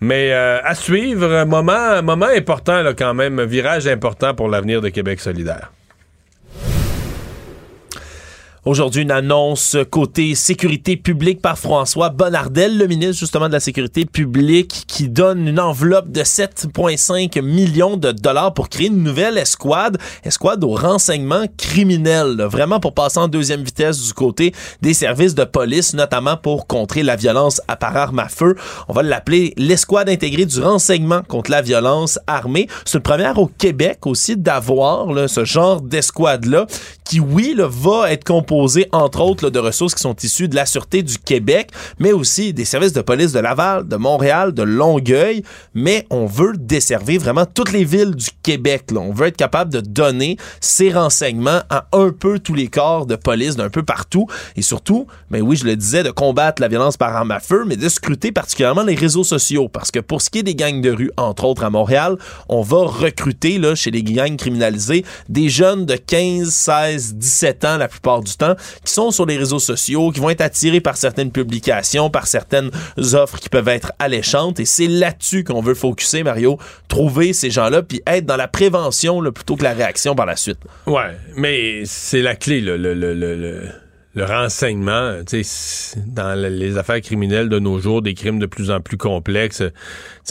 [0.00, 4.48] Mais euh, à suivre, un moment, moment important là, quand même, un virage important pour
[4.48, 5.72] l'avenir de Québec solidaire.
[8.64, 14.04] Aujourd'hui, une annonce côté sécurité publique par François Bonnardel, le ministre justement de la sécurité
[14.04, 19.98] publique, qui donne une enveloppe de 7,5 millions de dollars pour créer une nouvelle escouade,
[20.24, 24.52] escouade au renseignement criminel, vraiment pour passer en deuxième vitesse du côté
[24.82, 28.56] des services de police, notamment pour contrer la violence à par arme à feu.
[28.88, 32.66] On va l'appeler l'escouade intégrée du renseignement contre la violence armée.
[32.84, 36.66] C'est une première au Québec aussi d'avoir ce genre d'escouade-là
[37.08, 40.54] qui, oui, là, va être composé, entre autres, là, de ressources qui sont issues de
[40.54, 44.62] la Sûreté du Québec, mais aussi des services de police de Laval, de Montréal, de
[44.62, 45.42] Longueuil.
[45.72, 48.90] Mais on veut desservir vraiment toutes les villes du Québec.
[48.90, 49.00] Là.
[49.00, 53.16] On veut être capable de donner ces renseignements à un peu tous les corps de
[53.16, 54.26] police d'un peu partout.
[54.56, 57.64] Et surtout, ben oui, je le disais, de combattre la violence par arme à feu,
[57.66, 59.70] mais de scruter particulièrement les réseaux sociaux.
[59.70, 62.18] Parce que pour ce qui est des gangs de rue, entre autres à Montréal,
[62.50, 67.76] on va recruter là, chez les gangs criminalisés des jeunes de 15, 16, 17 ans
[67.78, 68.54] la plupart du temps
[68.84, 72.70] qui sont sur les réseaux sociaux, qui vont être attirés par certaines publications, par certaines
[73.14, 74.60] offres qui peuvent être alléchantes.
[74.60, 76.58] Et c'est là-dessus qu'on veut focuser, Mario,
[76.88, 80.58] trouver ces gens-là, puis être dans la prévention plutôt que la réaction par la suite.
[80.86, 83.62] Ouais, mais c'est la clé, le, le, le, le,
[84.14, 85.18] le renseignement.
[86.06, 89.62] Dans le- les affaires criminelles de nos jours, des crimes de plus en plus complexes,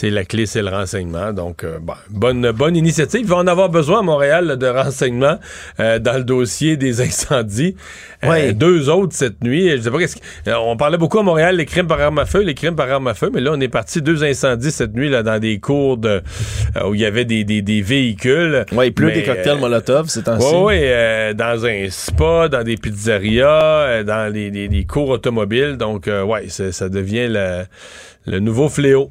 [0.00, 1.32] sais, la clé, c'est le renseignement.
[1.32, 3.20] Donc, euh, bon, bonne, bonne initiative.
[3.22, 5.38] Il va en avoir besoin à Montréal là, de renseignements
[5.80, 7.74] euh, dans le dossier des incendies.
[8.24, 8.52] Euh, Ouais.
[8.52, 9.70] deux autres cette nuit.
[9.70, 12.18] Je sais pas qu'est-ce que- euh, On parlait beaucoup à Montréal, les crimes par arme
[12.18, 14.72] à feu, les crimes par arme à feu, mais là, on est parti deux incendies
[14.72, 16.20] cette nuit là, dans des cours de,
[16.76, 18.64] euh, où il y avait des, des, des véhicules.
[18.72, 20.46] Ouais, il pleut Mais, des cocktails euh, Molotov ces temps-ci.
[20.52, 25.08] oui, oui, euh, dans un spa, dans des pizzerias, euh, dans les, les- les cours
[25.10, 25.76] automobiles.
[25.76, 27.64] Donc, euh, ouais, c'est- ça devient le,
[28.26, 29.10] le nouveau fléau.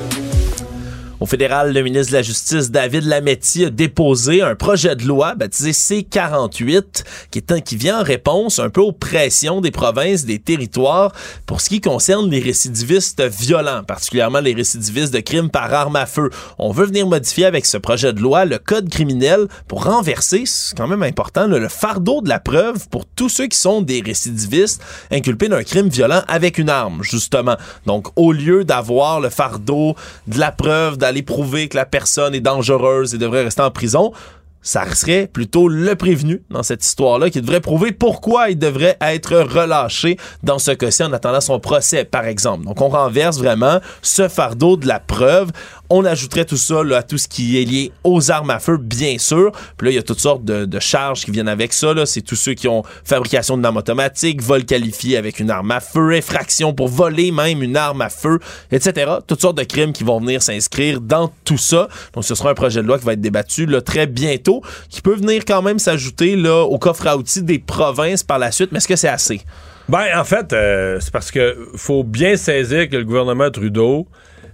[1.21, 5.35] Au fédéral, le ministre de la Justice, David Lametti, a déposé un projet de loi
[5.35, 10.25] baptisé C-48 qui, est un- qui vient en réponse un peu aux pressions des provinces,
[10.25, 11.11] des territoires
[11.45, 16.07] pour ce qui concerne les récidivistes violents, particulièrement les récidivistes de crimes par arme à
[16.07, 16.31] feu.
[16.57, 20.75] On veut venir modifier avec ce projet de loi le code criminel pour renverser, c'est
[20.75, 24.81] quand même important, le fardeau de la preuve pour tous ceux qui sont des récidivistes
[25.11, 27.57] inculpés d'un crime violent avec une arme, justement.
[27.85, 29.95] Donc, au lieu d'avoir le fardeau
[30.27, 34.13] de la preuve, d'aller prouver que la personne est dangereuse et devrait rester en prison,
[34.61, 39.35] ça serait plutôt le prévenu dans cette histoire-là qui devrait prouver pourquoi il devrait être
[39.35, 42.65] relâché dans ce cas-ci en attendant son procès, par exemple.
[42.65, 45.51] Donc, on renverse vraiment ce fardeau de la preuve.
[45.93, 49.17] On ajouterait tout ça à tout ce qui est lié aux armes à feu, bien
[49.17, 49.51] sûr.
[49.75, 51.93] Puis là, il y a toutes sortes de, charges qui viennent avec ça.
[52.05, 55.81] C'est tous ceux qui ont fabrication d'une arme automatique, vol qualifié avec une arme à
[55.81, 58.39] feu, effraction pour voler même une arme à feu,
[58.71, 59.11] etc.
[59.27, 61.89] Toutes sortes de crimes qui vont venir s'inscrire dans tout ça.
[62.13, 65.15] Donc, ce sera un projet de loi qui va être débattu très bientôt, qui peut
[65.15, 68.71] venir quand même s'ajouter là, au coffre à outils des provinces par la suite.
[68.71, 69.41] Mais est-ce que c'est assez?
[69.89, 74.07] Ben, en fait, euh, c'est parce que faut bien saisir que le gouvernement Trudeau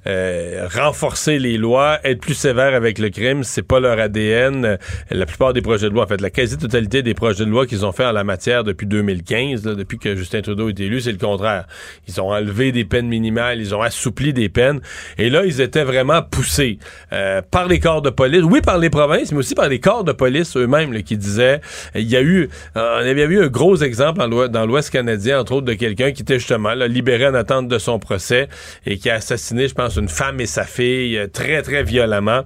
[0.08, 4.66] euh, renforcer les lois, être plus sévère avec le crime, c'est pas leur ADN.
[4.66, 4.78] Euh,
[5.12, 7.86] La plupart des projets de loi, en fait, la quasi-totalité des projets de loi qu'ils
[7.86, 11.12] ont fait en la matière depuis 2015, là, depuis que Justin Trudeau est élu, c'est
[11.12, 11.66] le contraire.
[12.08, 14.80] Ils ont enlevé des peines minimales, ils ont assoupli des peines,
[15.18, 16.80] et là, ils étaient vraiment poussés
[17.12, 20.04] euh, par les corps de police, oui, par les provinces, mais aussi par les corps
[20.04, 21.60] de police eux-mêmes qui disaient,
[21.96, 25.54] il y a eu, euh, on avait eu un gros exemple dans l'Ouest canadien, entre
[25.54, 28.48] autres, de quelqu'un qui était justement là, libéré en attente de son procès
[28.86, 32.42] et qui a assassiné, je pense, une femme et sa fille euh, très, très violemment.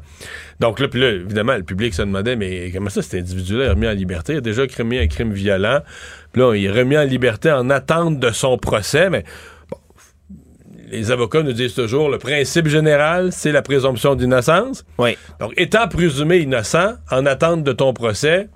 [0.60, 3.70] Donc là, puis là, évidemment, le public se demandait, mais comment ça, cet individu-là est
[3.70, 4.34] remis en liberté?
[4.34, 5.80] Il a déjà commis un crime violent.
[6.32, 9.24] Puis là, il est remis en liberté en attente de son procès, mais
[9.70, 9.78] bon,
[10.92, 14.86] les avocats nous disent toujours, le principe général, c'est la présomption d'innocence.
[14.98, 15.18] Oui.
[15.40, 18.50] Donc, étant présumé innocent, en attente de ton procès,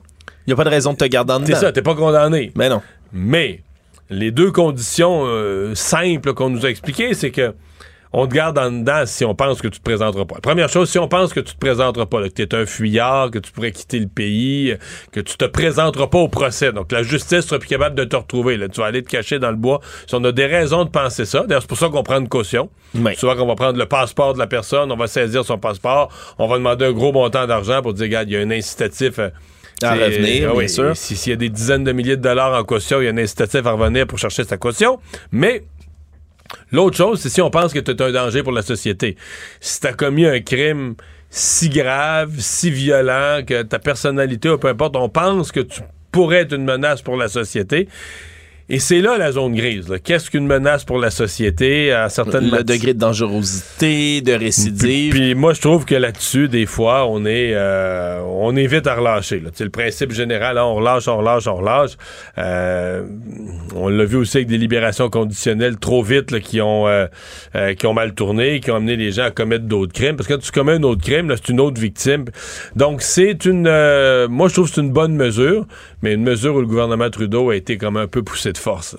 [0.45, 1.59] Il n'y a pas de raison de te garder en c'est dedans.
[1.59, 2.51] ça, t'es pas condamné.
[2.55, 2.81] Mais non.
[3.11, 3.61] Mais
[4.09, 7.55] les deux conditions euh, simples qu'on nous a expliquées, c'est que
[8.17, 10.35] on te garde en dedans si on pense que tu te présenteras pas.
[10.41, 12.65] Première chose, si on pense que tu te présenteras pas, là, que tu es un
[12.65, 14.77] fuyard, que tu pourrais quitter le pays, euh,
[15.11, 16.71] que tu te présenteras pas au procès.
[16.71, 18.55] Donc la justice sera plus capable de te retrouver.
[18.55, 18.69] Là.
[18.69, 19.81] Tu vas aller te cacher dans le bois.
[20.07, 22.29] Si on a des raisons de penser ça, d'ailleurs c'est pour ça qu'on prend une
[22.29, 22.69] caution.
[23.15, 26.09] Souvent qu'on va prendre le passeport de la personne, on va saisir son passeport,
[26.39, 29.19] on va demander un gros montant d'argent pour dire, regarde, il y a un incitatif.
[29.19, 29.29] euh,
[29.83, 30.95] À revenir, ah bien oui, sûr.
[30.95, 33.11] si- S'il y a des dizaines de milliers de dollars en caution, il y a
[33.11, 34.99] un incitatif à revenir pour chercher sa caution.
[35.33, 35.63] Mais
[36.71, 39.15] l'autre chose, c'est si on pense que tu es un danger pour la société.
[39.59, 40.95] Si tu as commis un crime
[41.29, 46.37] si grave, si violent, que ta personnalité, ou peu importe, on pense que tu pourrais
[46.37, 47.89] être une menace pour la société.
[48.67, 49.93] Et c'est là la zone grise.
[50.03, 55.11] Qu'est-ce qu'une menace pour la société à certaines Le degré de dangerosité, de récidive.
[55.11, 58.87] puis, puis moi, je trouve que là-dessus, des fois, on est, euh, on est vite
[58.87, 59.43] à relâcher.
[59.53, 61.91] sais, le principe général, hein, on relâche, on relâche, on relâche.
[62.39, 63.05] Euh,
[63.75, 67.05] on l'a vu aussi avec des libérations conditionnelles trop vite là, qui, ont, euh,
[67.53, 70.15] euh, qui ont mal tourné, qui ont amené les gens à commettre d'autres crimes.
[70.15, 72.25] Parce que quand tu commets un autre crime, c'est une autre victime.
[72.75, 73.67] Donc, c'est une...
[73.67, 75.67] euh, moi, je trouve que c'est une bonne mesure,
[76.01, 78.97] mais une mesure où le gouvernement Trudeau a été comme un peu poussé de force.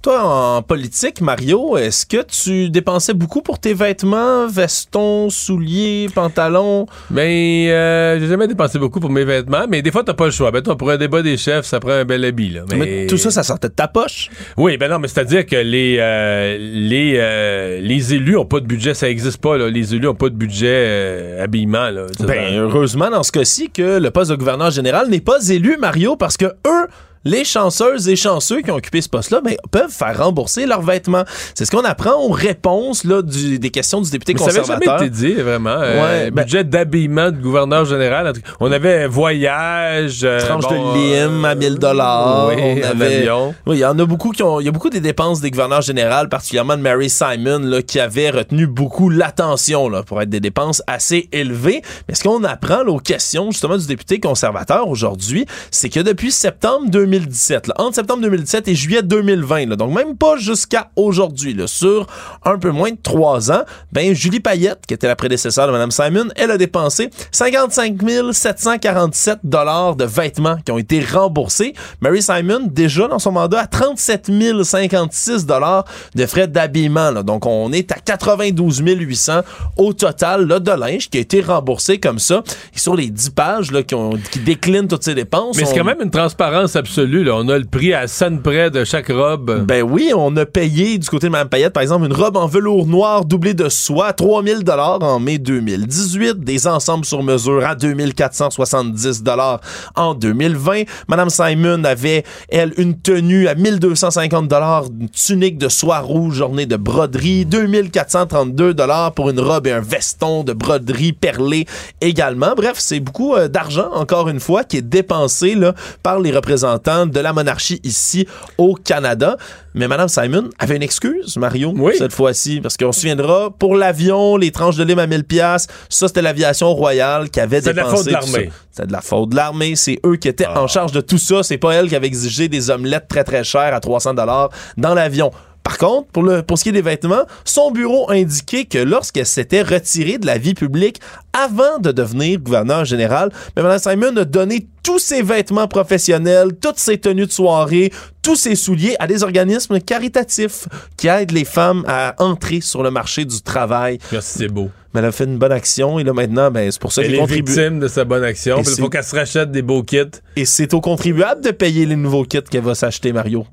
[0.00, 6.86] Toi, en politique, Mario, est-ce que tu dépensais beaucoup pour tes vêtements, vestons, souliers, pantalons?
[7.10, 10.30] Mais euh, j'ai jamais dépensé beaucoup pour mes vêtements, mais des fois, t'as pas le
[10.30, 10.52] choix.
[10.52, 12.50] Ben, toi, pour un débat des chefs, ça prend un bel habit.
[12.50, 12.60] Là.
[12.70, 14.30] Mais, Mais tout ça, ça sortait de ta poche?
[14.56, 18.66] Oui, ben non, mais c'est-à-dire que les euh, les euh, les élus ont pas de
[18.66, 19.58] budget, ça existe pas.
[19.58, 19.68] Là.
[19.68, 21.90] Les élus ont pas de budget euh, habillement.
[21.90, 22.06] Là.
[22.20, 26.14] Ben, heureusement, dans ce cas-ci, que le poste de gouverneur général n'est pas élu, Mario,
[26.14, 26.86] parce que eux,
[27.24, 31.24] les chanceuses et chanceux qui ont occupé ce poste-là, ben, peuvent faire rembourser leurs vêtements.
[31.54, 34.60] C'est ce qu'on apprend aux réponses là, du- des questions du député Mais ça avait
[34.60, 34.98] conservateur.
[34.98, 35.70] jamais été dit, vraiment.
[35.70, 38.32] Euh, Ouais, ben- budget d'habillement de gouverneur général.
[38.60, 40.20] On avait voyage.
[40.24, 42.48] euh, tranche bon, de lime à 1000 dollars.
[42.48, 43.54] oui, en avion.
[43.66, 45.50] Oui, il y en a beaucoup qui ont, il y a beaucoup des dépenses des
[45.50, 50.30] gouverneurs généraux, particulièrement de Mary Simon, là, qui avaient retenu beaucoup l'attention, là, pour être
[50.30, 51.82] des dépenses assez élevées.
[52.08, 56.30] Mais ce qu'on apprend, là, aux questions, justement, du député conservateur aujourd'hui, c'est que depuis
[56.32, 61.56] septembre 2017, là, entre septembre 2017 et juillet 2020, là, donc même pas jusqu'à aujourd'hui,
[61.66, 62.06] sur
[62.44, 63.62] un peu moins de trois ans,
[63.92, 67.96] ben, Julie Payette, qui était la prédécesseur de Mme Simon, elle a dépensé 55
[68.32, 71.74] 747 dollars de vêtements qui ont été remboursés.
[72.00, 74.30] Mary Simon, déjà dans son mandat, à 37
[74.64, 77.12] 056 dollars de frais d'habillement.
[77.22, 79.40] Donc, on est à 92 800
[79.76, 82.42] au total là, de linge qui a été remboursé comme ça.
[82.74, 85.72] Et sur les 10 pages là, qui, ont- qui déclinent toutes ces dépenses, Mais c'est
[85.72, 86.97] on- quand même une transparence absolue.
[87.00, 89.64] On a le prix à scène près de chaque robe.
[89.64, 92.48] Ben oui, on a payé du côté de Mme Payette, par exemple, une robe en
[92.48, 97.64] velours noir doublée de soie à 3000 dollars en mai 2018, des ensembles sur mesure
[97.64, 99.60] à 2470 dollars
[99.94, 100.82] en 2020.
[101.06, 106.66] Madame Simon avait, elle, une tenue à 1250 dollars, une tunique de soie rouge ornée
[106.66, 111.64] de broderie, 2432 dollars pour une robe et un veston de broderie perlée
[112.00, 112.54] également.
[112.56, 116.87] Bref, c'est beaucoup euh, d'argent, encore une fois, qui est dépensé là, par les représentants
[116.88, 119.36] de la monarchie ici au Canada.
[119.74, 124.36] Mais Madame Simon avait une excuse, Mario, cette fois-ci, parce qu'on se souviendra, pour l'avion,
[124.36, 127.76] les tranches de lime à 1000 pièces, ça c'était l'aviation royale qui avait C'est de
[127.76, 128.46] la dépensé faute de tout l'armée.
[128.46, 128.52] ça.
[128.72, 131.42] C'était de la faute de l'armée, c'est eux qui étaient en charge de tout ça,
[131.42, 134.94] c'est pas elle qui avait exigé des omelettes très très chères à 300 dollars dans
[134.94, 135.30] l'avion.
[135.68, 139.26] Par contre, pour, le, pour ce qui est des vêtements, son bureau indiquait que lorsqu'elle
[139.26, 140.98] s'était retirée de la vie publique
[141.34, 146.96] avant de devenir gouverneur général, Mme Simon a donné tous ses vêtements professionnels, toutes ses
[146.96, 147.92] tenues de soirée,
[148.22, 152.90] tous ses souliers à des organismes caritatifs qui aident les femmes à entrer sur le
[152.90, 153.98] marché du travail.
[154.10, 154.70] Merci, c'est beau.
[154.94, 157.08] Mais elle a fait une bonne action et là maintenant, ben, c'est pour ça Elle
[157.08, 157.52] qu'elle est contribue.
[157.52, 158.56] victime de sa bonne action.
[158.66, 159.98] Il faut qu'elle se rachète des beaux kits.
[160.34, 163.44] Et c'est aux contribuables de payer les nouveaux kits qu'elle va s'acheter, Mario.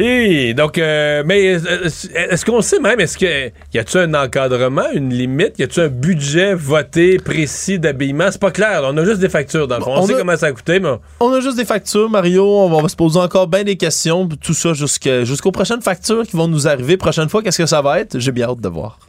[0.00, 4.84] Et donc, euh, mais euh, est-ce qu'on sait même, est-ce que y a-tu un encadrement,
[4.94, 8.28] une limite, y a-tu un budget voté précis d'habillement?
[8.30, 8.82] C'est pas clair.
[8.84, 9.94] On a juste des factures dans le fond.
[9.96, 12.44] On, On sait a- comment ça a coûté, mais On a juste des factures, Mario.
[12.46, 14.28] On va, on va se poser encore bien des questions.
[14.28, 16.96] Tout ça jusqu'aux prochaines factures qui vont nous arriver.
[16.96, 18.20] Prochaine fois, qu'est-ce que ça va être?
[18.20, 19.00] J'ai bien hâte de voir.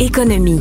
[0.00, 0.60] Économie.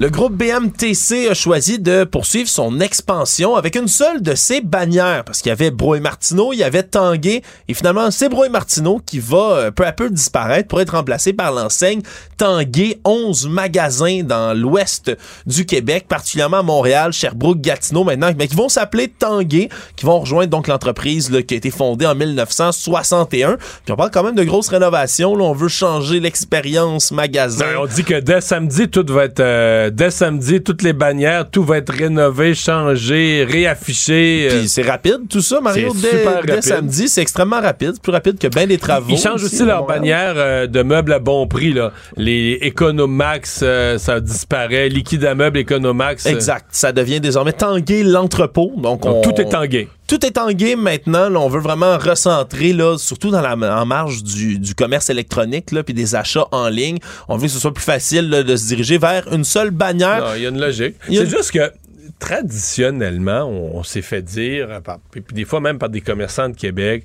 [0.00, 5.24] Le groupe BMTC a choisi de poursuivre son expansion avec une seule de ses bannières,
[5.24, 8.44] parce qu'il y avait Bro et Martineau, il y avait Tanguay, et finalement, c'est Bro
[8.44, 12.02] et Martineau qui va euh, peu à peu disparaître pour être remplacé par l'enseigne
[12.36, 15.10] Tanguay, 11 magasins dans l'ouest
[15.46, 20.20] du Québec, particulièrement à Montréal, Sherbrooke, Gatineau maintenant, mais qui vont s'appeler Tanguay, qui vont
[20.20, 23.56] rejoindre donc l'entreprise qui a été fondée en 1961.
[23.84, 27.66] Puis on parle quand même de grosses rénovations, on veut changer l'expérience magasin.
[27.74, 29.40] Non, on dit que dès samedi, tout va être.
[29.40, 34.48] euh, dès samedi, toutes les bannières, tout va être rénové, changé, réaffiché.
[34.50, 34.58] euh.
[34.58, 35.92] Puis c'est rapide tout ça, Mario.
[35.94, 37.92] C'est Dès, super dès samedi, c'est extrêmement rapide.
[37.94, 39.10] C'est plus rapide que bien des travaux.
[39.10, 39.98] Ils changent aussi à leur Montréal.
[40.00, 41.72] bannière euh, de meubles à bon prix.
[41.72, 41.92] Là.
[42.16, 44.88] Les Economax, euh, ça disparaît.
[44.88, 46.26] Liquide à meubles Economax.
[46.26, 46.66] euh, Exact.
[46.70, 48.72] Ça devient désormais Tanguay l'entrepôt.
[48.76, 49.88] Donc, Donc, on- tout est Tanguay.
[50.08, 51.28] Tout est Tanguay maintenant.
[51.28, 55.70] Là, on veut vraiment recentrer, là, surtout dans la, en marge du, du commerce électronique,
[55.70, 56.98] là, puis des achats en ligne.
[57.28, 60.20] On veut que ce soit plus facile là, de se diriger vers une seule bannière.
[60.24, 60.96] Non, il y a une logique.
[61.06, 61.70] C'est juste que
[62.18, 66.56] traditionnellement, on, on s'est fait dire, par- puis des fois même par des commerçants de
[66.56, 67.04] Québec,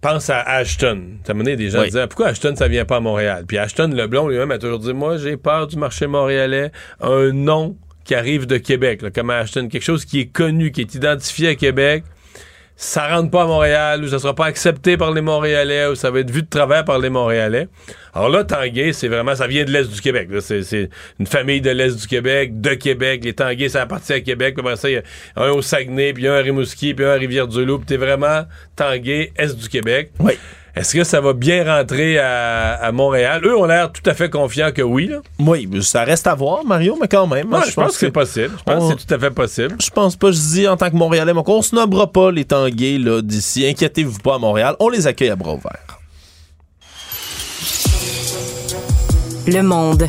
[0.00, 1.02] pense à Ashton.
[1.26, 1.86] Ça m'a donné des gens Oui.
[1.86, 3.44] disaient pourquoi Ashton ça vient pas à Montréal?
[3.46, 7.76] Puis Ashton Leblond lui-même a toujours dit moi j'ai peur du marché montréalais, un nom
[8.04, 11.48] qui arrive de Québec, là, comme Ashton, quelque chose qui est connu, qui est identifié
[11.48, 12.04] à Québec.
[12.76, 16.10] Ça rentre pas à Montréal ou ça sera pas accepté par les Montréalais ou ça
[16.10, 17.68] va être vu de travers par les Montréalais.
[18.12, 20.28] Alors là, Tanguay, c'est vraiment, ça vient de l'Est du Québec.
[20.40, 20.90] C'est,
[21.20, 23.22] une famille de l'Est du Québec, de Québec.
[23.24, 24.56] Les Tanguay, ça appartient à Québec.
[24.56, 25.02] Puis ça, il y a
[25.36, 27.78] un au Saguenay, puis un à Rimouski, puis un à Rivière-du-Loup.
[27.78, 28.42] Puis t'es vraiment
[28.74, 30.10] Tanguay, Est du Québec.
[30.18, 30.32] Oui.
[30.76, 33.42] Est-ce que ça va bien rentrer à, à Montréal?
[33.44, 35.06] Eux ont l'air tout à fait confiants que oui.
[35.06, 35.18] Là.
[35.38, 37.48] Oui, ça reste à voir, Mario, mais quand même.
[37.48, 38.50] Moi, hein, je, pense que c'est possible.
[38.58, 39.76] Je pense on- que c'est tout à fait possible.
[39.80, 42.44] Je pense pas, je dis en tant que Montréalais, mais qu'on se nommera pas les
[42.44, 43.64] Tanguay d'ici.
[43.66, 44.74] Inquiétez-vous pas à Montréal.
[44.80, 46.00] On les accueille à bras ouverts.
[49.46, 50.08] Le monde.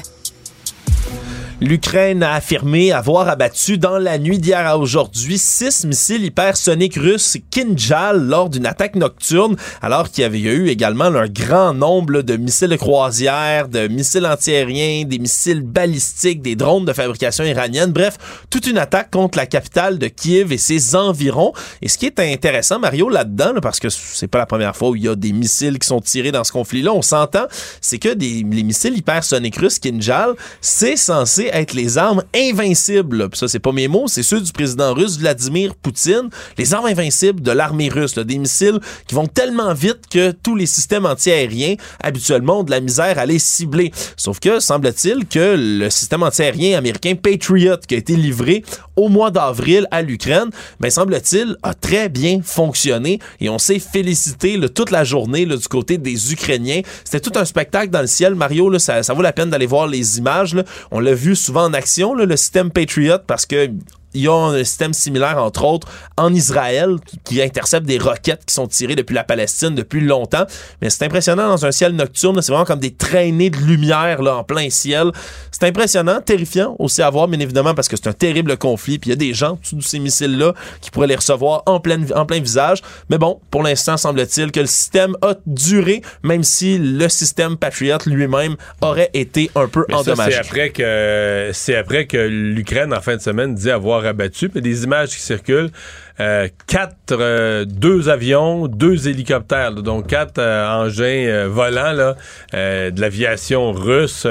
[1.61, 7.37] L'Ukraine a affirmé avoir abattu dans la nuit d'hier à aujourd'hui six missiles hypersoniques russes
[7.49, 12.35] Kinjal lors d'une attaque nocturne, alors qu'il y avait eu également un grand nombre de
[12.35, 18.17] missiles de croisière, de missiles antiaériens, des missiles balistiques, des drones de fabrication iranienne, bref,
[18.49, 21.53] toute une attaque contre la capitale de Kiev et ses environs.
[21.81, 24.89] Et ce qui est intéressant, Mario, là-dedans, là, parce que c'est pas la première fois
[24.89, 27.45] où il y a des missiles qui sont tirés dans ce conflit-là, on s'entend,
[27.79, 33.29] c'est que les missiles hypersoniques russes Kinjal, c'est censé être les armes invincibles.
[33.33, 36.29] ça, c'est pas mes mots, c'est ceux du président russe Vladimir Poutine.
[36.57, 40.65] Les armes invincibles de l'armée russe, des missiles qui vont tellement vite que tous les
[40.65, 43.91] systèmes antiaériens, habituellement, ont de la misère à les cibler.
[44.17, 48.63] Sauf que, semble-t-il que le système antiaérien américain Patriot, qui a été livré
[48.95, 50.49] au mois d'avril à l'Ukraine,
[50.79, 55.97] ben, semble-t-il, a très bien fonctionné et on s'est félicité toute la journée du côté
[55.97, 56.81] des Ukrainiens.
[57.03, 58.77] C'était tout un spectacle dans le ciel, Mario.
[58.79, 60.55] Ça, vaut la peine d'aller voir les images.
[60.91, 63.69] On l'a vu souvent en action, le système Patriot, parce que
[64.15, 65.87] il y a un système similaire, entre autres,
[66.17, 70.45] en Israël, qui intercepte des roquettes qui sont tirées depuis la Palestine depuis longtemps.
[70.81, 72.41] Mais c'est impressionnant dans un ciel nocturne.
[72.41, 75.11] C'est vraiment comme des traînées de lumière là, en plein ciel.
[75.51, 78.97] C'est impressionnant, terrifiant aussi à voir, bien évidemment, parce que c'est un terrible conflit.
[78.97, 81.99] Puis il y a des gens, tous ces missiles-là, qui pourraient les recevoir en plein,
[82.15, 82.81] en plein visage.
[83.09, 87.97] Mais bon, pour l'instant, semble-t-il que le système a duré, même si le système Patriot
[88.05, 90.31] lui-même aurait été un peu Mais endommagé.
[90.31, 94.49] c'est après que c'est après que l'Ukraine en fin de semaine dit avoir abattu.
[94.49, 95.71] Puis des images qui circulent.
[96.19, 102.15] euh, quatre, euh, deux avions, deux hélicoptères, donc quatre euh, engins euh, volants là,
[102.53, 104.25] euh, de l'aviation russe.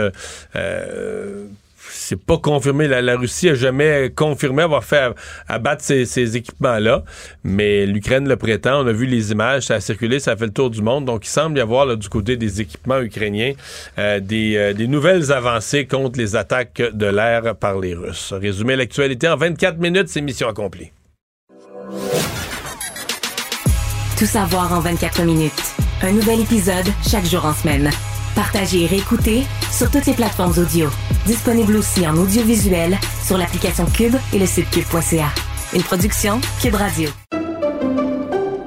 [2.04, 2.86] C'est pas confirmé.
[2.86, 5.14] La, Russie a jamais confirmé avoir fait ab-
[5.48, 7.04] abattre ces, équipements-là,
[7.42, 8.84] mais l'Ukraine le prétend.
[8.84, 11.04] On a vu les images, ça a circulé, ça a fait le tour du monde.
[11.06, 13.52] Donc, il semble y avoir du côté des équipements ukrainiens
[13.98, 18.32] euh, des, euh, des nouvelles avancées contre les attaques de l'air par les Russes.
[18.32, 20.90] Résumer l'actualité en 24 minutes, c'est mission accomplie.
[24.18, 25.52] Tout savoir en 24 minutes.
[26.02, 27.90] Un nouvel épisode chaque jour en semaine.
[28.34, 30.88] Partagez et réécoutez sur toutes les plateformes audio.
[31.24, 35.28] Disponible aussi en audiovisuel sur l'application Cube et le site cube.ca.
[35.72, 37.10] Une production Cube Radio.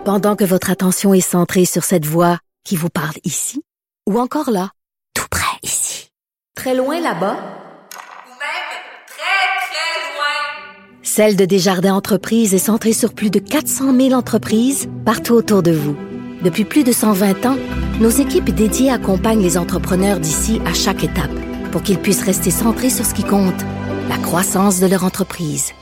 [0.05, 3.61] Pendant que votre attention est centrée sur cette voix qui vous parle ici,
[4.07, 4.71] ou encore là,
[5.13, 6.11] tout près ici,
[6.55, 8.67] très loin là-bas, Ou même
[9.05, 10.71] très, très loin.
[11.03, 15.71] Celle de Desjardins Entreprises est centrée sur plus de 400 000 entreprises partout autour de
[15.71, 15.97] vous.
[16.41, 17.57] Depuis plus de 120 ans,
[17.99, 21.31] nos équipes dédiées accompagnent les entrepreneurs d'ici à chaque étape
[21.71, 23.65] pour qu'ils puissent rester centrés sur ce qui compte,
[24.09, 25.73] la croissance de leur entreprise.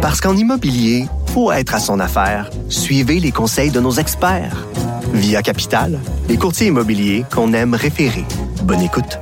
[0.00, 4.66] Parce qu'en immobilier, pour être à son affaire, suivez les conseils de nos experts.
[5.12, 8.24] Via Capital, les courtiers immobiliers qu'on aime référer.
[8.62, 9.18] Bonne écoute.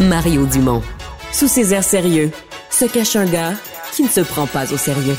[0.00, 0.82] Mario Dumont.
[1.32, 2.30] Sous ses airs sérieux,
[2.70, 3.54] se cache un gars
[3.92, 5.16] qui ne se prend pas au sérieux.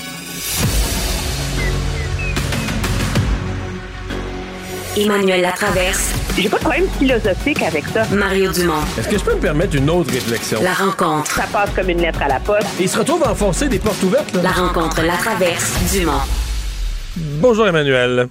[4.98, 6.11] Emmanuel Latraverse.
[6.36, 8.03] J'ai pas de problème philosophique avec ça.
[8.11, 8.82] Mario Dumont.
[8.98, 10.60] Est-ce que je peux me permettre une autre réflexion?
[10.64, 11.30] La rencontre.
[11.30, 12.68] Ça passe comme une lettre à la poste.
[12.80, 14.34] Et il se retrouve à enfoncer des portes ouvertes.
[14.34, 14.41] Là.
[14.41, 16.22] La rencontre, la traverse, Dumont.
[17.15, 18.28] Bonjour Emmanuel.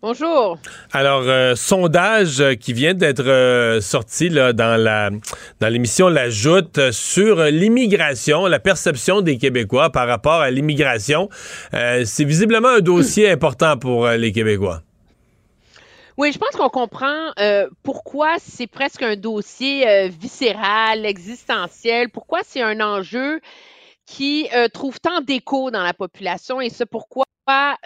[0.00, 0.58] Bonjour.
[0.92, 5.10] Alors, euh, sondage qui vient d'être euh, sorti là, dans la
[5.60, 11.28] dans l'émission La Joute sur l'immigration, la perception des Québécois par rapport à l'immigration.
[11.74, 14.82] Euh, c'est visiblement un dossier important pour euh, les Québécois.
[16.18, 22.40] Oui, je pense qu'on comprend euh, pourquoi c'est presque un dossier euh, viscéral, existentiel, pourquoi
[22.44, 23.40] c'est un enjeu
[24.04, 27.24] qui euh, trouve tant d'écho dans la population et c'est pourquoi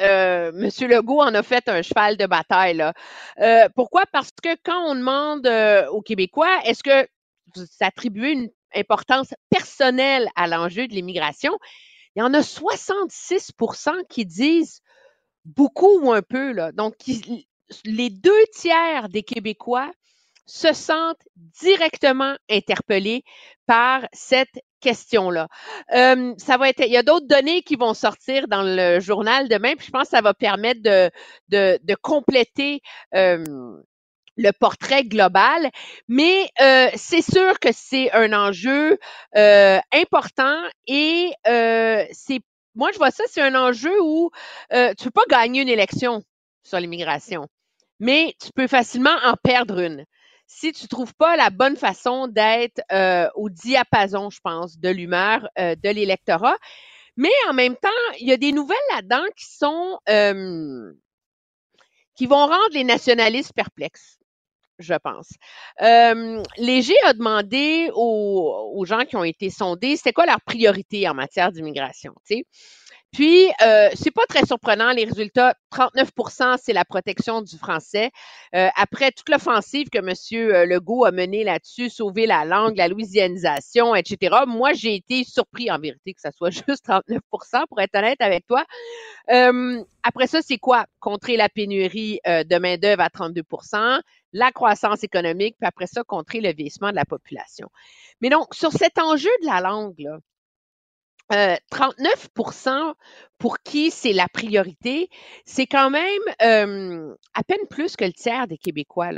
[0.00, 0.70] euh, M.
[0.88, 2.74] Legault en a fait un cheval de bataille.
[2.78, 2.94] Là.
[3.38, 4.04] Euh, pourquoi?
[4.10, 7.06] Parce que quand on demande euh, aux Québécois, est-ce que
[7.54, 11.52] vous attribuez une importance personnelle à l'enjeu de l'immigration,
[12.16, 14.80] il y en a 66% qui disent
[15.44, 16.52] beaucoup ou un peu.
[16.52, 16.72] Là.
[16.72, 17.46] Donc, qui-
[17.84, 19.90] les deux tiers des Québécois
[20.46, 23.24] se sentent directement interpellés
[23.66, 25.48] par cette question-là.
[25.94, 29.48] Euh, ça va être, il y a d'autres données qui vont sortir dans le journal
[29.48, 32.80] demain, puis je pense que ça va permettre de, compléter
[33.14, 33.44] euh,
[34.36, 35.70] le portrait global,
[36.08, 38.98] mais euh, c'est sûr que c'est un enjeu
[39.34, 42.40] important et c'est,
[42.74, 44.30] moi je vois ça, c'est un enjeu où
[44.70, 46.22] tu peux pas gagner une élection
[46.64, 47.46] sur l'immigration,
[48.02, 50.04] mais tu peux facilement en perdre une
[50.48, 55.48] si tu trouves pas la bonne façon d'être euh, au diapason, je pense, de l'humeur
[55.58, 56.56] euh, de l'électorat.
[57.16, 57.88] Mais en même temps,
[58.18, 60.92] il y a des nouvelles là-dedans qui sont euh,
[62.16, 64.18] qui vont rendre les nationalistes perplexes,
[64.80, 65.30] je pense.
[65.80, 71.08] Euh, Léger a demandé aux, aux gens qui ont été sondés, c'était quoi leur priorité
[71.08, 72.46] en matière d'immigration, tu sais?
[73.12, 75.54] Puis, euh, c'est pas très surprenant, les résultats.
[75.70, 78.10] 39% c'est la protection du français.
[78.54, 80.68] Euh, après toute l'offensive que M.
[80.68, 85.78] Legault a menée là-dessus, sauver la langue, la louisianisation, etc., moi, j'ai été surpris, en
[85.78, 87.20] vérité, que ça soit juste 39%
[87.68, 88.64] pour être honnête avec toi.
[89.30, 90.86] Euh, après ça, c'est quoi?
[91.00, 94.00] Contrer la pénurie euh, de main-d'œuvre à 32%
[94.32, 97.68] la croissance économique, puis après ça, contrer le vieillissement de la population.
[98.22, 100.08] Mais donc, sur cet enjeu de la langue,
[101.32, 102.94] euh, 39%
[103.38, 105.08] pour qui c'est la priorité,
[105.44, 109.10] c'est quand même euh, à peine plus que le tiers des Québécois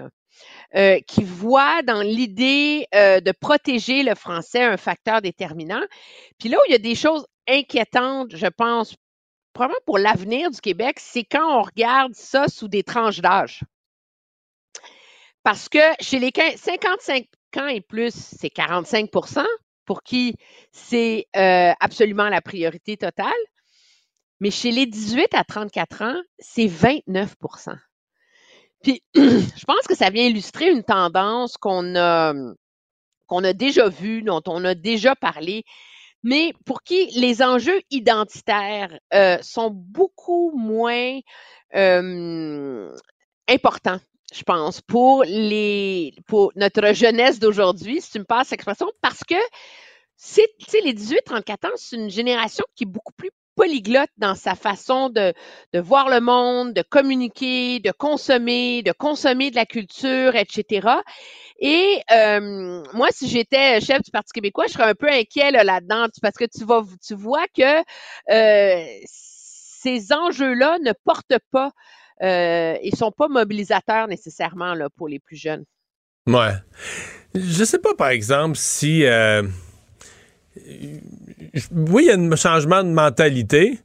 [0.77, 5.83] euh, qui voient dans l'idée euh, de protéger le français un facteur déterminant.
[6.39, 8.95] Puis là où il y a des choses inquiétantes, je pense,
[9.53, 13.61] probablement pour l'avenir du Québec, c'est quand on regarde ça sous des tranches d'âge.
[15.43, 17.27] Parce que chez les 15 55
[17.59, 19.11] ans et plus, c'est 45
[19.85, 20.35] pour qui
[20.73, 23.33] c'est euh, absolument la priorité totale.
[24.41, 27.77] Mais chez les 18 à 34 ans, c'est 29%
[28.83, 32.35] Puis, je pense que ça vient illustrer une tendance qu'on a,
[33.27, 35.65] qu'on a déjà vue, dont on a déjà parlé,
[36.23, 41.21] mais pour qui les enjeux identitaires euh, sont beaucoup moins
[41.75, 42.95] euh,
[43.49, 44.01] importants
[44.35, 49.37] je pense, pour les pour notre jeunesse d'aujourd'hui, si tu me passes l'expression, parce que
[50.17, 50.49] c'est,
[50.85, 55.33] les 18-34 ans, c'est une génération qui est beaucoup plus polyglotte dans sa façon de,
[55.73, 60.89] de voir le monde, de communiquer, de consommer, de consommer de la culture, etc.
[61.61, 65.63] Et euh, moi, si j'étais chef du Parti québécois, je serais un peu inquiet là,
[65.63, 67.79] là-dedans, parce que tu vas, tu vois que
[68.31, 71.71] euh, ces enjeux-là ne portent pas
[72.23, 75.65] euh, ils sont pas mobilisateurs nécessairement là, pour les plus jeunes.
[76.27, 76.55] Ouais.
[77.35, 79.05] Je sais pas, par exemple, si.
[79.05, 79.43] Euh,
[81.73, 83.79] oui, il y a un changement de mentalité.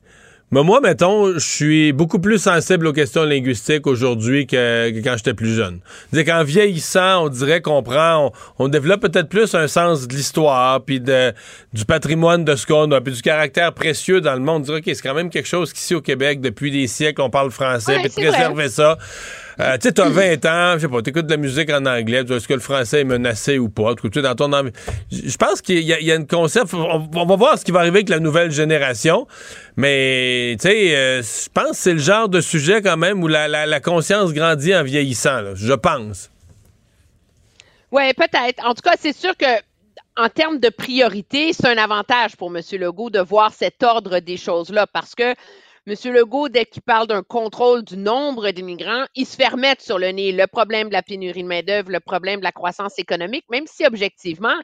[0.51, 5.15] Mais moi, mettons, je suis beaucoup plus sensible aux questions linguistiques aujourd'hui que, que, quand
[5.15, 5.80] j'étais plus jeune.
[6.11, 10.13] C'est qu'en vieillissant, on dirait qu'on prend, on, on développe peut-être plus un sens de
[10.15, 11.34] l'histoire, puis de,
[11.73, 14.61] du patrimoine de ce qu'on a, puis du caractère précieux dans le monde.
[14.61, 17.30] On dirait que c'est quand même quelque chose qu'ici au Québec, depuis des siècles, on
[17.30, 18.31] parle français, puis de vrai.
[18.31, 18.97] préserver ça.
[19.60, 22.23] Euh, tu sais, t'as 20 ans, je sais pas, t'écoutes de la musique en anglais,
[22.30, 23.94] est-ce que le français est menacé ou pas?
[23.95, 24.49] Tu dans ton
[25.11, 26.73] Je pense qu'il y, a- une concept.
[26.73, 29.27] On, va voir ce qui va arriver avec la nouvelle génération.
[29.76, 33.27] Mais, tu sais, euh, je pense que c'est le genre de sujet quand même où
[33.27, 36.30] la, la- la conscience grandit en vieillissant, là, je pense.
[37.91, 38.65] Oui, peut-être.
[38.65, 39.45] En tout cas, c'est sûr que
[40.15, 42.61] en termes de priorité, c'est un avantage pour M.
[42.80, 45.34] Legault de voir cet ordre des choses-là parce que
[45.90, 46.14] M.
[46.14, 50.10] Legault, dès qu'il parle d'un contrôle du nombre d'immigrants, il se fait remettre sur le
[50.10, 53.66] nez le problème de la pénurie de main-d'œuvre, le problème de la croissance économique, même
[53.66, 54.56] si objectivement,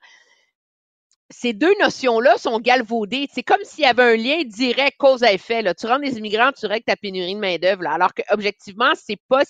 [1.31, 3.27] ces deux notions-là sont galvaudées.
[3.33, 5.63] C'est comme s'il y avait un lien direct cause à effet.
[5.63, 5.73] Là.
[5.73, 9.43] Tu rends des immigrants, tu règles ta pénurie de main-d'œuvre, alors que objectivement, c'est pas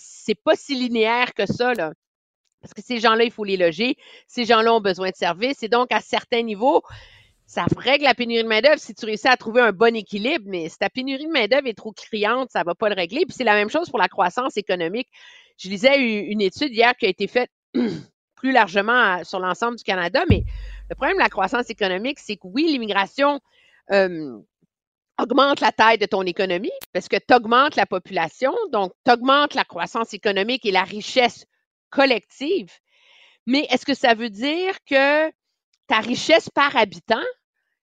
[0.56, 1.73] si linéaire que ça.
[1.76, 3.97] Parce que ces gens-là, il faut les loger.
[4.27, 5.61] Ces gens-là ont besoin de services.
[5.64, 6.81] Et donc, à certains niveaux,
[7.45, 10.45] ça règle la pénurie de main-d'œuvre si tu réussis à trouver un bon équilibre.
[10.47, 13.26] Mais si ta pénurie de main-d'œuvre est trop criante, ça ne va pas le régler.
[13.26, 15.07] Puis c'est la même chose pour la croissance économique.
[15.57, 17.49] Je lisais une étude hier qui a été faite
[18.35, 20.43] plus largement à- sur l'ensemble du Canada, mais
[20.89, 23.39] le problème de la croissance économique, c'est que oui, l'immigration
[23.91, 24.38] euh,
[25.17, 29.53] augmente la taille de ton économie parce que tu augmentes la population, donc tu augmentes
[29.53, 31.45] la croissance économique et la richesse
[31.89, 32.72] collective.
[33.47, 35.31] Mais est-ce que ça veut dire que
[35.87, 37.23] ta richesse par habitant,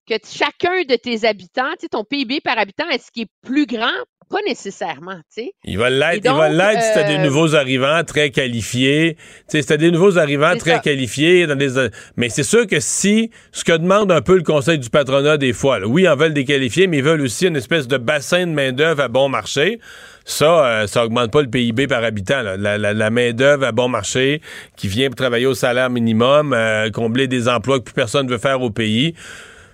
[0.07, 3.65] que chacun de tes habitants, tu sais, ton PIB par habitant, est-ce qu'il est plus
[3.65, 3.91] grand?
[4.29, 5.51] Pas nécessairement, tu sais.
[5.63, 9.15] Il va l'être, il va l'être si t'as des euh, nouveaux arrivants très qualifiés.
[9.15, 10.79] Tu sais, si t'as des nouveaux arrivants très ça.
[10.79, 14.79] qualifiés dans des, mais c'est sûr que si, ce que demande un peu le conseil
[14.79, 17.47] du patronat des fois, là, oui, ils en veulent des qualifiés, mais ils veulent aussi
[17.47, 19.79] une espèce de bassin de main-d'œuvre à bon marché.
[20.25, 22.41] Ça, euh, ça augmente pas le PIB par habitant.
[22.41, 22.57] là.
[22.57, 24.41] La, la- la main-d'œuvre à bon marché
[24.75, 28.39] qui vient pour travailler au salaire minimum, euh, combler des emplois que plus personne veut
[28.39, 29.15] faire au pays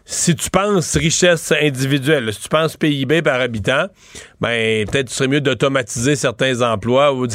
[0.06, 3.88] si tu penses richesse individuelle, si tu penses PIB par habitant,
[4.42, 7.28] ben peut-être tu mieux d'automatiser certains emplois ou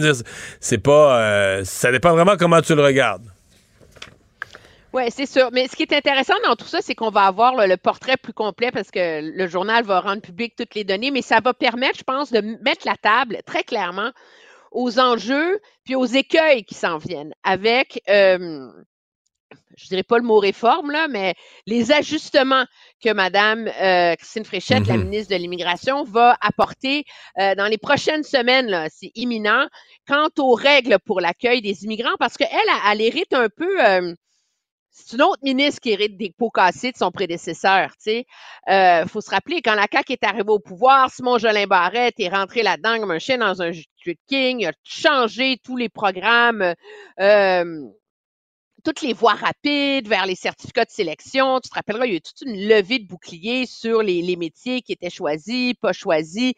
[0.60, 3.26] c'est pas euh, ça dépend vraiment comment tu le regardes.
[4.92, 5.50] Oui, c'est sûr.
[5.52, 8.32] Mais ce qui est intéressant dans tout ça, c'est qu'on va avoir le portrait plus
[8.32, 11.98] complet parce que le journal va rendre public toutes les données, mais ça va permettre,
[11.98, 14.10] je pense, de mettre la table très clairement
[14.72, 18.68] aux enjeux puis aux écueils qui s'en viennent avec, euh,
[19.76, 21.34] je dirais pas le mot réforme, là, mais
[21.66, 22.64] les ajustements
[23.02, 25.04] que Mme euh, Christine Fréchette, la Mhm.
[25.04, 27.04] ministre de l'Immigration, va apporter
[27.38, 29.66] euh, dans les prochaines semaines, c'est imminent,
[30.08, 33.84] quant aux règles pour l'accueil des immigrants, parce qu'elle, elle, elle hérite un peu...
[33.84, 34.14] euh,
[34.90, 38.26] c'est une autre ministre qui hérite des pots cassés de son prédécesseur, tu sais.
[38.70, 42.30] Euh, faut se rappeler, quand la CAQ est arrivée au pouvoir, Simon Jolin Barrette est
[42.30, 45.90] rentré là-dedans comme un chien dans un jus de king, il a changé tous les
[45.90, 46.74] programmes,
[47.20, 47.64] euh,
[48.86, 51.58] toutes les voies rapides vers les certificats de sélection.
[51.58, 54.80] Tu te rappelleras, il y a eu toute une levée de boucliers sur les, métiers
[54.80, 56.52] qui étaient choisis, pas choisis.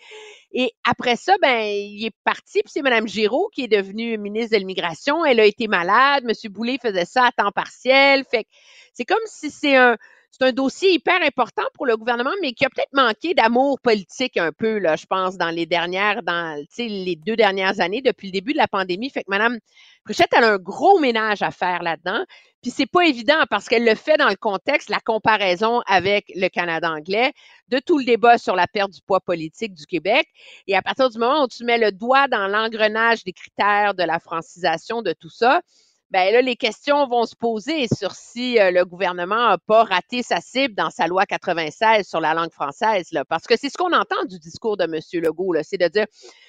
[0.53, 4.53] Et après ça, ben, il est parti, puis c'est Mme Giraud qui est devenue ministre
[4.53, 5.25] de l'Immigration.
[5.25, 6.25] Elle a été malade.
[6.29, 6.53] M.
[6.53, 8.25] Boulay faisait ça à temps partiel.
[8.31, 8.45] Fait
[8.93, 9.97] c'est comme si c'est un,
[10.31, 14.37] c'est un dossier hyper important pour le gouvernement, mais qui a peut-être manqué d'amour politique
[14.37, 18.33] un peu, là, je pense, dans les dernières, dans, les deux dernières années, depuis le
[18.33, 19.11] début de la pandémie.
[19.11, 19.59] Fait que Mme
[20.05, 22.25] Fréchette, elle a un gros ménage à faire là-dedans.
[22.63, 26.49] Puis c'est pas évident parce qu'elle le fait dans le contexte, la comparaison avec le
[26.49, 27.33] Canada anglais,
[27.69, 30.27] de tout le débat sur la perte du poids politique du Québec.
[30.67, 34.03] Et à partir du moment où tu mets le doigt dans l'engrenage des critères de
[34.03, 35.63] la francisation de tout ça,
[36.11, 40.23] ben là, les questions vont se poser sur si euh, le gouvernement n'a pas raté
[40.23, 43.09] sa cible dans sa loi 96 sur la langue française.
[43.13, 45.01] Là, parce que c'est ce qu'on entend du discours de M.
[45.23, 46.07] Legault, là, c'est de dire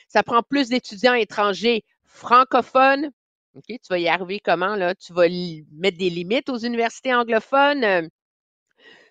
[0.08, 3.12] ça prend plus d'étudiants étrangers francophones.
[3.56, 4.76] OK, tu vas y arriver comment?
[4.76, 4.96] Là?
[4.96, 5.28] Tu vas
[5.74, 7.84] mettre des limites aux universités anglophones.
[7.84, 8.08] euh,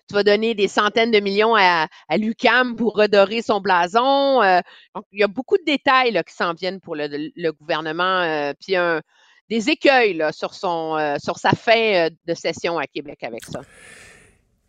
[0.07, 4.41] tu vas donner des centaines de millions à, à l'UCAM pour redorer son blason.
[4.41, 4.59] euh,
[4.95, 8.21] donc, il y a beaucoup de détails là, qui s'en viennent pour le, le gouvernement.
[8.21, 9.01] euh, puis un,
[9.49, 13.45] des écueils là, sur, son, euh, sur sa fin euh, de session à Québec avec
[13.45, 13.61] ça.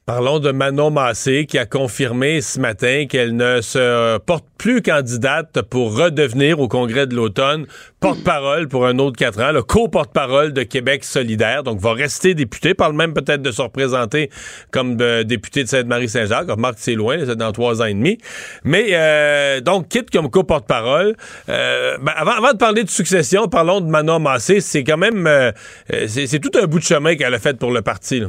[0.07, 5.63] Parlons de Manon Massé qui a confirmé ce matin qu'elle ne se porte plus candidate
[5.63, 7.67] pour redevenir au congrès de l'automne
[8.01, 12.75] porte-parole pour un autre quatre ans, le co-porte-parole de Québec solidaire, donc va rester députée,
[12.75, 14.31] parle même peut-être de se représenter
[14.73, 18.19] comme euh, député de Sainte-Marie-Saint-Jacques, remarque c'est loin, c'est dans trois ans et demi,
[18.65, 21.15] mais euh, donc quitte comme co-porte-parole.
[21.49, 25.53] Euh, ben, avant, de parler de succession, parlons de Manon Massé, c'est quand même, euh,
[25.93, 28.25] euh, c'est tout un bout de chemin qu'elle a fait pour le parti.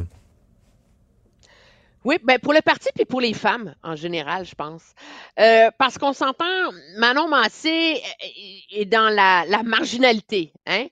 [2.04, 4.82] Oui, ben pour le parti puis pour les femmes en général, je pense.
[5.38, 6.44] Euh, parce qu'on s'entend,
[6.96, 8.02] Manon Massé
[8.72, 10.52] est dans la, la marginalité.
[10.66, 10.86] Hein?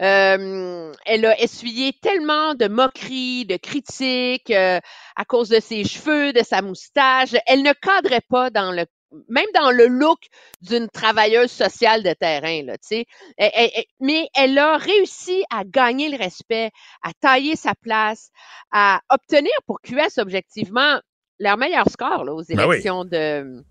[0.00, 4.80] Euh, elle a essuyé tellement de moqueries, de critiques euh,
[5.14, 7.36] à cause de ses cheveux, de sa moustache.
[7.46, 8.86] Elle ne cadrait pas dans le
[9.28, 10.18] même dans le look
[10.62, 13.04] d'une travailleuse sociale de terrain, là, tu sais.
[13.36, 16.70] Elle- elle- elle- mais elle a réussi à gagner le respect,
[17.02, 18.30] à tailler sa place,
[18.72, 21.00] à obtenir pour QS objectivement
[21.38, 22.76] leur meilleur score là, aux Ben oui.
[22.76, 23.62] élections de,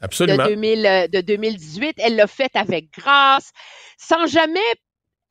[0.00, 0.44] Absolument.
[0.44, 1.94] de, 2000, euh, de 2018.
[1.98, 3.50] Elle l'a fait avec grâce,
[3.98, 4.60] sans jamais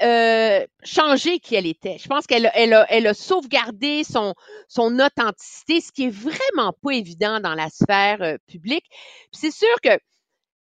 [0.01, 1.97] euh, changer qui elle était.
[1.97, 4.35] Je pense qu'elle a, elle a, sauvegardé son,
[4.67, 8.85] son authenticité, ce qui est vraiment pas évident dans la sphère euh, publique.
[9.31, 9.97] C'est sûr que,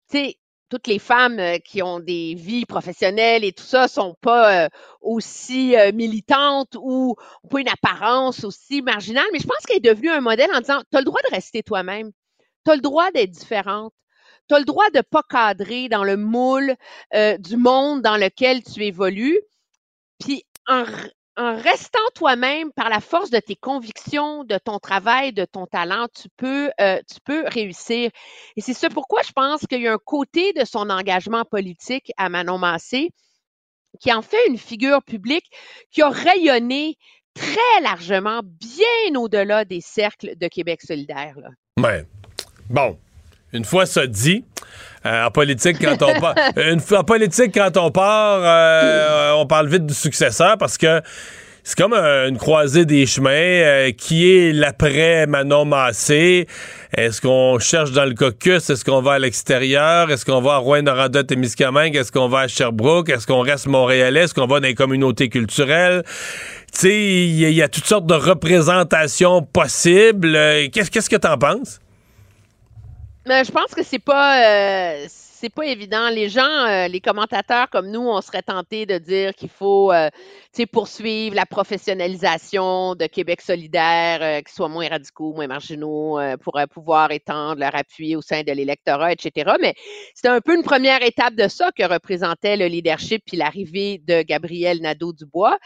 [0.10, 0.34] tu
[0.70, 4.70] toutes les femmes euh, qui ont des vies professionnelles et tout ça sont pas euh,
[5.02, 7.16] aussi euh, militantes ou
[7.50, 10.82] pas une apparence aussi marginale, mais je pense qu'elle est devenue un modèle en disant,
[10.90, 12.12] tu as le droit de rester toi-même,
[12.66, 13.94] tu as le droit d'être différente,
[14.48, 16.76] tu as le droit de pas cadrer dans le moule
[17.14, 19.40] euh, du monde dans lequel tu évolues.
[20.20, 20.84] Puis en,
[21.38, 26.30] restant toi-même par la force de tes convictions, de ton travail, de ton talent, tu
[26.36, 28.10] peux, euh, tu peux réussir.
[28.56, 32.12] Et c'est ça pourquoi je pense qu'il y a un côté de son engagement politique
[32.18, 33.12] à Manon Massé
[34.00, 35.50] qui en fait une figure publique
[35.92, 36.98] qui a rayonné
[37.34, 41.36] très largement, bien au-delà des cercles de Québec solidaire.
[41.40, 41.50] là.
[41.78, 42.06] Ouais.
[42.70, 42.98] Bon.
[43.54, 44.44] Une fois ça dit,
[45.06, 49.46] euh, en politique, quand on part, une fois- en politique, quand on part, euh, on
[49.46, 51.02] parle vite du successeur parce que
[51.64, 53.30] c'est comme un- une croisée des chemins.
[53.32, 56.48] euh, qui est l'après Manon Massé?
[56.96, 58.70] Est-ce qu'on cherche dans le caucus?
[58.70, 60.10] Est-ce qu'on va à l'extérieur?
[60.12, 61.96] Est-ce qu'on va à Rouen-Noranda-Témiscamingue?
[61.98, 63.10] Est-ce qu'on va à Sherbrooke?
[63.10, 64.22] Est-ce qu'on reste montréalais?
[64.22, 66.04] Est-ce qu'on va dans les communautés culturelles?
[66.74, 70.36] Tu sais, il y, a- il y a toutes sortes de représentations possibles.
[70.36, 71.80] Euh, Qu'est-ce qu'est-ce que t'en penses?
[73.28, 75.08] Mais je pense que c'est pas euh,
[75.40, 76.10] c'est pas évident.
[76.10, 80.10] Les gens, euh, les commentateurs comme nous, on serait tentés de dire qu'il faut euh,
[80.72, 87.12] poursuivre la professionnalisation de Québec solidaire, euh, qu'ils soient moins radicaux, moins marginaux, pour pouvoir
[87.12, 89.54] étendre leur appui au sein de l'électorat, etc.
[89.62, 89.76] Mais
[90.16, 94.24] c'était un peu une première étape de ça que représentait le leadership puis l'arrivée de
[94.24, 95.58] Gabriel Nadeau-Dubois.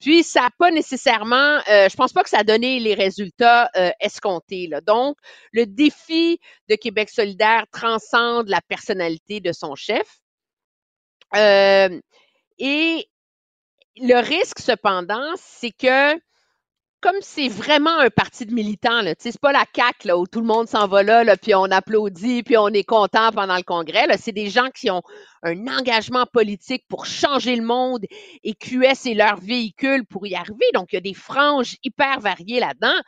[0.00, 3.70] Puis, ça n'a pas nécessairement, euh, je pense pas que ça a donné les résultats
[3.76, 4.66] euh, escomptés.
[4.66, 4.80] Là.
[4.80, 5.16] Donc,
[5.52, 6.38] le défi
[6.68, 10.18] de Québec solidaire transcende la personnalité de son chef.
[11.34, 12.00] Euh,
[12.58, 13.08] et
[13.96, 16.14] le risque, cependant, c'est que
[17.04, 20.46] comme c'est vraiment un parti de militants, c'est pas la CAQ là, où tout le
[20.46, 24.06] monde s'en va là, puis on applaudit, puis on est content pendant le congrès.
[24.16, 25.02] C'est des gens qui ont
[25.42, 28.06] un engagement politique pour changer le monde
[28.42, 30.64] et QS est leur véhicule pour y arriver.
[30.72, 32.98] Donc, il y a des franges hyper variées là-dedans.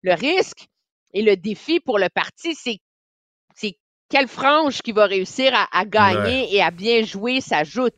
[0.00, 0.68] Le risque
[1.12, 2.78] et le défi pour le parti, c'est
[4.12, 7.94] quelle frange qui va réussir à, à gagner et à bien jouer s'ajoute.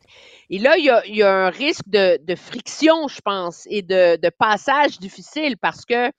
[0.49, 3.67] Et là, il y a, il y a un risque de, de friction, je pense,
[3.69, 6.09] et de, de passage difficile parce que,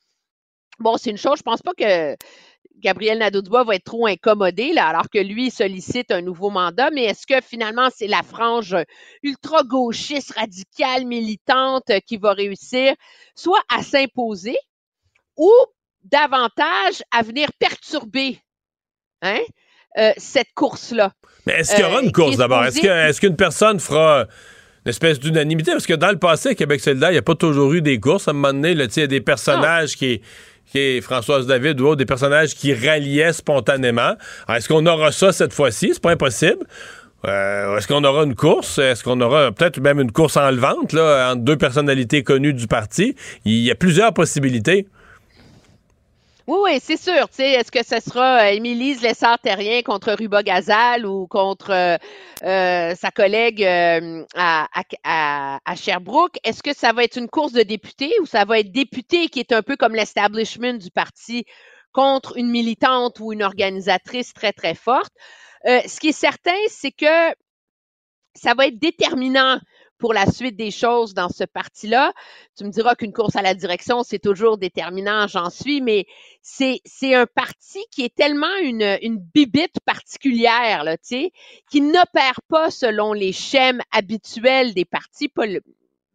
[0.78, 2.14] bon, c'est une chose, je pense pas que
[2.80, 7.04] Gabriel Nadeau-Dubois va être trop incommodé, là, alors que lui sollicite un nouveau mandat, mais
[7.04, 8.76] est-ce que finalement c'est la frange
[9.22, 12.94] ultra-gauchiste, radicale, militante euh, qui va réussir
[13.34, 14.58] soit à s'imposer
[15.38, 15.50] ou
[16.04, 18.38] davantage à venir perturber
[19.22, 19.40] hein,
[19.98, 21.12] euh, cette course-là?
[21.46, 22.64] Mais est-ce qu'il y aura Euh, une course d'abord?
[22.64, 24.26] Est-ce qu'une personne fera
[24.84, 25.72] une espèce d'unanimité?
[25.72, 27.98] Parce que dans le passé, à Québec solidaire, il n'y a pas toujours eu des
[28.00, 28.28] courses.
[28.28, 30.20] À un moment donné, là, il y a des personnages qui,
[30.66, 34.14] qui est Françoise David ou autre, des personnages qui ralliaient spontanément.
[34.48, 35.90] Est-ce qu'on aura ça cette fois-ci?
[35.92, 36.66] C'est pas impossible.
[37.24, 38.78] Euh, Est-ce qu'on aura une course?
[38.78, 43.16] Est-ce qu'on aura peut-être même une course enlevante là, entre deux personnalités connues du parti?
[43.44, 44.86] Il y a plusieurs possibilités.
[46.46, 47.28] Oui, oui, c'est sûr.
[47.38, 51.96] Est-ce que ce sera euh, Émilie Lessard-Terrien contre Ruba Gazal ou contre euh,
[52.44, 54.68] euh, sa collègue à,
[55.04, 56.38] à- Sherbrooke?
[56.44, 59.40] Est-ce que ça va être une course de députés ou ça va être député qui
[59.40, 61.44] est un peu comme l'establishment du parti
[61.92, 65.12] contre une militante ou une organisatrice très, très forte?
[65.64, 67.34] Ce qui est certain, c'est que
[68.34, 69.58] ça va être déterminant
[69.98, 72.12] pour la suite des choses dans ce parti-là.
[72.56, 76.06] Tu me diras qu'une course à la direction, c'est toujours déterminant, j'en suis, mais
[76.42, 81.32] c'est, c'est un parti qui est tellement une, une bibite particulière, là, tu sais,
[81.70, 85.60] qui n'opère pas selon les schèmes habituels des partis pol-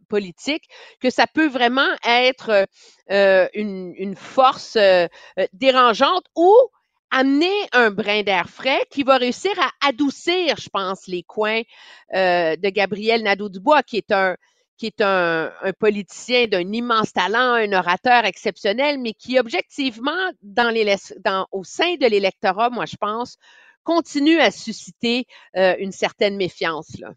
[0.10, 0.68] politiques,
[1.00, 2.68] que ça peut vraiment être
[3.10, 5.08] euh, une, une force euh,
[5.54, 6.54] dérangeante ou
[7.12, 11.62] amener un brin d'air frais qui va réussir à adoucir, je pense, les coins
[12.16, 14.36] euh, de Gabriel Nadeau-Dubois, qui est un
[14.78, 20.96] qui est un, politicien d'un immense talent, un orateur exceptionnel, mais qui objectivement, dans les,
[21.24, 23.38] dans, au sein de l'électorat, moi je pense,
[23.84, 26.98] continue à susciter euh, une certaine méfiance.
[27.00, 27.12] Là.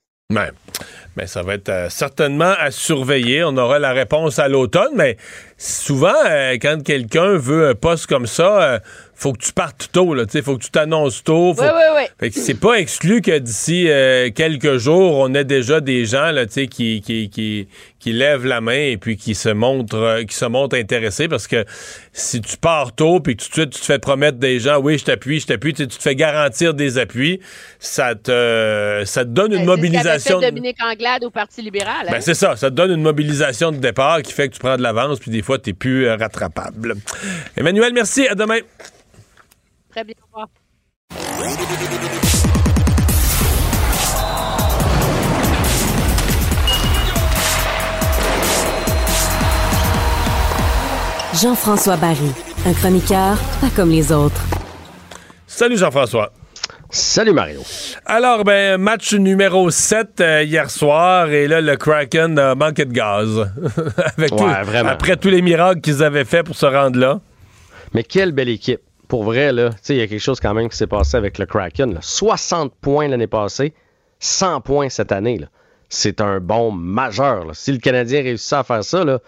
[1.16, 3.44] Mais ça va être euh, certainement à surveiller.
[3.44, 5.16] On aura la réponse à l'automne, mais
[5.56, 8.78] souvent, euh, quand quelqu'un veut un poste comme ça, euh,
[9.16, 11.55] faut que tu partes tôt, là, faut que tu t'annonces tôt.
[11.55, 12.02] faut- Oui, oui, oui.
[12.18, 16.32] Fait que c'est pas exclu que d'ici euh, quelques jours, on ait déjà des gens,
[16.32, 17.68] là, tu sais, qui, qui, qui,
[18.01, 21.47] qui lèvent la main et puis qui se montrent, euh, qui se montrent intéressés parce
[21.47, 21.64] que
[22.12, 24.78] si tu pars tôt puis que tout de suite tu te fais promettre des gens,
[24.81, 27.40] oui, je t'appuie, je t'appuie, tu te fais garantir des appuis,
[27.78, 30.12] ça te, ça te donne une Ben, mobilisation.
[30.12, 32.06] C'est ce qu'avait fait Dominique Anglade au Parti libéral.
[32.09, 32.20] Ben, hein?
[32.20, 34.82] c'est ça, ça te donne une mobilisation de départ qui fait que tu prends de
[34.82, 36.94] l'avance, puis des fois, tu n'es plus euh, rattrapable.
[37.56, 38.58] Emmanuel, merci, à demain.
[39.90, 40.14] Très bien.
[40.22, 40.48] au revoir.
[51.42, 52.30] Jean-François Barry,
[52.64, 54.40] un chroniqueur pas comme les autres.
[55.46, 56.32] Salut Jean-François.
[56.96, 57.60] Salut Mario.
[58.06, 62.92] Alors, ben, match numéro 7 euh, hier soir, et là, le Kraken a manqué de
[62.92, 63.40] gaz.
[64.16, 64.90] Avec Ouais, tout- vraiment.
[64.90, 67.20] Après tous les miracles qu'ils avaient fait pour se rendre là.
[67.94, 68.80] Mais quelle belle équipe.
[69.08, 71.16] Pour vrai, là, tu sais, il y a quelque chose quand même qui s'est passé
[71.16, 71.94] avec le Kraken.
[71.94, 71.98] là.
[72.00, 73.74] 60 points l'année passée,
[74.20, 75.40] 100 points cette année.
[75.88, 77.44] C'est un bon majeur.
[77.44, 77.54] là.
[77.54, 79.18] Si le Canadien réussissait à faire ça, là,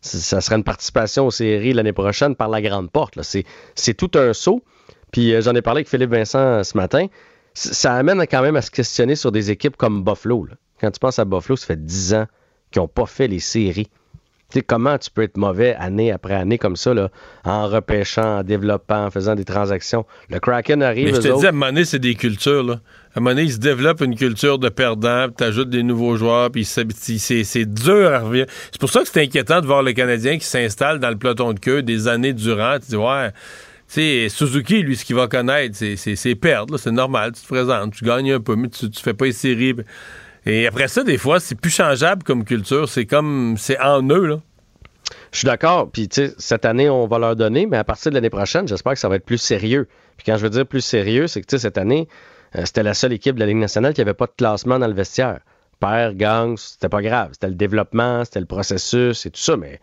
[0.00, 3.16] ça serait une participation aux séries l'année prochaine par la grande porte.
[3.22, 4.64] c'est tout un saut.
[5.14, 7.06] Puis euh, j'en ai parlé avec Philippe Vincent euh, ce matin.
[7.54, 10.44] C- Ça amène quand même à se questionner sur des équipes comme Buffalo.
[10.46, 10.54] là.
[10.80, 12.26] Quand tu penses à Buffalo, ça fait 10 ans
[12.72, 13.86] qu'ils n'ont pas fait les séries.
[14.50, 17.08] Tu sais, comment tu peux être mauvais année après année comme ça, là,
[17.44, 20.04] en repêchant, en développant, en faisant des transactions?
[20.28, 22.62] Le Kraken arrive, Mais je te autres- dis, à un moment donné, c'est des cultures.
[22.64, 22.74] Là.
[23.14, 26.16] À un moment donné, il se développe une culture de perdant, puis t'ajoutes des nouveaux
[26.16, 28.46] joueurs, puis c'est- dur à revenir.
[28.70, 31.52] C'est pour ça que c'est inquiétant de voir le Canadien qui s'installe dans le peloton
[31.52, 32.78] de queue des années durant.
[32.80, 33.36] Tu dis, ouais, tu
[33.88, 36.76] sais, Suzuki, lui, ce qu'il va connaître, c'est- perdre.
[36.78, 39.32] C'est normal, tu te présentes, tu gagnes un peu, mais tu, tu fais pas les
[39.32, 39.74] séries.
[40.46, 42.88] Et après ça, des fois, c'est plus changeable comme culture.
[42.88, 44.40] C'est comme, c'est en eux, là.
[45.32, 45.90] Je suis d'accord.
[45.90, 48.66] Puis, tu sais, cette année, on va leur donner, mais à partir de l'année prochaine,
[48.68, 49.88] j'espère que ça va être plus sérieux.
[50.16, 52.08] Puis, quand je veux dire plus sérieux, c'est que, tu sais, cette année,
[52.56, 54.86] euh, c'était la seule équipe de la Ligue nationale qui n'avait pas de classement dans
[54.86, 55.40] le vestiaire.
[55.80, 57.30] Père, gang, c'était pas grave.
[57.32, 59.80] C'était le développement, c'était le processus et tout ça, mais.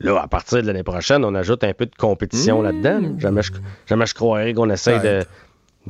[0.00, 3.00] Là, à partir de l'année prochaine, on ajoute un peu de compétition là-dedans.
[3.00, 3.08] là.
[3.18, 3.52] Jamais je,
[3.86, 5.20] jamais je croirais qu'on essaye de,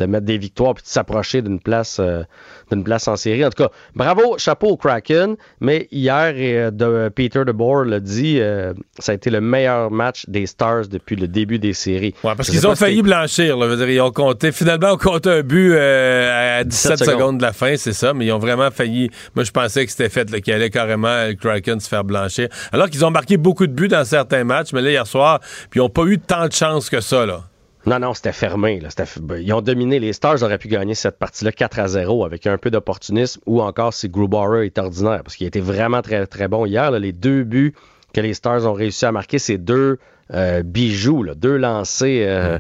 [0.01, 2.23] de mettre des victoires puis de s'approcher d'une place, euh,
[2.71, 3.45] d'une place en série.
[3.45, 5.37] En tout cas, bravo, chapeau au Kraken.
[5.61, 10.25] Mais hier, euh, de, Peter DeBoer l'a dit, euh, ça a été le meilleur match
[10.29, 12.15] des Stars depuis le début des séries.
[12.25, 13.57] Ouais, parce qu'ils ont failli blanchir.
[13.57, 13.77] Là.
[13.77, 17.15] Dire, ils ont compté, finalement, on compté un but à 17 17 secondes.
[17.15, 17.39] secondes.
[17.39, 19.11] de la fin, c'est ça, mais ils ont vraiment failli.
[19.35, 22.49] Moi, je pensais que c'était fait, qu'il allait carrément le Kraken se faire blanchir.
[22.73, 25.41] Alors qu'ils ont marqué beaucoup de buts dans certains matchs, mais là, hier soir,
[25.71, 27.27] puis ils n'ont pas eu tant de chance que ça.
[27.27, 27.50] Là.
[27.87, 28.79] Non, non, c'était fermé.
[28.81, 28.89] là.
[29.23, 29.99] Ben, Ils ont dominé.
[29.99, 33.63] Les Stars auraient pu gagner cette partie-là 4 à 0 avec un peu d'opportunisme ou
[33.63, 36.91] encore si Grubauer est ordinaire parce qu'il était vraiment très, très bon hier.
[36.91, 36.99] là.
[36.99, 37.75] Les deux buts
[38.13, 39.99] que les Stars ont réussi à marquer, c'est deux
[40.35, 42.59] euh, bijoux, là, deux lancés euh,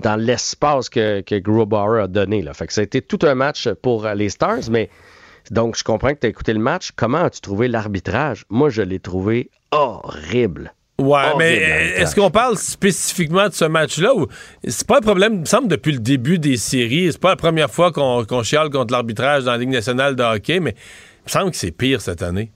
[0.00, 2.42] dans l'espace que, que Grubauer a donné.
[2.42, 2.52] Là.
[2.54, 4.90] Fait que ça a été tout un match pour euh, les Stars, mais
[5.50, 6.90] donc je comprends que tu as écouté le match.
[6.96, 8.44] Comment as-tu trouvé l'arbitrage?
[8.50, 10.72] Moi, je l'ai trouvé horrible.
[10.98, 12.02] Ouais, mais l'arbitrage.
[12.02, 14.26] est-ce qu'on parle spécifiquement de ce match-là ou
[14.66, 17.12] c'est pas un problème, il me semble, depuis le début des séries.
[17.12, 20.22] C'est pas la première fois qu'on qu'on chiale contre l'arbitrage dans la Ligue nationale de
[20.22, 22.50] hockey, mais il me semble que c'est pire cette année.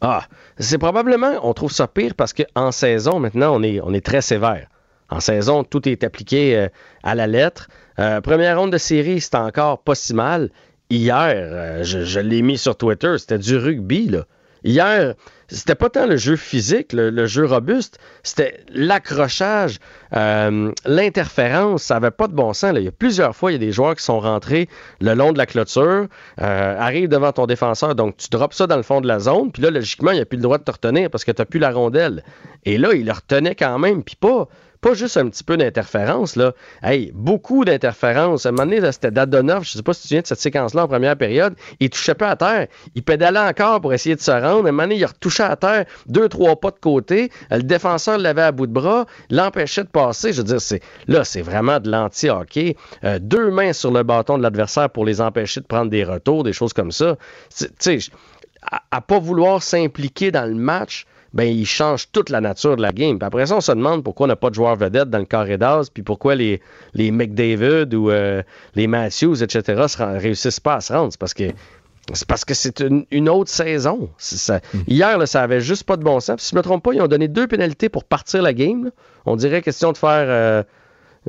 [0.00, 0.24] Ah,
[0.58, 4.20] c'est probablement, on trouve ça pire parce qu'en saison, maintenant, on est, on est très
[4.20, 4.66] sévère.
[5.08, 6.68] En saison, tout est appliqué euh,
[7.02, 7.68] à la lettre.
[7.98, 10.50] Euh, première ronde de série, c'était encore pas si mal.
[10.90, 14.24] Hier, euh, je, je l'ai mis sur Twitter, c'était du rugby, là.
[14.66, 15.14] Hier,
[15.46, 19.78] c'était pas tant le jeu physique, le, jeu robuste, c'était l'accrochage,
[20.12, 22.72] euh, l'interférence, ça avait pas de bon sens.
[22.74, 24.68] Il y a plusieurs fois, il y a des joueurs qui sont rentrés
[25.00, 26.08] le long de la clôture,
[26.40, 29.52] euh, arrivent devant ton défenseur, donc tu drops ça dans le fond de la zone,
[29.52, 31.40] puis là, logiquement, il n'y a plus le droit de te retenir parce que tu
[31.40, 32.24] n'as plus la rondelle.
[32.64, 34.48] Et là, il le retenait quand même, puis pas,
[34.80, 36.52] pas juste un petit peu d'interférence, là.
[36.82, 38.46] Hey, beaucoup d'interférence.
[38.46, 40.40] À un moment donné, c'était Dadonov, je sais pas si tu te souviens de cette
[40.40, 42.66] séquence-là en première période, il touchait pas à terre.
[42.94, 44.44] Il pédalait encore pour essayer de se rendre.
[44.66, 47.30] À un moment donné, il retouchait à terre deux, trois pas de côté.
[47.50, 50.32] Le défenseur l'avait à bout de bras, l'empêchait de passer.
[50.32, 50.58] Je veux dire,
[51.08, 52.76] là, c'est vraiment de l'anti-hockey.
[53.04, 56.44] Euh, deux mains sur le bâton de l'adversaire pour les empêcher de prendre des retours,
[56.44, 57.16] des choses comme ça.
[57.58, 57.98] Tu sais,
[58.62, 62.82] à, à pas vouloir s'impliquer dans le match, ben, il change toute la nature de
[62.82, 63.18] la game.
[63.18, 65.24] Puis après ça, on se demande pourquoi on n'a pas de joueurs vedettes dans le
[65.26, 66.60] carré d'as, puis pourquoi les,
[66.94, 68.42] les McDavid ou euh,
[68.74, 71.12] les Matthews, etc., ren- réussissent pas à se rendre.
[71.12, 71.44] C'est parce que
[72.12, 74.08] c'est parce que c'est une, une autre saison.
[74.16, 74.60] Ça.
[74.88, 76.36] Hier, là, ça avait juste pas de bon sens.
[76.36, 78.84] Puis, si je me trompe pas, ils ont donné deux pénalités pour partir la game.
[78.86, 78.90] là.
[79.26, 80.26] On dirait question de faire.
[80.28, 80.62] euh,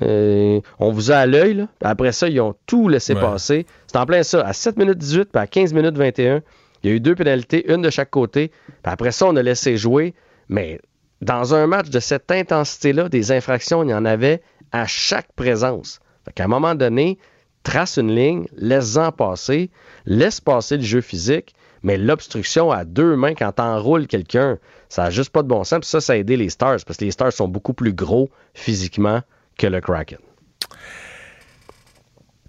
[0.04, 1.66] euh, on vous a à l'œil.
[1.82, 3.22] Après ça, ils ont tout laissé Ouais.
[3.22, 3.66] passer.
[3.88, 4.46] C'est en plein ça.
[4.46, 6.42] À 7 minutes 18 puis à 15 minutes 21,
[6.88, 8.50] il y a eu deux pénalités, une de chaque côté.
[8.86, 10.14] Après ça, on a laissé jouer.
[10.48, 10.80] Mais
[11.20, 14.42] dans un match de cette intensité-là, des infractions, il y en avait
[14.72, 16.00] à chaque présence.
[16.24, 17.18] Fait qu'à un moment donné,
[17.64, 19.70] trace une ligne, laisse-en passer,
[20.06, 24.58] laisse passer le jeu physique, mais l'obstruction à deux mains quand t'enroules quelqu'un,
[24.88, 25.86] ça n'a juste pas de bon sens.
[25.86, 29.22] Ça, ça a aidé les Stars, parce que les Stars sont beaucoup plus gros physiquement
[29.58, 30.20] que le Kraken.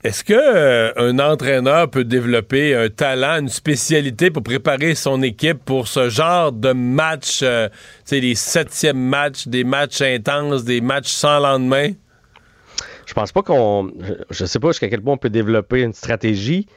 [0.04, 5.64] Est-ce que euh, un entraîneur peut développer un talent, une spécialité pour préparer son équipe
[5.64, 7.68] pour ce genre de match, euh,
[8.12, 11.90] les septièmes matchs, des matchs intenses, des matchs sans lendemain?
[13.06, 13.90] Je pense pas qu'on.
[14.30, 16.68] Je sais pas jusqu'à quel point on peut développer une stratégie,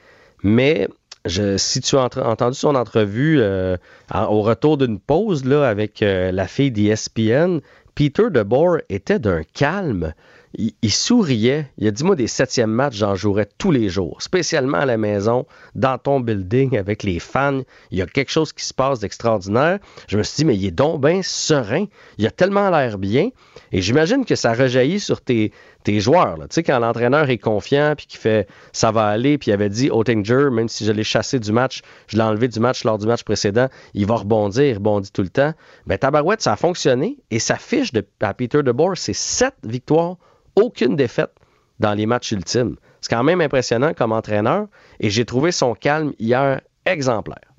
[0.41, 0.87] mais
[1.25, 3.77] je, si tu as entendu son entrevue euh,
[4.15, 7.59] au retour d'une pause là, avec la fille d'ESPN,
[7.93, 10.13] Peter DeBoer était d'un calme
[10.53, 11.71] il, souriait.
[11.77, 14.97] Il a dit Moi, des septièmes matchs, j'en jouerais tous les jours, spécialement à la
[14.97, 15.45] maison,
[15.75, 17.61] dans ton building, avec les fans.
[17.91, 19.79] Il y a quelque chose qui se passe d'extraordinaire.
[20.07, 21.85] Je me suis dit Mais il est donc bien serein.
[22.17, 23.29] Il a tellement l'air bien.
[23.71, 25.53] Et j'imagine que ça rejaillit sur tes,
[25.83, 26.37] tes joueurs.
[26.39, 29.69] Tu sais, quand l'entraîneur est confiant, puis qu'il fait ça va aller, puis il avait
[29.69, 32.97] dit Oettinger, même si je l'ai chassé du match, je l'ai enlevé du match lors
[32.97, 35.53] du match précédent, il va rebondir, il rebondit tout le temps.
[35.87, 37.17] Ben, Tabarouette, ça a fonctionné.
[37.29, 40.17] Et sa fiche à Peter DeBoer, c'est sept victoires
[40.55, 41.31] aucune défaite
[41.79, 42.75] dans les matchs ultimes.
[43.01, 44.67] C'est quand même impressionnant comme entraîneur
[44.99, 47.51] et j'ai trouvé son calme hier exemplaire.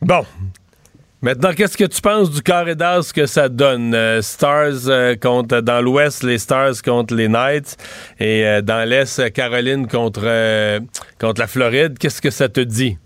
[0.00, 0.24] Bon.
[1.20, 3.94] Maintenant, qu'est-ce que tu penses du carré d'as que ça donne?
[3.94, 7.76] Euh, Stars euh, contre, dans l'Ouest, les Stars contre les Knights
[8.18, 10.80] et euh, dans l'Est, Caroline contre,
[11.20, 11.96] contre la Floride.
[11.96, 12.98] Qu'est-ce que ça te dit?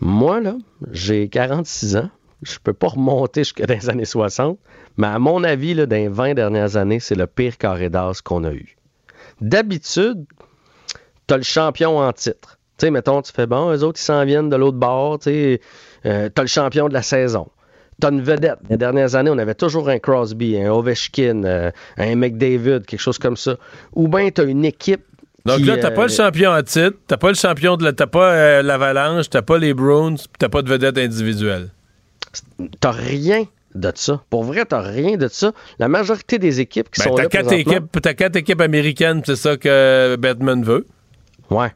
[0.00, 0.54] Moi, là,
[0.92, 2.10] j'ai 46 ans.
[2.42, 4.58] Je peux pas remonter jusqu'à les années 60.
[4.96, 8.20] Mais à mon avis, là, dans les 20 dernières années, c'est le pire carré d'as
[8.22, 8.76] qu'on a eu.
[9.40, 10.24] D'habitude,
[11.26, 12.58] tu as le champion en titre.
[12.78, 15.18] Tu sais, mettons, tu fais bon, eux autres, ils s'en viennent de l'autre bord.
[15.18, 15.60] Tu sais,
[16.06, 17.48] euh, as le champion de la saison.
[18.00, 18.58] Tu as une vedette.
[18.68, 23.18] Les dernières années, on avait toujours un Crosby, un Ovechkin, euh, un McDavid, quelque chose
[23.18, 23.56] comme ça.
[23.94, 25.04] Ou bien tu as une équipe
[25.44, 27.92] donc là, t'as pas le euh, champion en titre, t'as pas le champion de la,
[27.92, 31.70] t'as pas l'Avalanche, t'as pas les Bruins, t'as pas de vedette individuelle.
[32.78, 34.22] T'as rien de ça.
[34.30, 35.52] Pour vrai, t'as rien de ça.
[35.78, 39.36] La majorité des équipes qui ben, sont là quatre équipes, T'as quatre équipes américaines, c'est
[39.36, 40.86] ça que Batman veut.
[41.50, 41.72] Ouais.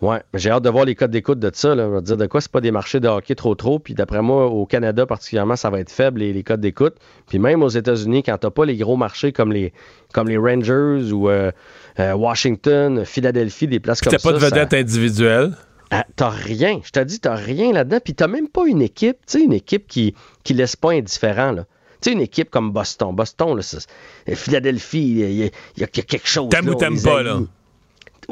[0.00, 1.74] Ouais, j'ai hâte de voir les codes d'écoute de ça.
[1.74, 1.86] Là.
[1.86, 3.78] Je vais dire de quoi c'est pas des marchés de hockey trop trop.
[3.78, 6.94] Puis d'après moi, au Canada particulièrement, ça va être faible les, les codes d'écoute.
[7.28, 9.74] Puis même aux États-Unis, quand t'as pas les gros marchés comme les
[10.14, 11.52] comme les Rangers ou euh,
[11.98, 14.16] euh, Washington, Philadelphie, des places comme ça.
[14.16, 15.52] T'as pas de vedette individuelle.
[15.90, 16.80] Ah, t'as rien.
[16.84, 17.98] Je t'ai dit, t'as rien là-dedans.
[18.02, 20.14] Puis t'as même pas une équipe, tu sais, une équipe qui,
[20.44, 21.66] qui laisse pas indifférent, là.
[22.00, 23.14] Tu sais, une équipe comme Boston.
[23.14, 26.48] Boston, là, Philadelphie, il y, y, a quelque chose.
[26.48, 27.40] T'aimes ou t'aimes pas, là?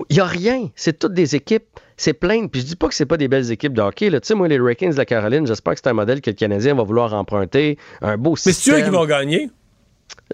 [0.08, 0.70] Il y a rien.
[0.74, 1.66] C'est toutes des équipes.
[1.96, 2.46] C'est plein.
[2.46, 4.10] Puis je dis pas que c'est pas des belles équipes de hockey.
[4.10, 6.36] Tu sais, moi, les Hurricanes de la Caroline, j'espère que c'est un modèle que le
[6.36, 7.76] Canadien va vouloir emprunter.
[8.00, 8.74] Un beau système.
[8.74, 9.50] Mais c'est eux qui vont gagner?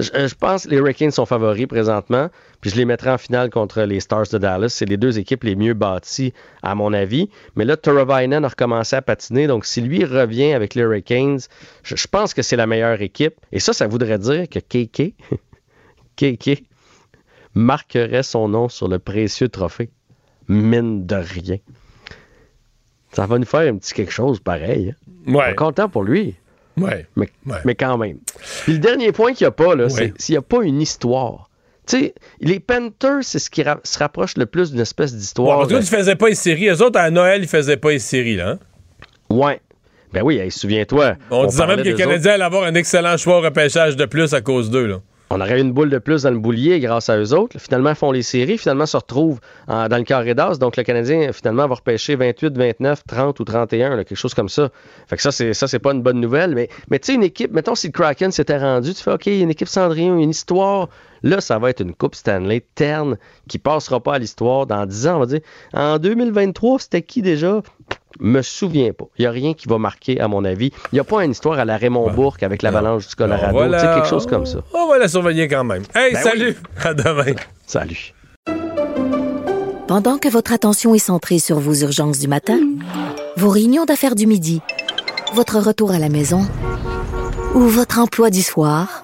[0.00, 2.28] Euh, je, pense que les Hurricanes sont favoris présentement,
[2.60, 4.70] puis je les mettrai en finale contre les Stars de Dallas.
[4.70, 6.32] C'est les deux équipes les mieux bâties,
[6.62, 7.30] à mon avis.
[7.54, 11.40] Mais là, Toravainen a recommencé à patiner, donc si lui revient avec les Hurricanes,
[11.82, 13.34] je, pense que c'est la meilleure équipe.
[13.52, 15.14] Et ça, ça voudrait dire que KK,
[16.16, 16.64] KK
[17.54, 19.90] marquerait son nom sur le précieux trophée.
[20.48, 21.58] Mine de rien.
[23.12, 24.94] Ça va nous faire un petit quelque chose pareil.
[25.28, 25.32] Hein?
[25.32, 25.54] Ouais.
[25.54, 26.34] content pour lui.
[26.76, 27.06] Ouais.
[27.16, 27.28] Mais,
[27.64, 28.18] mais quand même.
[28.64, 30.80] Puis le dernier point qu'il n'y a pas, là, c'est s'il n'y a pas une
[30.80, 31.50] histoire.
[31.86, 35.58] Tu sais, les Panthers, c'est ce qui se rapproche le plus d'une espèce d'histoire.
[35.58, 36.68] Ouais, parce que tu faisais pas les séries.
[36.68, 38.50] Eux autres, à Noël, ils faisaient pas les séries, là.
[38.50, 38.58] Hein?
[39.28, 39.60] Ouais.
[40.12, 41.16] Ben oui, souviens-toi.
[41.30, 44.32] On, disait même que les Canadiens allaient avoir un excellent choix au repêchage de plus
[44.32, 47.18] à cause d'eux, là on aurait une boule de plus dans le boulier grâce à
[47.18, 47.58] eux autres.
[47.58, 50.58] Finalement, ils font les séries, finalement, se retrouvent dans le carré d'as.
[50.58, 54.70] Donc, le Canadien, finalement, va repêcher 28, 29, 30 ou 31, quelque chose comme ça.
[55.08, 56.54] Fait que ça, c'est, ça, c'est pas une bonne nouvelle.
[56.54, 59.26] Mais, mais tu sais, une équipe, mettons, si le Kraken s'était rendu, tu fais, OK,
[59.26, 60.88] une équipe Cendrillon, une histoire.
[61.24, 63.16] Là, ça va être une Coupe Stanley terne
[63.48, 64.66] qui passera pas à l'histoire.
[64.66, 65.40] Dans 10 ans, on va dire,
[65.72, 67.62] en 2023, c'était qui déjà?
[68.20, 69.06] me souviens pas.
[69.18, 70.70] Il n'y a rien qui va marquer, à mon avis.
[70.92, 73.52] Il n'y a pas une histoire à la Raymond Bourque avec l'avalanche du Colorado.
[73.52, 73.94] Voilà.
[73.94, 74.58] quelque chose comme ça.
[74.72, 75.82] On va la surveiller quand même.
[75.94, 76.56] Hey, ben salut!
[76.84, 77.34] À demain.
[77.66, 78.14] Salut.
[79.88, 82.58] Pendant que votre attention est centrée sur vos urgences du matin,
[83.36, 84.60] vos réunions d'affaires du midi,
[85.34, 86.46] votre retour à la maison
[87.54, 89.03] ou votre emploi du soir,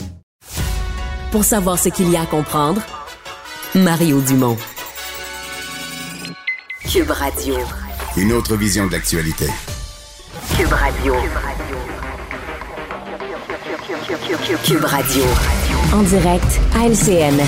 [1.31, 2.81] Pour savoir ce qu'il y a à comprendre,
[3.73, 4.57] Mario Dumont.
[6.91, 7.55] Cube Radio.
[8.17, 9.47] Une autre vision de l'actualité.
[10.57, 11.15] Cube Radio.
[14.65, 15.23] Cube Radio.
[15.93, 17.41] En direct à LCN.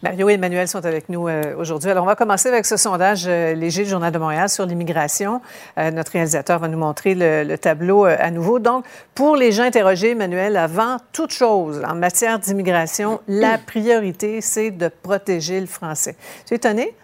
[0.00, 1.90] Mario et Emmanuel sont avec nous euh, aujourd'hui.
[1.90, 5.40] Alors, on va commencer avec ce sondage euh, léger du Journal de Montréal sur l'immigration.
[5.76, 8.60] Euh, notre réalisateur va nous montrer le, le tableau à nouveau.
[8.60, 8.84] Donc,
[9.16, 14.86] pour les gens interrogés, Emmanuel, avant toute chose, en matière d'immigration, la priorité, c'est de
[14.86, 16.14] protéger le français.
[16.46, 16.94] Tu es étonné?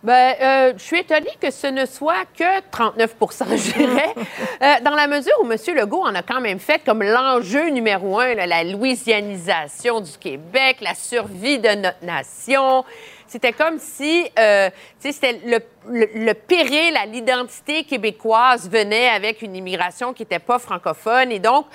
[0.00, 4.14] Ben, euh, je suis étonnée que ce ne soit que 39 je dirais,
[4.62, 5.56] Euh, dans la mesure où M.
[5.76, 10.78] Legault en a quand même fait comme l'enjeu numéro un, là, la louisianisation du Québec,
[10.80, 12.84] la survie de notre nation.
[13.28, 14.68] C'était comme si euh,
[15.00, 15.58] tu sais, c'était le,
[15.88, 21.30] le, le péril à l'identité québécoise venait avec une immigration qui n'était pas francophone.
[21.30, 21.66] Et donc,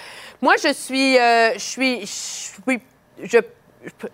[0.41, 2.81] moi, je suis, euh, je suis, je suis,
[3.23, 3.37] je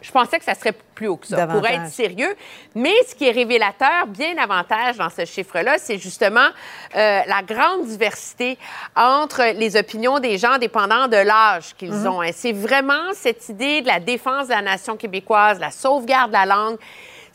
[0.01, 2.35] je pensais que ça serait plus haut que ça, pour être sérieux.
[2.75, 6.47] Mais ce qui est révélateur, bien davantage dans ce chiffre-là, c'est justement
[6.95, 8.57] euh, la grande diversité
[8.95, 12.07] entre les opinions des gens dépendant de l'âge qu'ils Mhm.
[12.07, 12.23] ont.
[12.23, 16.33] Et C'est vraiment cette idée de la défense de la nation québécoise, la sauvegarde de
[16.37, 16.77] la langue.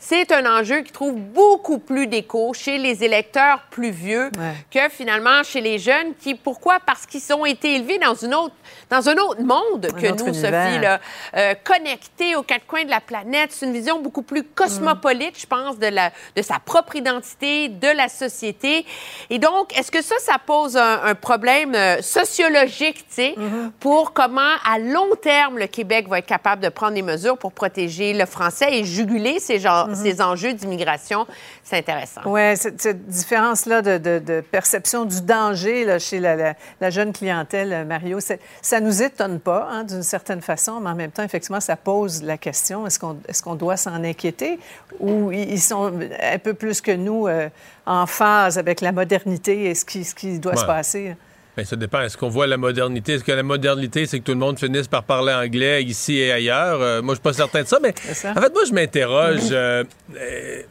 [0.07, 4.29] C'est un enjeu qui trouve beaucoup plus d'écho chez les électeurs plus vieux
[4.69, 6.77] que finalement chez les jeunes qui, pourquoi?
[6.85, 8.53] Parce qu'ils ont été élevés dans, une autre,
[8.91, 10.67] dans un autre monde que autre nous, univers.
[10.67, 10.99] Sophie, là,
[11.35, 13.51] euh, connectés aux quatre coins de la planète.
[13.51, 17.87] C'est une vision beaucoup plus cosmopolite, je pense, de, la, de sa propre identité, de
[17.87, 18.85] la société.
[19.31, 23.35] Et donc, est-ce que ça, ça pose un, un problème euh, sociologique, tu sais,
[23.79, 27.53] pour comment, à long terme, le Québec va être capable de prendre des mesures pour
[27.53, 31.25] protéger le français et juguler ces, genres- ces enjeux d'immigration?
[31.63, 32.21] C'est intéressant.
[32.25, 36.89] Oui, cette, cette différence-là de, de- de perception du danger là, chez la, la- la
[36.89, 38.19] jeune clientèle, euh, Mario,
[38.61, 42.21] ça nous étonne pas, hein, d'une certaine façon, mais en même temps, effectivement, ça pose
[42.23, 44.59] la question est-ce qu'on est qu'on doit s'en inquiéter
[44.99, 45.91] ou ils sont
[46.21, 47.49] un peu plus que nous euh,
[47.85, 51.15] en phase avec la modernité et ce qui, ce qui doit se passer?
[51.57, 52.01] Ben, ça dépend.
[52.01, 53.13] Est-ce qu'on voit la modernité?
[53.13, 56.31] Est-ce que la modernité, c'est que tout le monde finisse par parler anglais ici et
[56.31, 56.81] ailleurs?
[56.81, 58.31] Euh, moi, je suis pas certain de ça, mais ça.
[58.31, 59.39] en fait, moi, je m'interroge.
[59.51, 59.83] euh,
[60.17, 60.61] euh,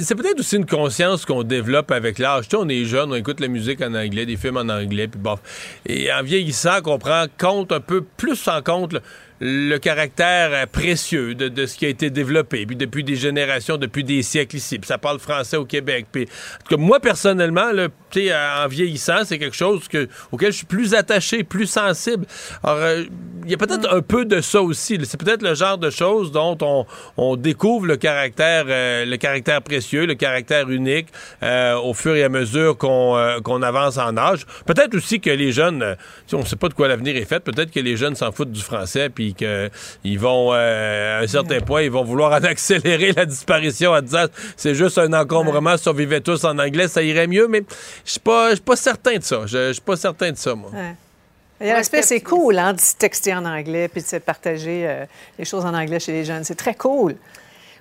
[0.00, 2.44] c'est peut-être aussi une conscience qu'on développe avec l'âge.
[2.44, 5.08] Tu sais, on est jeune, on écoute la musique en anglais, des films en anglais,
[5.08, 5.40] puis bof.
[5.86, 8.96] Et en vieillissant, qu'on prend compte un peu plus en compte
[9.40, 13.78] le caractère euh, précieux de, de ce qui a été développé, puis depuis des générations,
[13.78, 14.78] depuis des siècles ici.
[14.78, 16.06] Puis ça parle français au Québec.
[16.12, 19.88] Puis, en tout cas, moi, personnellement, là, tu sais, euh, en vieillissant, c'est quelque chose
[19.88, 22.26] que, auquel je suis plus attaché, plus sensible.
[22.62, 23.04] Alors, euh,
[23.44, 24.98] il y a peut-être un peu de ça aussi.
[25.04, 26.84] C'est peut-être le genre de choses dont on,
[27.16, 31.08] on découvre le caractère, euh, le caractère précieux, le caractère unique
[31.42, 33.00] euh, au fur et à mesure qu'on
[33.42, 34.44] qu'on avance en âge.
[34.66, 35.96] Peut-être aussi que les jeunes,
[36.32, 37.40] on ne sait pas de quoi l'avenir est fait.
[37.40, 41.60] Peut-être que les jeunes s'en foutent du français, puis qu'ils vont, euh, à un certain
[41.60, 44.26] point, ils vont vouloir en accélérer la disparition en disant
[44.56, 47.48] c'est juste un encombrement, si on vivait tous en anglais, ça irait mieux.
[47.48, 47.62] Mais
[48.04, 49.42] je suis pas, je suis pas certain de ça.
[49.46, 50.70] Je je suis pas certain de ça, moi.
[50.72, 50.94] Ouais.
[51.60, 54.16] Il y a l'aspect, c'est cool, hein, de se texter en anglais puis de se
[54.16, 55.04] partager euh,
[55.38, 56.42] les choses en anglais chez les jeunes.
[56.42, 57.16] C'est très cool.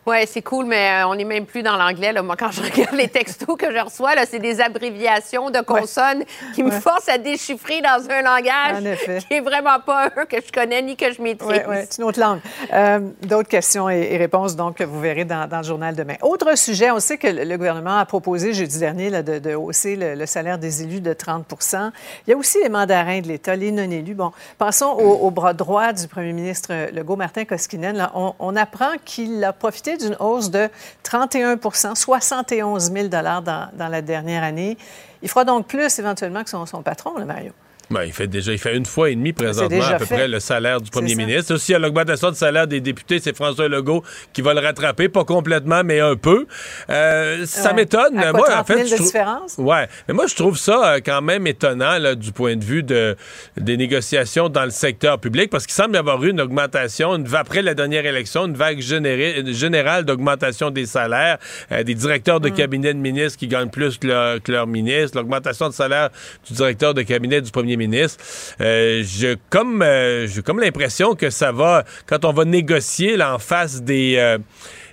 [0.09, 2.11] Oui, c'est cool, mais euh, on n'est même plus dans l'anglais.
[2.11, 2.21] là.
[2.21, 6.23] Moi, quand je regarde les textos que je reçois, là, c'est des abréviations de consonnes
[6.55, 6.79] qui me Ouais.
[6.79, 10.95] forcent à déchiffrer dans un langage qui est vraiment pas un que je connais ni
[10.95, 11.61] que je maîtrise.
[11.67, 12.39] Oui, c'est une autre langue.
[12.73, 16.15] Euh, D'autres questions et, et réponses, donc, que vous verrez dans, dans le journal demain.
[16.21, 19.53] Autre sujet, on sait que le, le gouvernement a proposé jeudi dernier là, de, de
[19.55, 21.91] hausser le, le salaire des élus de 30%
[22.27, 24.13] Il y a aussi les mandarins de l'État, les non-élus.
[24.15, 27.95] Bon, pensons au, au bras droit du premier ministre Legault, Martin Koskinen.
[27.97, 30.69] Là, on, on apprend qu'il a profité d'une hausse de
[31.03, 34.77] 31% 71 000 dans, dans la dernière année.
[35.21, 37.51] Il fera donc plus éventuellement que son, son patron, là, Mario.
[37.91, 40.15] Ben, il fait déjà il fait une fois et demi présentement à peu fait.
[40.15, 41.55] près le salaire du premier ministre.
[41.55, 45.23] Aussi, à l'augmentation du salaire des députés, c'est François Legault qui va le rattraper, pas
[45.23, 46.45] complètement, mais un peu.
[46.89, 47.75] Euh, ça Ouais.
[47.75, 48.13] m'étonne.
[48.15, 49.55] Moi, 30 en fait, 000 je de trou- différence?
[49.57, 52.83] Ouais, mais moi je trouve ça euh, quand même étonnant là, du point de vue
[52.83, 53.15] de
[53.57, 57.25] des négociations dans le secteur public parce qu'il semble y avoir eu une augmentation une,
[57.35, 61.37] après la dernière élection, une vague générée- générale d'augmentation des salaires,
[61.71, 65.17] euh, des directeurs de cabinet de ministres qui gagnent plus que leur, que leur ministre,
[65.17, 66.09] l'augmentation de salaire
[66.47, 68.23] du directeur de cabinet du premier ministre.
[68.61, 73.33] Euh, je comme euh, j'ai comme l'impression que ça va quand on va négocier là,
[73.33, 74.37] en face des euh,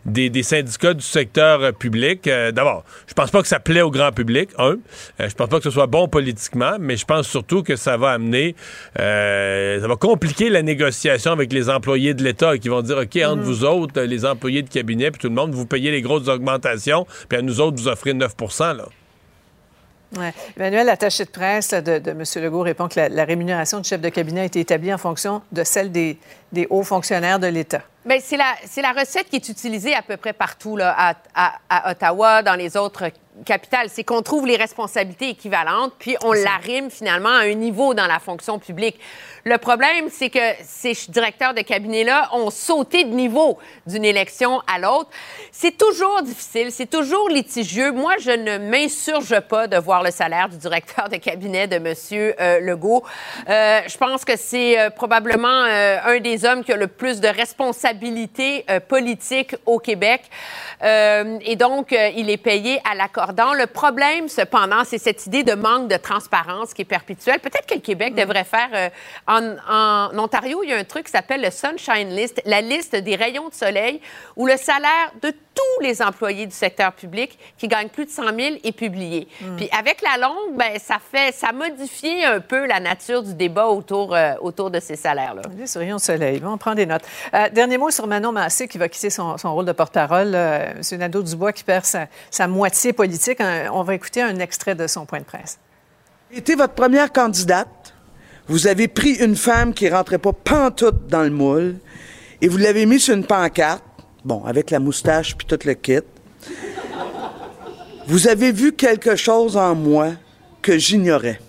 [0.07, 2.31] des, des syndicats du secteur public.
[2.53, 4.77] D'abord, je pense pas que ça plaît au grand public, un.
[5.19, 8.13] Je pense pas que ce soit bon politiquement, mais je pense surtout que ça va
[8.13, 8.55] amener,
[8.95, 13.43] ça va compliquer la négociation avec les employés de l'État qui vont dire, OK, entre
[13.43, 17.05] vous autres, les employés de cabinet, puis tout le monde, vous payez les grosses augmentations,
[17.29, 18.87] puis à nous autres, vous offrez 9 là.
[20.17, 20.33] Ouais.
[20.57, 22.23] Emmanuel, l'attaché de presse de, M.
[22.37, 25.65] Legault répond que la, rémunération du chef de cabinet a été établie en fonction de
[25.65, 26.19] celle des,
[26.71, 27.83] hauts fonctionnaires de l'État.
[28.05, 32.55] Bien, c'est la, recette qui est utilisée à peu près partout à- à Ottawa, dans
[32.55, 33.11] les autres
[33.89, 38.19] C'est qu'on trouve les responsabilités équivalentes, puis on l'arrime finalement à un niveau dans la
[38.19, 38.99] fonction publique.
[39.49, 44.81] Le problème, c'est que ces directeurs de cabinet-là ont sauté de niveau d'une élection à
[44.81, 45.09] l'autre.
[45.53, 47.93] C'est toujours difficile, c'est toujours litigieux.
[47.93, 51.95] Moi, je ne m'insurge pas de voir le salaire du directeur de cabinet de M.
[52.41, 53.05] Euh, Legault.
[53.49, 57.29] Euh, je pense que c'est euh, probablement un des hommes qui a le plus de
[57.29, 60.23] responsabilités politiques au Québec.
[60.83, 62.95] Et donc, il est payé à
[63.33, 67.41] Le problème, cependant, c'est cette idée de manque de transparence qui est perpétuelle.
[67.41, 68.69] Peut-être que le Québec devrait faire...
[68.75, 68.89] euh,
[69.27, 72.95] en, en Ontario, il y a un truc qui s'appelle le Sunshine List, la liste
[72.97, 74.01] des rayons de soleil,
[74.37, 78.25] où le salaire de tous les employés du secteur public qui gagnent plus de 100
[78.25, 79.27] 000 est publié.
[79.57, 83.67] Puis avec la longue, ben, ça fait, ça modifie un peu la nature du débat
[83.69, 85.43] autour, euh, autour de ces salaires-là.
[85.51, 86.43] Des sur Rayon de Soleil.
[86.45, 87.05] On prend des notes.
[87.33, 90.35] Euh, dernier mot sur Manon Massé qui va quitter son, son rôle de porte-parole.
[90.35, 90.81] M.
[90.93, 93.16] Nadeau-Dubois qui perd sa, sa moitié politique.
[93.73, 95.59] On va écouter un extrait de son point de presse.
[96.33, 97.95] été votre première candidate.
[98.49, 101.77] Vous avez pris une femme qui rentrait pas pantoute dans le moule
[102.41, 103.83] et vous l'avez mise sur une pancarte,
[104.25, 106.01] bon, avec la moustache puis tout le kit.
[108.07, 110.13] Vous avez vu quelque chose en moi
[110.63, 111.41] que j'ignorais.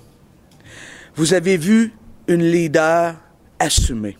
[1.15, 1.93] Vous avez vu
[2.27, 3.15] une leader
[3.59, 4.17] assumée.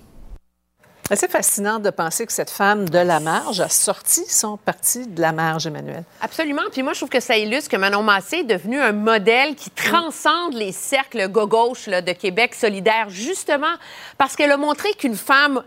[1.16, 5.22] C'est fascinant de penser que cette femme de la marge a sorti son parti de
[5.22, 6.04] la marge, Emmanuel.
[6.22, 6.64] Absolument.
[6.72, 9.70] Puis moi, je trouve que ça illustre que Manon Massé est devenu un modèle qui
[9.70, 13.76] transcende les cercles gauche de Québec solidaire, justement
[14.18, 15.64] parce qu'elle a montré qu'une femme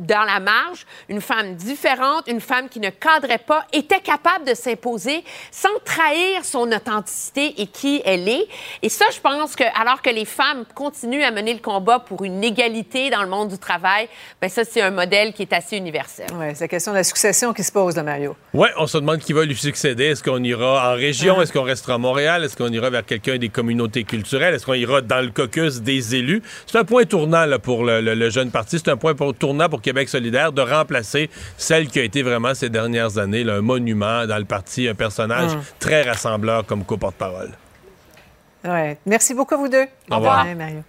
[0.00, 4.54] dans la marge, une femme différente, une femme qui ne cadrait pas, était capable de
[4.54, 8.46] s'imposer sans trahir son authenticité et qui elle est.
[8.82, 12.24] Et ça, je pense que alors que les femmes continuent à mener le combat pour
[12.24, 14.08] une égalité dans le monde du travail,
[14.40, 16.26] ben ça, c'est un modèle qui est assez universel.
[16.34, 18.36] Oui, c'est la question de la succession qui se pose, là, Mario.
[18.54, 20.06] Oui, on se demande qui va lui succéder.
[20.06, 21.36] Est-ce qu'on ira en région?
[21.38, 21.42] Ah.
[21.42, 22.44] Est-ce qu'on restera à Montréal?
[22.44, 24.54] Est-ce qu'on ira vers quelqu'un des communautés culturelles?
[24.54, 26.42] Est-ce qu'on ira dans le caucus des élus?
[26.66, 28.78] C'est un point tournant là, pour le, le- le jeune parti.
[28.78, 32.54] C'est un point pour- tournant pour Québec solidaire de remplacer celle qui a été vraiment
[32.54, 35.62] ces dernières années là, un monument dans le parti, un personnage Hum.
[35.80, 37.50] très rassembleur comme co-porte-parole.
[38.64, 38.98] Ouais.
[39.06, 39.86] Merci beaucoup, vous deux.
[40.10, 40.44] Au revoir.
[40.46, 40.82] Ouais, Mario.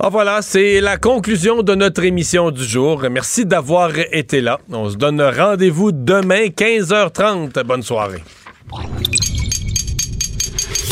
[0.00, 3.02] Ah, voilà, c'est la conclusion de notre émission du jour.
[3.10, 4.58] Merci d'avoir été là.
[4.70, 7.62] On se donne rendez-vous demain, 15h30.
[7.64, 8.22] Bonne soirée.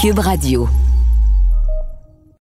[0.01, 0.69] Cube Radio.